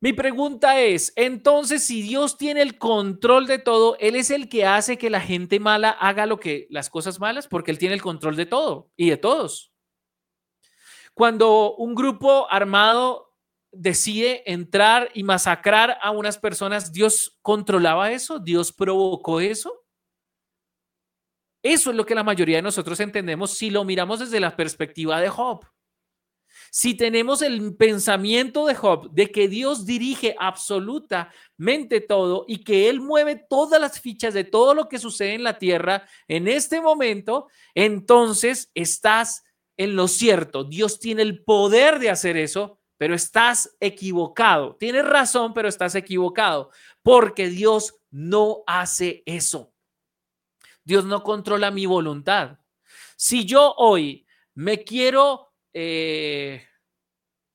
Mi 0.00 0.12
pregunta 0.12 0.80
es, 0.80 1.12
entonces, 1.16 1.82
si 1.82 2.02
Dios 2.02 2.38
tiene 2.38 2.62
el 2.62 2.78
control 2.78 3.48
de 3.48 3.58
todo, 3.58 3.96
Él 3.98 4.14
es 4.14 4.30
el 4.30 4.48
que 4.48 4.64
hace 4.64 4.96
que 4.96 5.10
la 5.10 5.20
gente 5.20 5.58
mala 5.58 5.90
haga 5.90 6.24
lo 6.26 6.38
que 6.38 6.68
las 6.70 6.88
cosas 6.88 7.18
malas, 7.18 7.48
porque 7.48 7.72
Él 7.72 7.78
tiene 7.78 7.96
el 7.96 8.02
control 8.02 8.36
de 8.36 8.46
todo 8.46 8.92
y 8.96 9.10
de 9.10 9.16
todos. 9.16 9.72
Cuando 11.14 11.74
un 11.74 11.96
grupo 11.96 12.46
armado 12.48 13.34
decide 13.72 14.44
entrar 14.46 15.10
y 15.14 15.24
masacrar 15.24 15.98
a 16.00 16.12
unas 16.12 16.38
personas, 16.38 16.92
¿Dios 16.92 17.36
controlaba 17.42 18.12
eso? 18.12 18.38
¿Dios 18.38 18.72
provocó 18.72 19.40
eso? 19.40 19.77
Eso 21.62 21.90
es 21.90 21.96
lo 21.96 22.06
que 22.06 22.14
la 22.14 22.24
mayoría 22.24 22.56
de 22.56 22.62
nosotros 22.62 23.00
entendemos 23.00 23.50
si 23.52 23.70
lo 23.70 23.84
miramos 23.84 24.20
desde 24.20 24.40
la 24.40 24.54
perspectiva 24.54 25.20
de 25.20 25.28
Job. 25.28 25.66
Si 26.70 26.94
tenemos 26.94 27.42
el 27.42 27.76
pensamiento 27.76 28.66
de 28.66 28.74
Job 28.74 29.10
de 29.10 29.30
que 29.30 29.48
Dios 29.48 29.86
dirige 29.86 30.36
absolutamente 30.38 32.00
todo 32.00 32.44
y 32.46 32.62
que 32.62 32.88
Él 32.88 33.00
mueve 33.00 33.36
todas 33.36 33.80
las 33.80 34.00
fichas 34.00 34.34
de 34.34 34.44
todo 34.44 34.74
lo 34.74 34.88
que 34.88 34.98
sucede 34.98 35.34
en 35.34 35.44
la 35.44 35.58
tierra 35.58 36.06
en 36.26 36.46
este 36.48 36.80
momento, 36.80 37.48
entonces 37.74 38.70
estás 38.74 39.44
en 39.76 39.96
lo 39.96 40.08
cierto. 40.08 40.64
Dios 40.64 41.00
tiene 41.00 41.22
el 41.22 41.42
poder 41.42 41.98
de 41.98 42.10
hacer 42.10 42.36
eso, 42.36 42.78
pero 42.98 43.14
estás 43.14 43.76
equivocado. 43.80 44.76
Tienes 44.76 45.06
razón, 45.06 45.54
pero 45.54 45.68
estás 45.68 45.94
equivocado, 45.94 46.70
porque 47.02 47.48
Dios 47.48 47.94
no 48.10 48.62
hace 48.66 49.22
eso. 49.24 49.72
Dios 50.88 51.04
no 51.04 51.22
controla 51.22 51.70
mi 51.70 51.84
voluntad. 51.84 52.56
Si 53.14 53.44
yo 53.44 53.74
hoy 53.76 54.26
me 54.54 54.84
quiero 54.84 55.52
eh, 55.74 56.66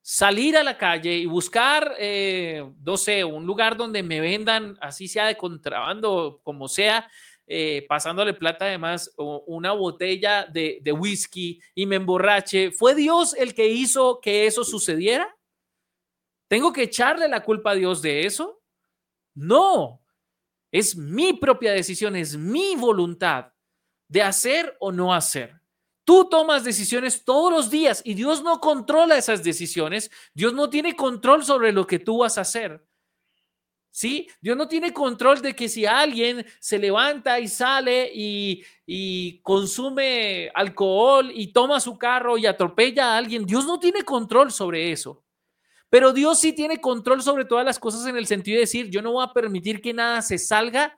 salir 0.04 0.56
a 0.56 0.62
la 0.62 0.78
calle 0.78 1.18
y 1.18 1.26
buscar, 1.26 1.96
eh, 1.98 2.64
no 2.84 2.96
sé, 2.96 3.24
un 3.24 3.48
lugar 3.48 3.76
donde 3.76 4.04
me 4.04 4.22
vendan, 4.22 4.78
así 4.80 5.08
sea 5.08 5.26
de 5.26 5.36
contrabando, 5.36 6.42
como 6.44 6.68
sea, 6.68 7.10
eh, 7.48 7.84
pasándole 7.90 8.36
plata 8.36 8.66
además, 8.66 9.12
una 9.18 9.72
botella 9.72 10.46
de 10.46 10.96
whisky 10.96 11.60
y 11.74 11.88
me 11.88 11.96
emborrache, 11.96 12.70
¿fue 12.70 12.94
Dios 12.94 13.34
el 13.34 13.56
que 13.56 13.68
hizo 13.68 14.20
que 14.22 14.46
eso 14.46 14.64
sucediera? 14.64 15.36
¿Tengo 16.48 16.72
que 16.72 16.84
echarle 16.84 17.28
la 17.28 17.44
culpa 17.44 17.72
a 17.72 17.76
Dios 17.76 18.00
de 18.04 18.28
eso? 18.28 18.62
No, 19.34 20.03
es 20.74 20.98
mi 20.98 21.34
propia 21.34 21.72
decisión, 21.72 22.16
es 22.16 22.36
mi 22.36 22.76
voluntad 22.76 23.54
de 24.08 24.24
hacer 24.24 24.76
o 24.80 24.92
no 24.92 25.14
hacer. 25.14 25.62
Tú 26.04 26.28
tomas 26.28 26.64
decisiones 26.64 27.24
todos 27.24 27.54
los 27.54 27.70
días 27.70 28.02
y 28.04 28.16
Dios 28.16 28.42
no 28.44 28.60
controla 28.60 29.16
esas 29.16 29.44
decisiones. 29.44 30.10
Dios 30.34 30.52
no 30.52 30.72
tiene 30.72 30.96
control 30.96 31.46
sobre 31.46 31.72
lo 31.72 31.86
que 31.86 32.00
tú 32.00 32.18
vas 32.18 32.40
a 32.40 32.42
hacer. 32.42 32.84
¿Sí? 33.92 34.28
Dios 34.42 34.58
no 34.58 34.68
tiene 34.68 34.92
control 34.92 35.44
de 35.44 35.56
que 35.56 35.70
si 35.70 35.86
alguien 35.86 36.44
se 36.60 36.80
levanta 36.80 37.40
y 37.40 37.48
sale 37.48 38.12
y, 38.12 39.40
consume 39.44 40.50
alcohol 40.56 41.32
y 41.32 41.54
toma 41.54 41.80
su 41.80 42.00
carro 42.00 42.36
y 42.40 42.48
atropella 42.48 43.14
a 43.14 43.18
alguien, 43.18 43.46
Dios 43.46 43.66
no 43.68 43.80
tiene 43.80 44.02
control 44.02 44.52
sobre 44.52 44.92
eso. 44.92 45.23
Pero 45.94 46.12
Dios 46.12 46.40
sí 46.40 46.54
tiene 46.54 46.82
control 46.82 47.22
sobre 47.22 47.46
todas 47.46 47.64
las 47.64 47.78
cosas 47.78 48.08
en 48.08 48.18
el 48.18 48.26
sentido 48.26 48.56
de 48.56 48.62
decir, 48.62 48.90
yo 48.90 49.04
no 49.04 49.12
voy 49.12 49.24
a 49.24 49.32
permitir 49.32 49.80
que 49.80 49.94
nada 49.94 50.24
se 50.24 50.40
salga 50.40 50.98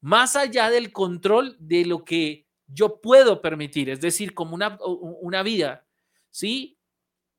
más 0.00 0.36
allá 0.36 0.70
del 0.70 0.92
control 0.92 1.56
de 1.58 1.84
lo 1.84 2.04
que 2.04 2.46
yo 2.68 3.00
puedo 3.00 3.42
permitir, 3.42 3.90
es 3.90 4.00
decir, 4.00 4.34
como 4.34 4.54
una, 4.54 4.78
una 4.84 5.42
vida, 5.42 5.84
¿sí? 6.30 6.78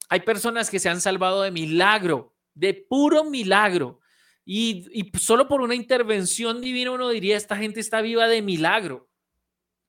Hay 0.09 0.19
personas 0.19 0.69
que 0.69 0.79
se 0.79 0.89
han 0.89 0.99
salvado 0.99 1.43
de 1.43 1.51
milagro, 1.51 2.35
de 2.53 2.73
puro 2.73 3.23
milagro. 3.23 4.01
Y, 4.43 5.09
solo 5.17 5.47
por 5.47 5.61
una 5.61 5.75
intervención 5.75 6.59
divina 6.59 6.91
uno 6.91 7.07
diría, 7.07 7.37
esta 7.37 7.55
gente 7.55 7.79
está 7.79 8.01
viva 8.01 8.27
de 8.27 8.41
milagro. 8.41 9.09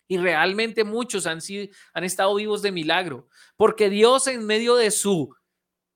Y 0.06 0.18
realmente 0.18 0.84
muchos 0.84 1.26
han, 1.26 1.40
sido, 1.40 1.66
han 1.94 2.04
estado 2.04 2.32
vivos 2.36 2.62
de 2.62 2.70
milagro, 2.70 3.28
porque 3.56 3.90
Dios 3.90 4.28
en 4.28 4.46
medio 4.46 4.76
de 4.76 4.92
su 4.92 5.34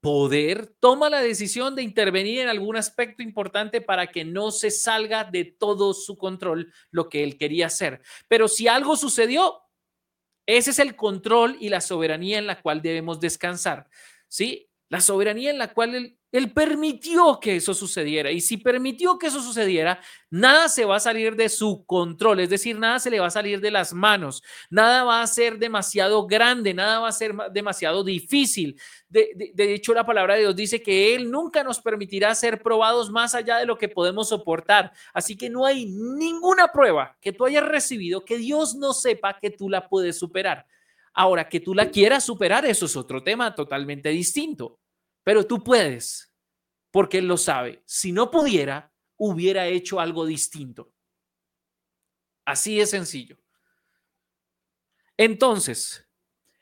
poder 0.03 0.67
toma 0.81 1.09
la 1.09 1.21
decisión 1.21 1.77
de 1.77 1.83
intervenir 1.83 2.41
en 2.41 2.49
algún 2.49 2.77
aspecto 2.77 3.23
importante 3.23 3.81
para 3.81 4.09
que 4.09 4.25
no 4.25 4.51
se 4.51 4.73
salga 4.73 5.23
de 5.23 5.45
todo 5.45 5.95
su 5.95 6.19
control 6.19 6.73
lo 6.91 7.09
que 7.09 7.23
él 7.23 7.39
quería 7.39 7.67
hacer. 7.67 8.03
Pero 8.27 8.49
si 8.49 8.67
algo 8.67 8.97
sucedió, 8.97 9.63
ese 10.45 10.71
es 10.73 10.81
el 10.81 10.97
control 10.97 11.57
y 11.61 11.69
la 11.69 11.81
soberanía 11.81 12.39
en 12.39 12.49
la 12.49 12.61
cual 12.61 12.83
debemos 12.83 13.21
descansar. 13.21 13.89
¿Sí? 14.27 14.72
La 14.93 15.01
soberanía 15.01 15.49
en 15.49 15.57
la 15.57 15.73
cual 15.73 16.19
él 16.33 16.53
permitió 16.53 17.41
que 17.41 17.57
eso 17.57 17.73
sucediera 17.73 18.31
y 18.31 18.43
si 18.43 18.59
permitió 18.59 19.19
que 19.19 19.29
eso 19.29 19.41
sucediera, 19.41 19.99
nada 20.29 20.69
se 20.69 20.85
va 20.85 20.97
a 20.97 21.01
salir 21.01 21.35
de 21.35 21.49
su 21.49 21.87
control, 21.87 22.41
es 22.41 22.51
decir, 22.51 22.79
nada 22.79 22.99
se 22.99 23.09
le 23.09 23.19
va 23.19 23.29
a 23.29 23.31
salir 23.31 23.63
de 23.63 23.71
las 23.71 23.95
manos, 23.95 24.43
nada 24.69 25.03
va 25.05 25.23
a 25.23 25.27
ser 25.27 25.59
demasiado 25.59 26.27
grande, 26.27 26.75
nada 26.75 26.99
va 26.99 27.09
a 27.09 27.13
ser 27.13 27.35
demasiado 27.55 28.05
difícil. 28.05 28.79
De, 29.09 29.51
hecho, 29.57 29.95
la 29.95 30.05
palabra 30.05 30.35
de 30.35 30.41
Dios 30.41 30.57
dice 30.57 30.83
que 30.83 31.15
Él 31.15 31.31
nunca 31.31 31.65
nos 31.65 31.81
permitirá 31.81 32.35
ser 32.35 32.63
probados 32.63 33.11
más 33.11 33.35
allá 33.35 33.57
de 33.57 33.65
lo 33.65 33.79
que 33.79 33.89
podemos 33.89 34.29
soportar. 34.29 34.93
Así 35.15 35.39
que 35.39 35.49
no 35.49 35.65
hay 35.65 35.87
ninguna 35.87 36.69
prueba 36.69 37.17
que 37.19 37.33
tú 37.33 37.47
hayas 37.47 37.65
recibido 37.65 38.27
que 38.27 38.37
Dios 38.37 38.75
no 38.75 38.93
sepa 38.93 39.39
que 39.39 39.49
tú 39.49 39.71
la 39.71 39.89
puedes 39.89 40.19
superar. 40.19 40.67
Ahora, 41.15 41.49
que 41.49 41.61
tú 41.61 41.75
la 41.75 41.91
quieras 41.91 42.25
superar, 42.25 42.67
eso 42.67 42.85
es 42.85 42.95
otro 42.95 43.23
tema 43.23 43.55
totalmente 43.55 44.11
distinto. 44.11 44.82
Pero 45.25 45.47
tú 45.47 45.63
puedes, 45.63 46.33
porque 46.91 47.19
Él 47.19 47.27
lo 47.27 47.37
sabe. 47.37 47.83
Si 47.87 48.13
no 48.13 48.31
pudiera, 48.31 48.93
hubiera 49.17 49.67
hecho 49.67 50.01
algo 50.01 50.27
distinto. 50.27 50.93
Así 52.45 52.81
es 52.81 52.91
sencillo. 52.91 53.39
Entonces, 55.17 56.09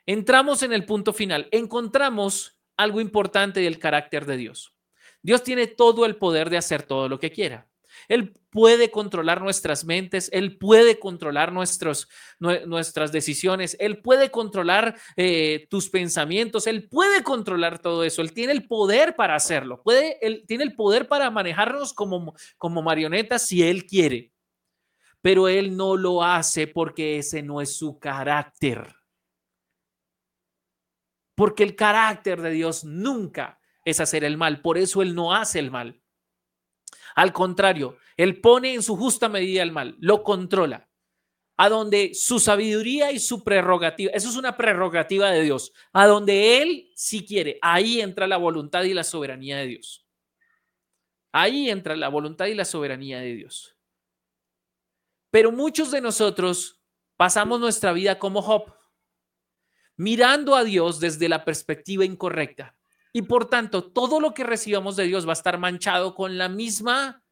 entramos 0.05 0.63
en 0.63 0.73
el 0.73 0.85
punto 0.85 1.13
final. 1.13 1.49
Encontramos 1.53 2.61
algo 2.77 3.01
importante 3.01 3.61
del 3.61 3.79
carácter 3.79 4.27
de 4.27 4.37
Dios. 4.37 4.75
Dios 5.23 5.43
tiene 5.43 5.67
todo 5.67 6.05
el 6.05 6.17
poder 6.17 6.51
de 6.51 6.57
hacer 6.57 6.83
todo 6.83 7.09
lo 7.09 7.19
que 7.19 7.31
quiera. 7.31 7.70
Él 8.09 8.33
puede 8.51 8.91
controlar 8.91 9.41
nuestras 9.41 9.85
mentes, 9.85 10.29
Él 10.33 10.59
puede 10.59 10.99
controlar 10.99 11.53
nuestros, 11.53 12.09
nuestras 12.39 13.13
decisiones, 13.13 13.77
Él 13.81 14.03
puede 14.03 14.31
controlar 14.31 14.97
eh, 15.17 15.67
tus 15.71 15.89
pensamientos, 15.89 16.67
Él 16.67 16.89
puede 16.89 17.23
controlar 17.23 17.79
todo 17.79 18.05
eso, 18.05 18.23
Él 18.23 18.33
tiene 18.33 18.53
el 18.53 18.67
poder 18.67 19.17
para 19.17 19.35
hacerlo, 19.35 19.83
puede, 19.83 20.19
Él 20.27 20.45
tiene 20.47 20.65
el 20.65 20.75
poder 20.75 21.09
para 21.09 21.31
manejarnos 21.31 21.93
como, 21.93 22.35
como 22.57 22.83
marionetas 22.83 23.47
si 23.47 23.63
Él 23.63 23.87
quiere, 23.87 24.33
pero 25.23 25.49
Él 25.49 25.77
no 25.77 25.97
lo 25.97 26.23
hace 26.23 26.67
porque 26.67 27.19
ese 27.19 27.43
no 27.43 27.61
es 27.61 27.77
su 27.77 27.99
carácter. 27.99 28.95
Porque 31.35 31.63
el 31.63 31.75
carácter 31.75 32.43
de 32.43 32.51
Dios 32.51 32.85
nunca 32.85 33.59
es 33.85 34.01
hacer 34.01 34.25
el 34.25 34.37
mal, 34.37 34.61
por 34.61 34.77
eso 34.77 35.03
Él 35.03 35.15
no 35.15 35.35
hace 35.35 35.59
el 35.59 35.71
mal. 35.71 36.03
Al 37.15 37.33
contrario, 37.33 37.97
Él 38.17 38.41
pone 38.41 38.75
en 38.75 38.83
su 38.83 38.97
justa 38.97 39.29
medida 39.29 39.63
el 39.63 39.73
mal, 39.73 39.97
lo 39.99 40.23
controla. 40.23 40.89
A 41.57 41.69
donde 41.69 42.15
su 42.15 42.41
sabiduría 42.41 43.13
y 43.13 43.19
su 43.19 43.45
prerrogativa, 43.45 44.13
eso 44.15 44.31
es 44.31 44.37
una 44.37 44.57
prerrogativa 44.57 45.31
de 45.31 45.43
Dios, 45.43 45.73
a 45.93 46.07
donde 46.07 46.63
Él 46.63 46.91
si 46.95 47.25
quiere, 47.27 47.59
ahí 47.63 48.01
entra 48.01 48.27
la 48.27 48.37
voluntad 48.37 48.83
y 48.85 48.95
la 48.95 49.05
soberanía 49.05 49.59
de 49.59 49.67
Dios. 49.67 50.07
Ahí 51.33 51.71
entra 51.71 51.97
la 51.97 52.09
voluntad 52.09 52.47
y 52.47 52.55
la 52.55 52.65
soberanía 52.65 53.21
de 53.21 53.35
Dios. 53.35 53.77
Pero 55.31 55.53
muchos 55.53 55.91
de 55.91 56.01
nosotros 56.01 56.81
pasamos 57.17 57.61
nuestra 57.61 57.93
vida 57.93 58.19
como 58.19 58.43
Job, 58.43 58.75
mirando 59.97 60.57
a 60.57 60.65
Dios 60.65 60.99
desde 60.99 61.29
la 61.29 61.45
perspectiva 61.45 62.05
incorrecta. 62.05 62.77
Y 63.13 63.23
por 63.23 63.49
tanto, 63.49 63.91
todo 63.93 64.21
lo 64.21 64.35
que 64.35 64.45
recibamos 64.45 64.97
de 64.97 65.05
Dios 65.05 65.27
va 65.27 65.31
a 65.31 65.35
estar 65.35 65.59
manchado 65.59 66.15
con 66.15 66.39
la 66.39 66.49
misma 66.49 67.25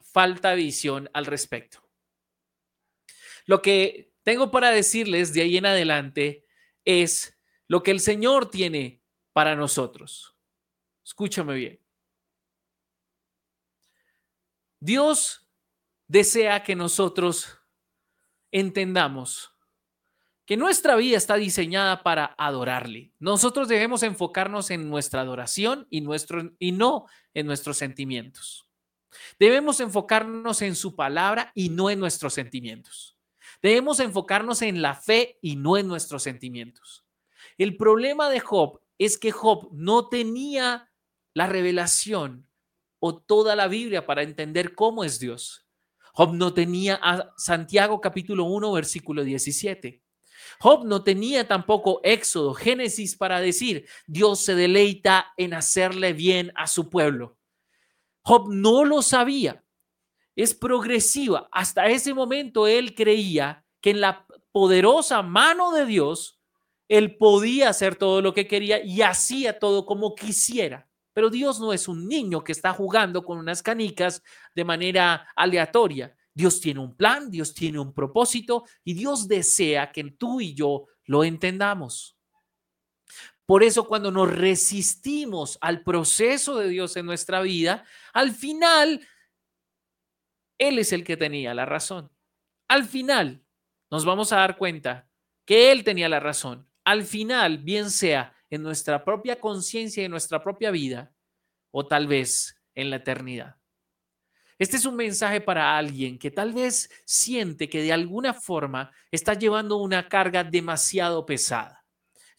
falta 0.00 0.50
de 0.50 0.56
visión 0.56 1.10
al 1.12 1.26
respecto. 1.26 1.82
Lo 3.46 3.62
que 3.62 4.12
tengo 4.22 4.50
para 4.50 4.70
decirles 4.70 5.32
de 5.32 5.42
ahí 5.42 5.56
en 5.56 5.66
adelante 5.66 6.46
es 6.84 7.36
lo 7.66 7.82
que 7.82 7.90
el 7.90 8.00
Señor 8.00 8.50
tiene 8.50 9.02
para 9.32 9.56
nosotros. 9.56 10.36
Escúchame 11.04 11.54
bien. 11.54 11.80
Dios 14.80 15.48
desea 16.06 16.62
que 16.62 16.76
nosotros 16.76 17.58
entendamos 18.50 19.52
que 20.48 20.56
nuestra 20.56 20.96
vida 20.96 21.18
está 21.18 21.34
diseñada 21.34 22.02
para 22.02 22.34
adorarle. 22.38 23.12
Nosotros 23.18 23.68
debemos 23.68 24.02
enfocarnos 24.02 24.70
en 24.70 24.88
nuestra 24.88 25.20
adoración 25.20 25.86
y, 25.90 26.00
nuestro, 26.00 26.52
y 26.58 26.72
no 26.72 27.04
en 27.34 27.46
nuestros 27.46 27.76
sentimientos. 27.76 28.66
Debemos 29.38 29.78
enfocarnos 29.80 30.62
en 30.62 30.74
su 30.74 30.96
palabra 30.96 31.52
y 31.54 31.68
no 31.68 31.90
en 31.90 32.00
nuestros 32.00 32.32
sentimientos. 32.32 33.18
Debemos 33.60 34.00
enfocarnos 34.00 34.62
en 34.62 34.80
la 34.80 34.94
fe 34.94 35.38
y 35.42 35.56
no 35.56 35.76
en 35.76 35.86
nuestros 35.86 36.22
sentimientos. 36.22 37.04
El 37.58 37.76
problema 37.76 38.30
de 38.30 38.40
Job 38.40 38.80
es 38.96 39.18
que 39.18 39.32
Job 39.32 39.68
no 39.72 40.08
tenía 40.08 40.90
la 41.34 41.46
revelación 41.46 42.48
o 43.00 43.18
toda 43.18 43.54
la 43.54 43.68
Biblia 43.68 44.06
para 44.06 44.22
entender 44.22 44.74
cómo 44.74 45.04
es 45.04 45.20
Dios. 45.20 45.66
Job 46.14 46.32
no 46.32 46.54
tenía 46.54 46.98
a 47.02 47.34
Santiago 47.36 48.00
capítulo 48.00 48.44
1 48.44 48.72
versículo 48.72 49.24
17. 49.24 50.07
Job 50.60 50.84
no 50.84 51.04
tenía 51.04 51.46
tampoco 51.46 52.00
Éxodo, 52.02 52.54
Génesis 52.54 53.16
para 53.16 53.40
decir, 53.40 53.86
Dios 54.06 54.40
se 54.44 54.54
deleita 54.54 55.32
en 55.36 55.54
hacerle 55.54 56.12
bien 56.12 56.52
a 56.56 56.66
su 56.66 56.90
pueblo. 56.90 57.38
Job 58.22 58.48
no 58.50 58.84
lo 58.84 59.02
sabía. 59.02 59.64
Es 60.34 60.54
progresiva. 60.54 61.48
Hasta 61.52 61.86
ese 61.86 62.12
momento 62.12 62.66
él 62.66 62.94
creía 62.94 63.64
que 63.80 63.90
en 63.90 64.00
la 64.00 64.26
poderosa 64.52 65.22
mano 65.22 65.70
de 65.70 65.86
Dios, 65.86 66.40
él 66.88 67.16
podía 67.16 67.68
hacer 67.68 67.96
todo 67.96 68.20
lo 68.20 68.34
que 68.34 68.48
quería 68.48 68.82
y 68.84 69.02
hacía 69.02 69.58
todo 69.58 69.86
como 69.86 70.14
quisiera. 70.14 70.88
Pero 71.12 71.30
Dios 71.30 71.60
no 71.60 71.72
es 71.72 71.86
un 71.86 72.08
niño 72.08 72.42
que 72.42 72.52
está 72.52 72.72
jugando 72.72 73.24
con 73.24 73.38
unas 73.38 73.62
canicas 73.62 74.22
de 74.54 74.64
manera 74.64 75.28
aleatoria. 75.36 76.16
Dios 76.38 76.60
tiene 76.60 76.78
un 76.78 76.96
plan, 76.96 77.32
Dios 77.32 77.52
tiene 77.52 77.80
un 77.80 77.92
propósito 77.92 78.62
y 78.84 78.94
Dios 78.94 79.26
desea 79.26 79.90
que 79.90 80.04
tú 80.12 80.40
y 80.40 80.54
yo 80.54 80.86
lo 81.04 81.24
entendamos. 81.24 82.16
Por 83.44 83.64
eso 83.64 83.88
cuando 83.88 84.12
nos 84.12 84.30
resistimos 84.30 85.58
al 85.60 85.82
proceso 85.82 86.56
de 86.56 86.68
Dios 86.68 86.96
en 86.96 87.06
nuestra 87.06 87.40
vida, 87.40 87.84
al 88.12 88.30
final, 88.30 89.04
Él 90.58 90.78
es 90.78 90.92
el 90.92 91.02
que 91.02 91.16
tenía 91.16 91.54
la 91.54 91.66
razón. 91.66 92.08
Al 92.68 92.84
final, 92.84 93.44
nos 93.90 94.04
vamos 94.04 94.30
a 94.30 94.36
dar 94.36 94.58
cuenta 94.58 95.10
que 95.44 95.72
Él 95.72 95.82
tenía 95.82 96.08
la 96.08 96.20
razón. 96.20 96.70
Al 96.84 97.02
final, 97.02 97.58
bien 97.58 97.90
sea 97.90 98.32
en 98.48 98.62
nuestra 98.62 99.04
propia 99.04 99.40
conciencia 99.40 100.02
y 100.02 100.04
en 100.04 100.12
nuestra 100.12 100.40
propia 100.40 100.70
vida, 100.70 101.12
o 101.72 101.84
tal 101.84 102.06
vez 102.06 102.62
en 102.76 102.90
la 102.90 102.96
eternidad. 102.96 103.57
Este 104.58 104.76
es 104.76 104.84
un 104.84 104.96
mensaje 104.96 105.40
para 105.40 105.78
alguien 105.78 106.18
que 106.18 106.30
tal 106.30 106.52
vez 106.52 106.90
siente 107.04 107.68
que 107.68 107.82
de 107.82 107.92
alguna 107.92 108.34
forma 108.34 108.90
está 109.12 109.34
llevando 109.34 109.76
una 109.76 110.08
carga 110.08 110.42
demasiado 110.42 111.24
pesada. 111.24 111.84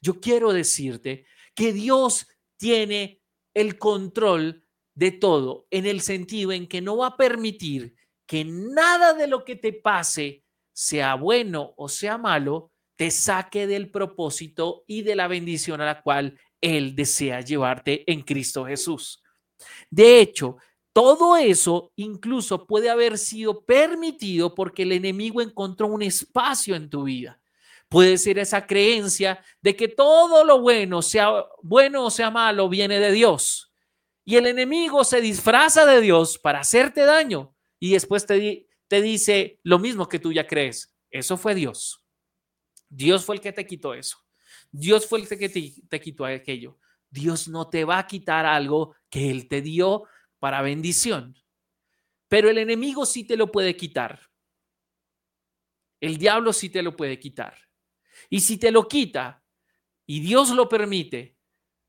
Yo 0.02 0.20
quiero 0.20 0.52
decirte 0.52 1.26
que 1.56 1.72
Dios 1.72 2.28
tiene 2.58 3.22
el 3.54 3.78
control 3.78 4.66
de 4.96 5.12
todo 5.12 5.66
en 5.72 5.86
el 5.86 6.02
sentido 6.02 6.52
en 6.52 6.68
que 6.68 6.82
no 6.82 6.98
va 6.98 7.08
a 7.08 7.18
permitir 7.18 7.96
que 8.28 8.44
nada 8.44 9.14
de 9.14 9.28
lo 9.28 9.46
que 9.46 9.56
te 9.56 9.72
pase, 9.74 10.44
sea 10.74 11.16
bueno 11.16 11.74
o 11.78 11.88
sea 11.88 12.18
malo, 12.18 12.72
te 12.96 13.12
saque 13.12 13.66
del 13.66 13.92
propósito 13.92 14.84
y 14.88 15.04
de 15.04 15.16
la 15.16 15.30
bendición 15.30 15.80
a 15.80 15.86
la 15.86 16.02
cual 16.02 16.38
Él 16.60 16.96
desea 16.96 17.40
llevarte 17.42 18.04
en 18.12 18.22
Cristo 18.24 18.66
Jesús. 18.66 19.24
De 19.90 20.20
hecho, 20.20 20.58
todo 20.94 21.38
eso 21.38 21.92
incluso 21.96 22.66
puede 22.66 22.90
haber 22.90 23.18
sido 23.18 23.66
permitido 23.66 24.56
porque 24.56 24.84
el 24.84 24.92
enemigo 24.92 25.42
encontró 25.42 25.88
un 25.88 26.02
espacio 26.02 26.76
en 26.76 26.90
tu 26.90 27.04
vida. 27.04 27.40
Puede 27.90 28.18
ser 28.18 28.38
esa 28.38 28.68
creencia 28.68 29.44
de 29.62 29.76
que 29.76 29.88
todo 29.88 30.44
lo 30.44 30.62
bueno, 30.62 31.02
sea 31.02 31.46
bueno 31.64 32.06
o 32.06 32.12
sea 32.12 32.30
malo, 32.30 32.70
viene 32.70 33.00
de 33.00 33.12
Dios. 33.12 33.72
Y 34.26 34.36
el 34.36 34.46
enemigo 34.46 35.04
se 35.04 35.22
disfraza 35.22 35.86
de 35.86 36.02
Dios 36.02 36.38
para 36.38 36.60
hacerte 36.60 37.02
daño 37.02 37.56
y 37.80 37.94
después 37.94 38.26
te, 38.26 38.68
dice 39.02 39.60
lo 39.64 39.80
mismo 39.80 40.08
que 40.08 40.20
tú 40.20 40.32
ya 40.32 40.46
crees. 40.46 40.96
Eso 41.10 41.36
fue 41.36 41.56
Dios. 41.56 42.06
Dios 42.90 43.26
fue 43.26 43.36
el 43.36 43.42
que 43.42 43.52
te 43.52 43.66
quitó 43.66 43.94
eso. 43.94 44.18
Dios 44.72 45.08
fue 45.08 45.22
el 45.22 45.28
que 45.28 45.50
te 45.50 46.00
quitó 46.00 46.26
aquello. 46.26 46.78
Dios 47.10 47.48
no 47.48 47.70
te 47.70 47.86
va 47.86 47.98
a 47.98 48.08
quitar 48.08 48.46
algo 48.46 48.96
que 49.10 49.32
Él 49.32 49.48
te 49.48 49.62
dio 49.62 50.04
para 50.40 50.62
bendición. 50.62 51.36
Pero 52.28 52.50
el 52.50 52.58
enemigo 52.58 53.06
sí 53.06 53.26
te 53.26 53.38
lo 53.38 53.52
puede 53.52 53.76
quitar. 53.76 54.30
El 56.00 56.18
diablo 56.18 56.54
sí 56.54 56.70
te 56.70 56.82
lo 56.82 56.96
puede 56.96 57.20
quitar. 57.20 57.58
Y 58.30 58.42
si 58.42 58.58
te 58.58 58.72
lo 58.72 58.88
quita 58.88 59.44
y 60.06 60.22
Dios 60.22 60.50
lo 60.52 60.70
permite, 60.70 61.38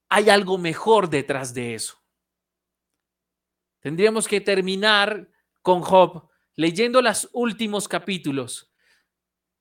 hay 0.09 0.29
algo 0.29 0.59
mejor 0.59 1.09
detrás 1.09 1.55
de 1.55 1.75
eso. 1.75 2.03
Tendríamos 3.81 4.29
que 4.29 4.41
terminar 4.41 5.31
con 5.63 5.83
Job 5.83 6.29
leyendo 6.57 7.01
los 7.01 7.29
últimos 7.33 7.89
capítulos. 7.89 8.73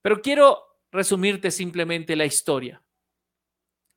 Pero 0.01 0.21
quiero 0.21 0.81
resumirte 0.91 1.51
simplemente 1.51 2.15
la 2.15 2.25
historia. 2.25 2.83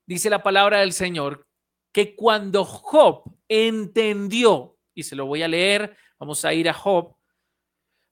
Dice 0.07 0.29
la 0.31 0.43
palabra 0.43 0.81
del 0.81 0.93
Señor 0.93 1.49
que 1.93 2.15
cuando 2.15 2.65
Job 2.65 3.25
entendió 3.49 4.72
y 4.95 5.03
se 5.03 5.17
lo 5.17 5.27
voy 5.27 5.43
a 5.43 5.49
leer. 5.49 5.97
Vamos 6.19 6.45
a 6.45 6.53
ir 6.55 6.69
a 6.69 6.75
Job. 6.75 7.17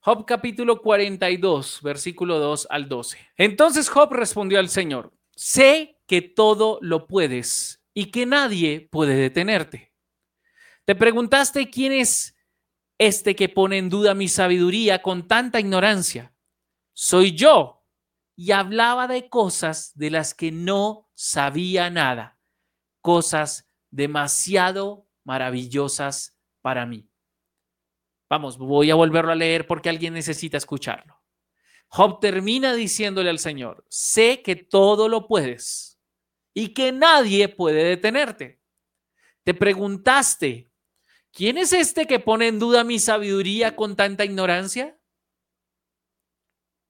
Job 0.00 0.24
capítulo 0.24 0.80
42, 0.80 1.80
versículo 1.82 2.38
2 2.38 2.68
al 2.70 2.88
12. 2.88 3.18
Entonces 3.36 3.88
Job 3.88 4.12
respondió 4.12 4.58
al 4.58 4.68
Señor, 4.68 5.12
sé 5.36 5.98
que 6.06 6.22
todo 6.22 6.78
lo 6.80 7.06
puedes 7.06 7.82
y 7.92 8.06
que 8.06 8.24
nadie 8.24 8.88
puede 8.90 9.14
detenerte. 9.14 9.92
Te 10.84 10.94
preguntaste 10.94 11.68
quién 11.68 11.92
es 11.92 12.36
este 12.98 13.36
que 13.36 13.48
pone 13.48 13.78
en 13.78 13.88
duda 13.88 14.14
mi 14.14 14.28
sabiduría 14.28 15.02
con 15.02 15.28
tanta 15.28 15.60
ignorancia. 15.60 16.34
Soy 16.92 17.32
yo. 17.32 17.76
Y 18.36 18.52
hablaba 18.52 19.06
de 19.06 19.28
cosas 19.28 19.92
de 19.94 20.10
las 20.10 20.32
que 20.32 20.50
no 20.50 21.10
sabía 21.14 21.90
nada, 21.90 22.38
cosas 23.02 23.68
demasiado 23.90 25.06
maravillosas 25.24 26.39
para 26.62 26.86
mí. 26.86 27.08
Vamos, 28.28 28.58
voy 28.58 28.90
a 28.90 28.94
volverlo 28.94 29.32
a 29.32 29.34
leer 29.34 29.66
porque 29.66 29.88
alguien 29.88 30.14
necesita 30.14 30.56
escucharlo. 30.56 31.20
Job 31.88 32.20
termina 32.20 32.74
diciéndole 32.74 33.28
al 33.30 33.40
Señor, 33.40 33.84
sé 33.88 34.42
que 34.42 34.54
todo 34.54 35.08
lo 35.08 35.26
puedes 35.26 36.00
y 36.54 36.68
que 36.68 36.92
nadie 36.92 37.48
puede 37.48 37.82
detenerte. 37.82 38.60
Te 39.42 39.54
preguntaste, 39.54 40.70
¿quién 41.32 41.58
es 41.58 41.72
este 41.72 42.06
que 42.06 42.20
pone 42.20 42.46
en 42.46 42.60
duda 42.60 42.84
mi 42.84 43.00
sabiduría 43.00 43.74
con 43.74 43.96
tanta 43.96 44.24
ignorancia? 44.24 44.96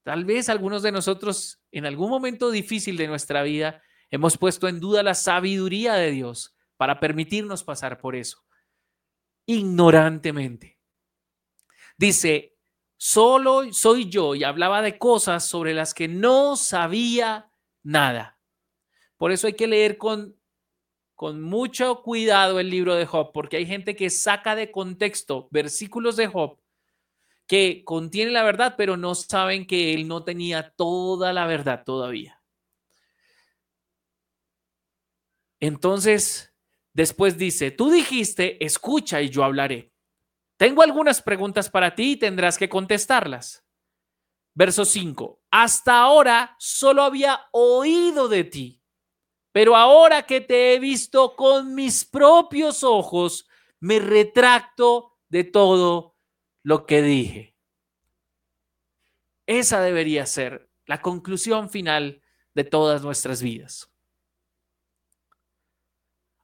Tal 0.03 0.27
vez 0.27 0.51
algunos 0.51 0.83
de 0.83 0.93
nosotros 0.93 1.63
en 1.71 1.87
algún 1.87 2.11
momento 2.11 2.51
difícil 2.51 2.99
de 2.99 3.07
nuestra 3.07 3.43
vida 3.43 3.83
hemos 4.11 4.37
puesto 4.37 4.69
en 4.69 4.81
duda 4.81 5.03
la 5.03 5.15
sabiduría 5.15 5.95
de 5.95 6.11
Dios 6.11 6.55
para 6.77 7.01
permitirnos 7.01 7.65
pasar 7.65 7.99
por 7.99 8.17
eso 8.17 8.45
ignorantemente. 9.47 10.79
Dice, 11.97 12.57
solo 12.97 13.73
soy 13.73 14.09
yo 14.09 14.35
y 14.35 14.45
hablaba 14.45 14.83
de 14.83 14.99
cosas 14.99 15.45
sobre 15.47 15.75
las 15.75 15.95
que 15.95 16.09
no 16.09 16.57
sabía 16.57 17.51
nada. 17.83 18.39
Por 19.17 19.33
eso 19.33 19.47
hay 19.47 19.55
que 19.55 19.67
leer 19.67 19.99
con, 19.99 20.37
con 21.15 21.43
mucho 21.43 22.03
cuidado 22.03 22.59
el 22.61 22.71
libro 22.71 22.95
de 22.95 23.07
Job, 23.07 23.33
porque 23.33 23.59
hay 23.59 23.67
gente 23.67 23.97
que 23.97 24.09
saca 24.09 24.55
de 24.55 24.71
contexto 24.71 25.49
versículos 25.51 26.17
de 26.17 26.27
Job 26.27 26.59
que 27.47 27.83
contienen 27.85 28.33
la 28.33 28.45
verdad, 28.45 28.77
pero 28.79 28.97
no 28.97 29.15
saben 29.15 29.67
que 29.67 29.93
él 29.93 30.07
no 30.07 30.23
tenía 30.23 30.71
toda 30.71 31.33
la 31.33 31.47
verdad 31.47 31.83
todavía. 31.85 32.41
Entonces, 35.59 36.50
Después 36.93 37.39
dice, 37.39 37.71
tú 37.71 37.91
dijiste, 37.91 38.65
escucha 38.65 39.23
y 39.23 39.31
yo 39.31 39.45
hablaré. 39.45 39.93
Tengo 40.57 40.83
algunas 40.83 41.23
preguntas 41.23 41.71
para 41.71 41.95
ti 41.95 42.13
y 42.13 42.17
tendrás 42.17 42.59
que 42.59 42.69
contestarlas. 42.69 43.65
Verso 44.55 44.85
5. 44.85 45.41
Hasta 45.51 46.01
ahora 46.01 46.57
solo 46.59 47.03
había 47.03 47.41
oído 47.53 48.29
de 48.29 48.45
ti, 48.45 48.83
pero 49.53 49.77
ahora 49.77 50.25
que 50.25 50.41
te 50.41 50.75
he 50.75 50.79
visto 50.79 51.35
con 51.37 51.75
mis 51.75 52.05
propios 52.05 52.85
ojos, 52.85 53.49
me 53.79 53.99
retracto 53.99 55.17
de 55.29 55.45
todo 55.45 56.17
lo 56.63 56.85
que 56.85 57.03
dije. 57.03 57.57
Esa 59.47 59.81
debería 59.81 60.27
ser 60.27 60.71
la 60.87 61.01
conclusión 61.01 61.71
final 61.71 62.23
de 62.55 62.65
todas 62.65 63.03
nuestras 63.03 63.43
vidas. 63.43 63.90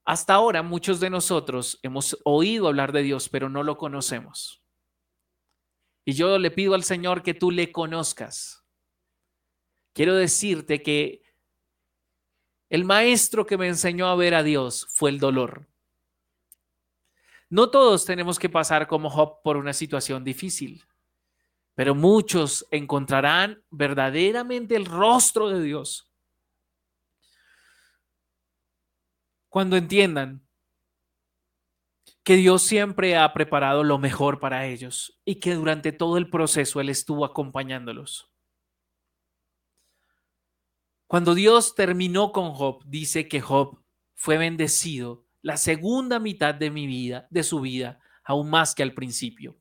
Hasta 0.07 0.34
ahora 0.34 0.62
muchos 0.62 1.00
de 1.00 1.11
nosotros 1.11 1.80
hemos 1.82 2.16
oído 2.22 2.68
hablar 2.68 2.92
de 2.92 3.02
Dios, 3.02 3.28
pero 3.28 3.48
no 3.48 3.64
lo 3.64 3.76
conocemos. 3.76 4.62
Y 6.04 6.12
yo 6.12 6.38
le 6.38 6.52
pido 6.52 6.74
al 6.74 6.84
Señor 6.84 7.24
que 7.24 7.34
tú 7.34 7.50
le 7.50 7.72
conozcas, 7.72 8.64
quiero 9.92 10.14
decirte 10.14 10.80
que 10.80 11.22
el 12.70 12.84
maestro 12.84 13.46
que 13.46 13.59
me 13.59 13.66
enseñó 13.66 14.07
a 14.07 14.14
ver 14.14 14.36
a 14.36 14.44
Dios 14.44 14.86
fue 14.90 15.11
el 15.11 15.18
dolor. 15.18 15.66
No 17.50 17.70
todos 17.70 18.04
tenemos 18.04 18.38
que 18.38 18.48
pasar 18.48 18.86
como 18.86 19.11
Job 19.11 19.42
por 19.42 19.57
una 19.57 19.72
situación 19.72 20.22
difícil, 20.22 20.84
pero 21.74 21.96
muchos 21.96 22.64
encontrarán 22.70 23.61
verdaderamente 23.70 24.76
el 24.76 24.84
rostro 24.84 25.48
de 25.48 25.62
Dios 25.62 26.09
cuando 29.49 29.76
entiendan 29.76 30.47
que 32.22 32.36
Dios 32.36 32.62
siempre 32.62 33.16
ha 33.16 33.32
preparado 33.32 33.84
lo 33.84 33.99
mejor 33.99 34.40
para 34.40 34.66
ellos 34.66 35.20
y 35.24 35.36
que 35.36 35.55
durante 35.55 35.92
todo 35.92 36.18
el 36.18 36.28
proceso 36.28 36.80
Él 36.80 36.88
estuvo 36.88 37.24
acompañándolos. 37.24 38.32
Cuando 41.07 41.34
Dios 41.36 41.74
terminó 41.76 42.32
con 42.32 42.51
Job, 42.51 42.82
dice 42.84 43.28
que 43.28 43.40
Job 43.40 43.80
fue 44.14 44.38
bendecido 44.38 45.24
la 45.40 45.57
segunda 45.57 46.18
mitad 46.18 46.55
de 46.55 46.70
mi 46.70 46.88
vida, 46.88 47.28
de 47.30 47.44
su 47.44 47.61
vida, 47.61 48.01
aún 48.24 48.51
más 48.51 48.74
que 48.74 48.82
al 48.82 48.92
principio. 48.92 49.57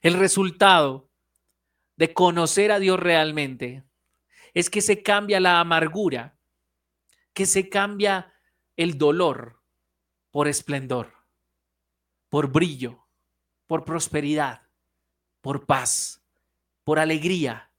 El 0.00 0.14
resultado 0.14 1.10
de 1.96 2.14
conocer 2.14 2.70
a 2.70 2.78
Dios 2.78 3.00
realmente 3.00 3.84
es 4.54 4.70
que 4.70 4.80
se 4.80 5.02
cambia 5.02 5.40
la 5.40 5.60
amargura, 5.60 6.38
que 7.32 7.46
se 7.46 7.68
cambia 7.68 8.32
el 8.76 8.98
dolor 8.98 9.62
por 10.30 10.48
esplendor, 10.48 11.12
por 12.28 12.50
brillo, 12.50 13.06
por 13.66 13.84
prosperidad, 13.84 14.68
por 15.40 15.66
paz, 15.66 16.24
por 16.84 16.98
alegría, 16.98 17.72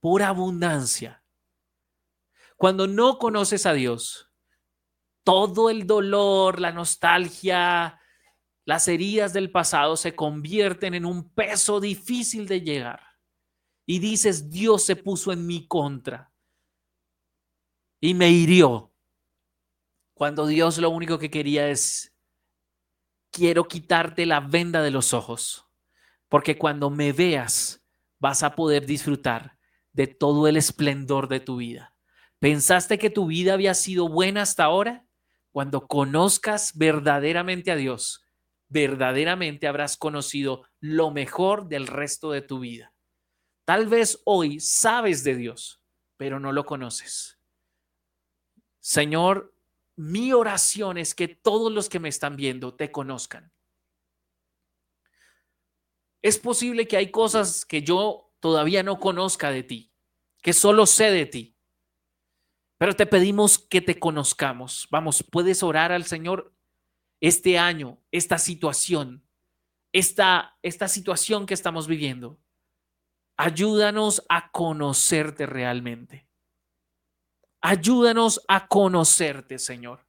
por 0.00 0.22
abundancia. 0.22 1.24
Cuando 2.56 2.86
no 2.86 3.18
conoces 3.18 3.66
a 3.66 3.72
Dios, 3.72 4.30
todo 5.22 5.70
el 5.70 5.86
dolor, 5.86 6.60
la 6.60 6.72
nostalgia, 6.72 8.00
las 8.64 8.88
heridas 8.88 9.32
del 9.32 9.50
pasado 9.50 9.96
se 9.96 10.14
convierten 10.14 10.94
en 10.94 11.04
un 11.04 11.30
peso 11.32 11.80
difícil 11.80 12.46
de 12.48 12.60
llegar. 12.62 13.02
Y 13.86 13.98
dices, 13.98 14.50
Dios 14.50 14.84
se 14.84 14.96
puso 14.96 15.32
en 15.32 15.46
mi 15.46 15.66
contra 15.66 16.32
y 18.00 18.14
me 18.14 18.30
hirió. 18.30 18.92
Cuando 20.14 20.46
Dios 20.46 20.78
lo 20.78 20.90
único 20.90 21.18
que 21.18 21.30
quería 21.30 21.68
es, 21.68 22.14
quiero 23.30 23.68
quitarte 23.68 24.26
la 24.26 24.40
venda 24.40 24.82
de 24.82 24.90
los 24.90 25.14
ojos, 25.14 25.66
porque 26.28 26.58
cuando 26.58 26.90
me 26.90 27.12
veas 27.12 27.84
vas 28.18 28.42
a 28.42 28.54
poder 28.54 28.86
disfrutar 28.86 29.58
de 29.92 30.06
todo 30.06 30.48
el 30.48 30.56
esplendor 30.56 31.28
de 31.28 31.40
tu 31.40 31.56
vida. 31.56 31.94
¿Pensaste 32.38 32.98
que 32.98 33.10
tu 33.10 33.26
vida 33.26 33.54
había 33.54 33.74
sido 33.74 34.08
buena 34.08 34.42
hasta 34.42 34.64
ahora? 34.64 35.06
Cuando 35.50 35.86
conozcas 35.86 36.76
verdaderamente 36.76 37.70
a 37.70 37.76
Dios, 37.76 38.24
verdaderamente 38.68 39.66
habrás 39.66 39.96
conocido 39.96 40.64
lo 40.78 41.10
mejor 41.10 41.68
del 41.68 41.86
resto 41.86 42.30
de 42.30 42.42
tu 42.42 42.60
vida. 42.60 42.92
Tal 43.64 43.86
vez 43.86 44.20
hoy 44.24 44.60
sabes 44.60 45.24
de 45.24 45.34
Dios, 45.34 45.80
pero 46.16 46.38
no 46.38 46.52
lo 46.52 46.64
conoces. 46.64 47.37
Señor, 48.80 49.54
mi 49.96 50.32
oración 50.32 50.96
es 50.98 51.14
que 51.14 51.28
todos 51.28 51.72
los 51.72 51.88
que 51.88 51.98
me 51.98 52.08
están 52.08 52.36
viendo 52.36 52.74
te 52.74 52.92
conozcan. 52.92 53.52
Es 56.22 56.38
posible 56.38 56.86
que 56.86 56.96
hay 56.96 57.10
cosas 57.10 57.64
que 57.64 57.82
yo 57.82 58.32
todavía 58.40 58.82
no 58.82 58.98
conozca 58.98 59.50
de 59.50 59.62
ti, 59.62 59.92
que 60.42 60.52
solo 60.52 60.86
sé 60.86 61.10
de 61.10 61.26
ti. 61.26 61.56
Pero 62.78 62.94
te 62.94 63.06
pedimos 63.06 63.58
que 63.58 63.80
te 63.80 63.98
conozcamos. 63.98 64.86
Vamos, 64.90 65.24
puedes 65.24 65.62
orar 65.62 65.90
al 65.90 66.04
Señor 66.04 66.54
este 67.20 67.58
año, 67.58 67.98
esta 68.12 68.38
situación, 68.38 69.24
esta, 69.92 70.56
esta 70.62 70.86
situación 70.86 71.44
que 71.44 71.54
estamos 71.54 71.88
viviendo. 71.88 72.38
Ayúdanos 73.36 74.24
a 74.28 74.50
conocerte 74.52 75.46
realmente. 75.46 76.27
Ayúdanos 77.60 78.40
a 78.48 78.68
conocerte, 78.68 79.58
Señor, 79.58 80.06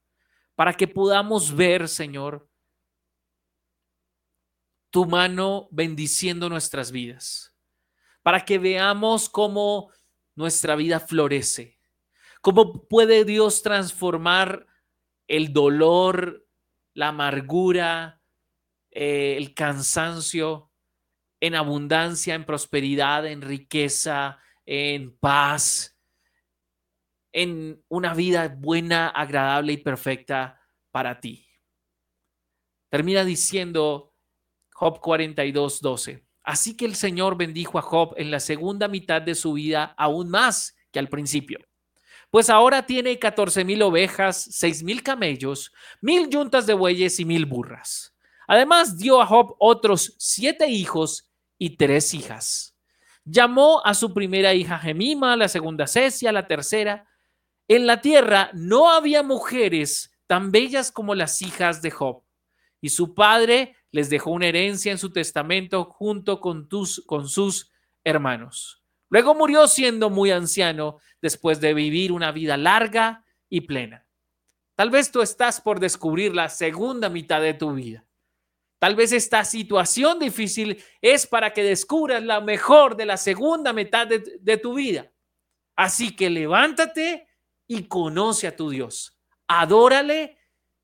para 0.55 0.73
que 0.73 0.87
podamos 0.87 1.55
ver, 1.55 1.87
Señor, 1.87 2.49
tu 4.91 5.05
mano 5.05 5.67
bendiciendo 5.71 6.49
nuestras 6.49 6.91
vidas, 6.91 7.55
para 8.23 8.45
que 8.45 8.57
veamos 8.57 9.29
cómo 9.29 9.91
nuestra 10.35 10.75
vida 10.75 10.99
florece, 10.99 11.79
¿Cómo 12.41 12.87
puede 12.87 13.25
Dios 13.25 13.61
transformar 13.61 14.65
el 15.27 15.51
dolor, 15.51 16.47
la 16.93 17.09
amargura, 17.09 18.21
eh, 18.91 19.35
el 19.37 19.53
cansancio 19.53 20.71
en 21.41 21.55
abundancia, 21.55 22.35
en 22.35 22.45
prosperidad, 22.45 23.27
en 23.27 23.41
riqueza, 23.41 24.39
en 24.65 25.17
paz, 25.17 25.98
en 27.31 27.83
una 27.87 28.13
vida 28.13 28.47
buena, 28.47 29.09
agradable 29.09 29.73
y 29.73 29.77
perfecta 29.77 30.61
para 30.91 31.19
ti? 31.19 31.47
Termina 32.89 33.23
diciendo 33.23 34.13
Job 34.73 34.99
42, 34.99 35.81
12. 35.81 36.25
Así 36.43 36.75
que 36.75 36.85
el 36.85 36.95
Señor 36.95 37.37
bendijo 37.37 37.77
a 37.77 37.81
Job 37.81 38.13
en 38.17 38.31
la 38.31 38.39
segunda 38.39 38.87
mitad 38.87 39.21
de 39.21 39.35
su 39.35 39.53
vida 39.53 39.93
aún 39.97 40.29
más 40.29 40.75
que 40.91 40.99
al 40.99 41.09
principio 41.09 41.59
pues 42.29 42.49
ahora 42.49 42.85
tiene 42.85 43.17
catorce 43.17 43.65
mil 43.65 43.81
ovejas, 43.81 44.47
seis 44.51 44.83
mil 44.83 45.01
camellos, 45.01 45.71
mil 46.01 46.29
yuntas 46.29 46.67
de 46.67 46.73
bueyes 46.73 47.19
y 47.19 47.25
mil 47.25 47.45
burras. 47.45 48.15
Además 48.47 48.97
dio 48.97 49.21
a 49.21 49.25
Job 49.25 49.55
otros 49.59 50.15
siete 50.17 50.67
hijos 50.67 51.29
y 51.57 51.75
tres 51.77 52.13
hijas. 52.13 52.75
Llamó 53.25 53.81
a 53.83 53.93
su 53.93 54.13
primera 54.13 54.53
hija 54.53 54.79
Gemima, 54.79 55.35
la 55.35 55.47
segunda 55.47 55.87
Cecia, 55.87 56.31
la 56.31 56.47
tercera. 56.47 57.07
En 57.69 57.85
la 57.85 58.01
tierra 58.01 58.49
no 58.53 58.91
había 58.91 59.21
mujeres 59.21 60.11
tan 60.25 60.51
bellas 60.51 60.91
como 60.91 61.13
las 61.13 61.41
hijas 61.41 61.81
de 61.81 61.91
Job. 61.91 62.23
Y 62.81 62.89
su 62.89 63.13
padre 63.13 63.75
les 63.91 64.09
dejó 64.09 64.31
una 64.31 64.47
herencia 64.47 64.91
en 64.91 64.97
su 64.97 65.11
testamento 65.11 65.85
junto 65.85 66.41
con, 66.41 66.67
tus, 66.67 67.03
con 67.05 67.29
sus 67.29 67.71
hermanos. 68.03 68.83
Luego 69.09 69.35
murió 69.35 69.67
siendo 69.67 70.09
muy 70.09 70.31
anciano 70.31 70.97
después 71.21 71.61
de 71.61 71.75
vivir 71.75 72.11
una 72.11 72.31
vida 72.31 72.57
larga 72.57 73.23
y 73.49 73.61
plena. 73.61 74.05
Tal 74.75 74.89
vez 74.89 75.11
tú 75.11 75.21
estás 75.21 75.61
por 75.61 75.79
descubrir 75.79 76.33
la 76.33 76.49
segunda 76.49 77.07
mitad 77.07 77.41
de 77.41 77.53
tu 77.53 77.73
vida. 77.73 78.03
Tal 78.79 78.95
vez 78.95 79.11
esta 79.11 79.43
situación 79.43 80.17
difícil 80.17 80.81
es 81.01 81.27
para 81.27 81.53
que 81.53 81.63
descubras 81.63 82.23
la 82.23 82.41
mejor 82.41 82.95
de 82.95 83.05
la 83.05 83.17
segunda 83.17 83.73
mitad 83.73 84.07
de, 84.07 84.57
tu 84.57 84.73
vida. 84.73 85.11
Así 85.75 86.15
que 86.15 86.29
levántate 86.29 87.28
y 87.69 87.87
conoce 87.87 88.47
a 88.47 88.57
tu 88.57 88.69
Dios. 88.69 89.17
Adórale 89.47 90.37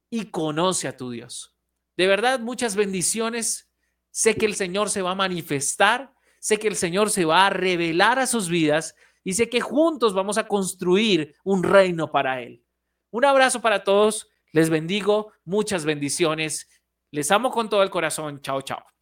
y 0.10 0.32
conoce 0.32 0.88
a 0.88 0.96
tu 0.96 1.12
Dios. 1.12 1.54
De 1.98 2.08
verdad, 2.08 2.40
muchas 2.40 2.78
bendiciones. 2.78 3.70
Sé 4.12 4.36
que 4.36 4.46
el 4.46 4.56
Señor 4.56 4.90
se 4.90 5.02
va 5.02 5.12
a 5.12 5.16
manifestar 5.16 6.16
sé 6.46 6.60
que 6.60 6.68
el 6.68 6.76
Señor 6.76 7.10
se 7.10 7.26
va 7.26 7.48
a 7.48 7.50
revelar 7.50 8.20
a 8.20 8.28
sus 8.28 8.50
vidas 8.50 8.96
y 9.24 9.34
sé 9.34 9.50
que 9.50 9.62
juntos 9.62 10.14
vamos 10.14 10.38
a 10.38 10.48
construir 10.48 11.36
un 11.44 11.64
reino 11.64 12.12
para 12.12 12.40
Él. 12.40 12.64
Un 13.10 13.26
abrazo 13.26 13.62
para 13.62 13.84
todos, 13.84 14.30
les 14.52 14.70
bendigo, 14.70 15.34
muchas 15.44 15.86
bendiciones, 15.86 16.70
les 17.10 17.32
amo 17.32 17.50
con 17.50 17.68
todo 17.68 17.82
el 17.82 17.90
corazón, 17.90 18.44
chao, 18.44 18.62
chao. 18.62 18.95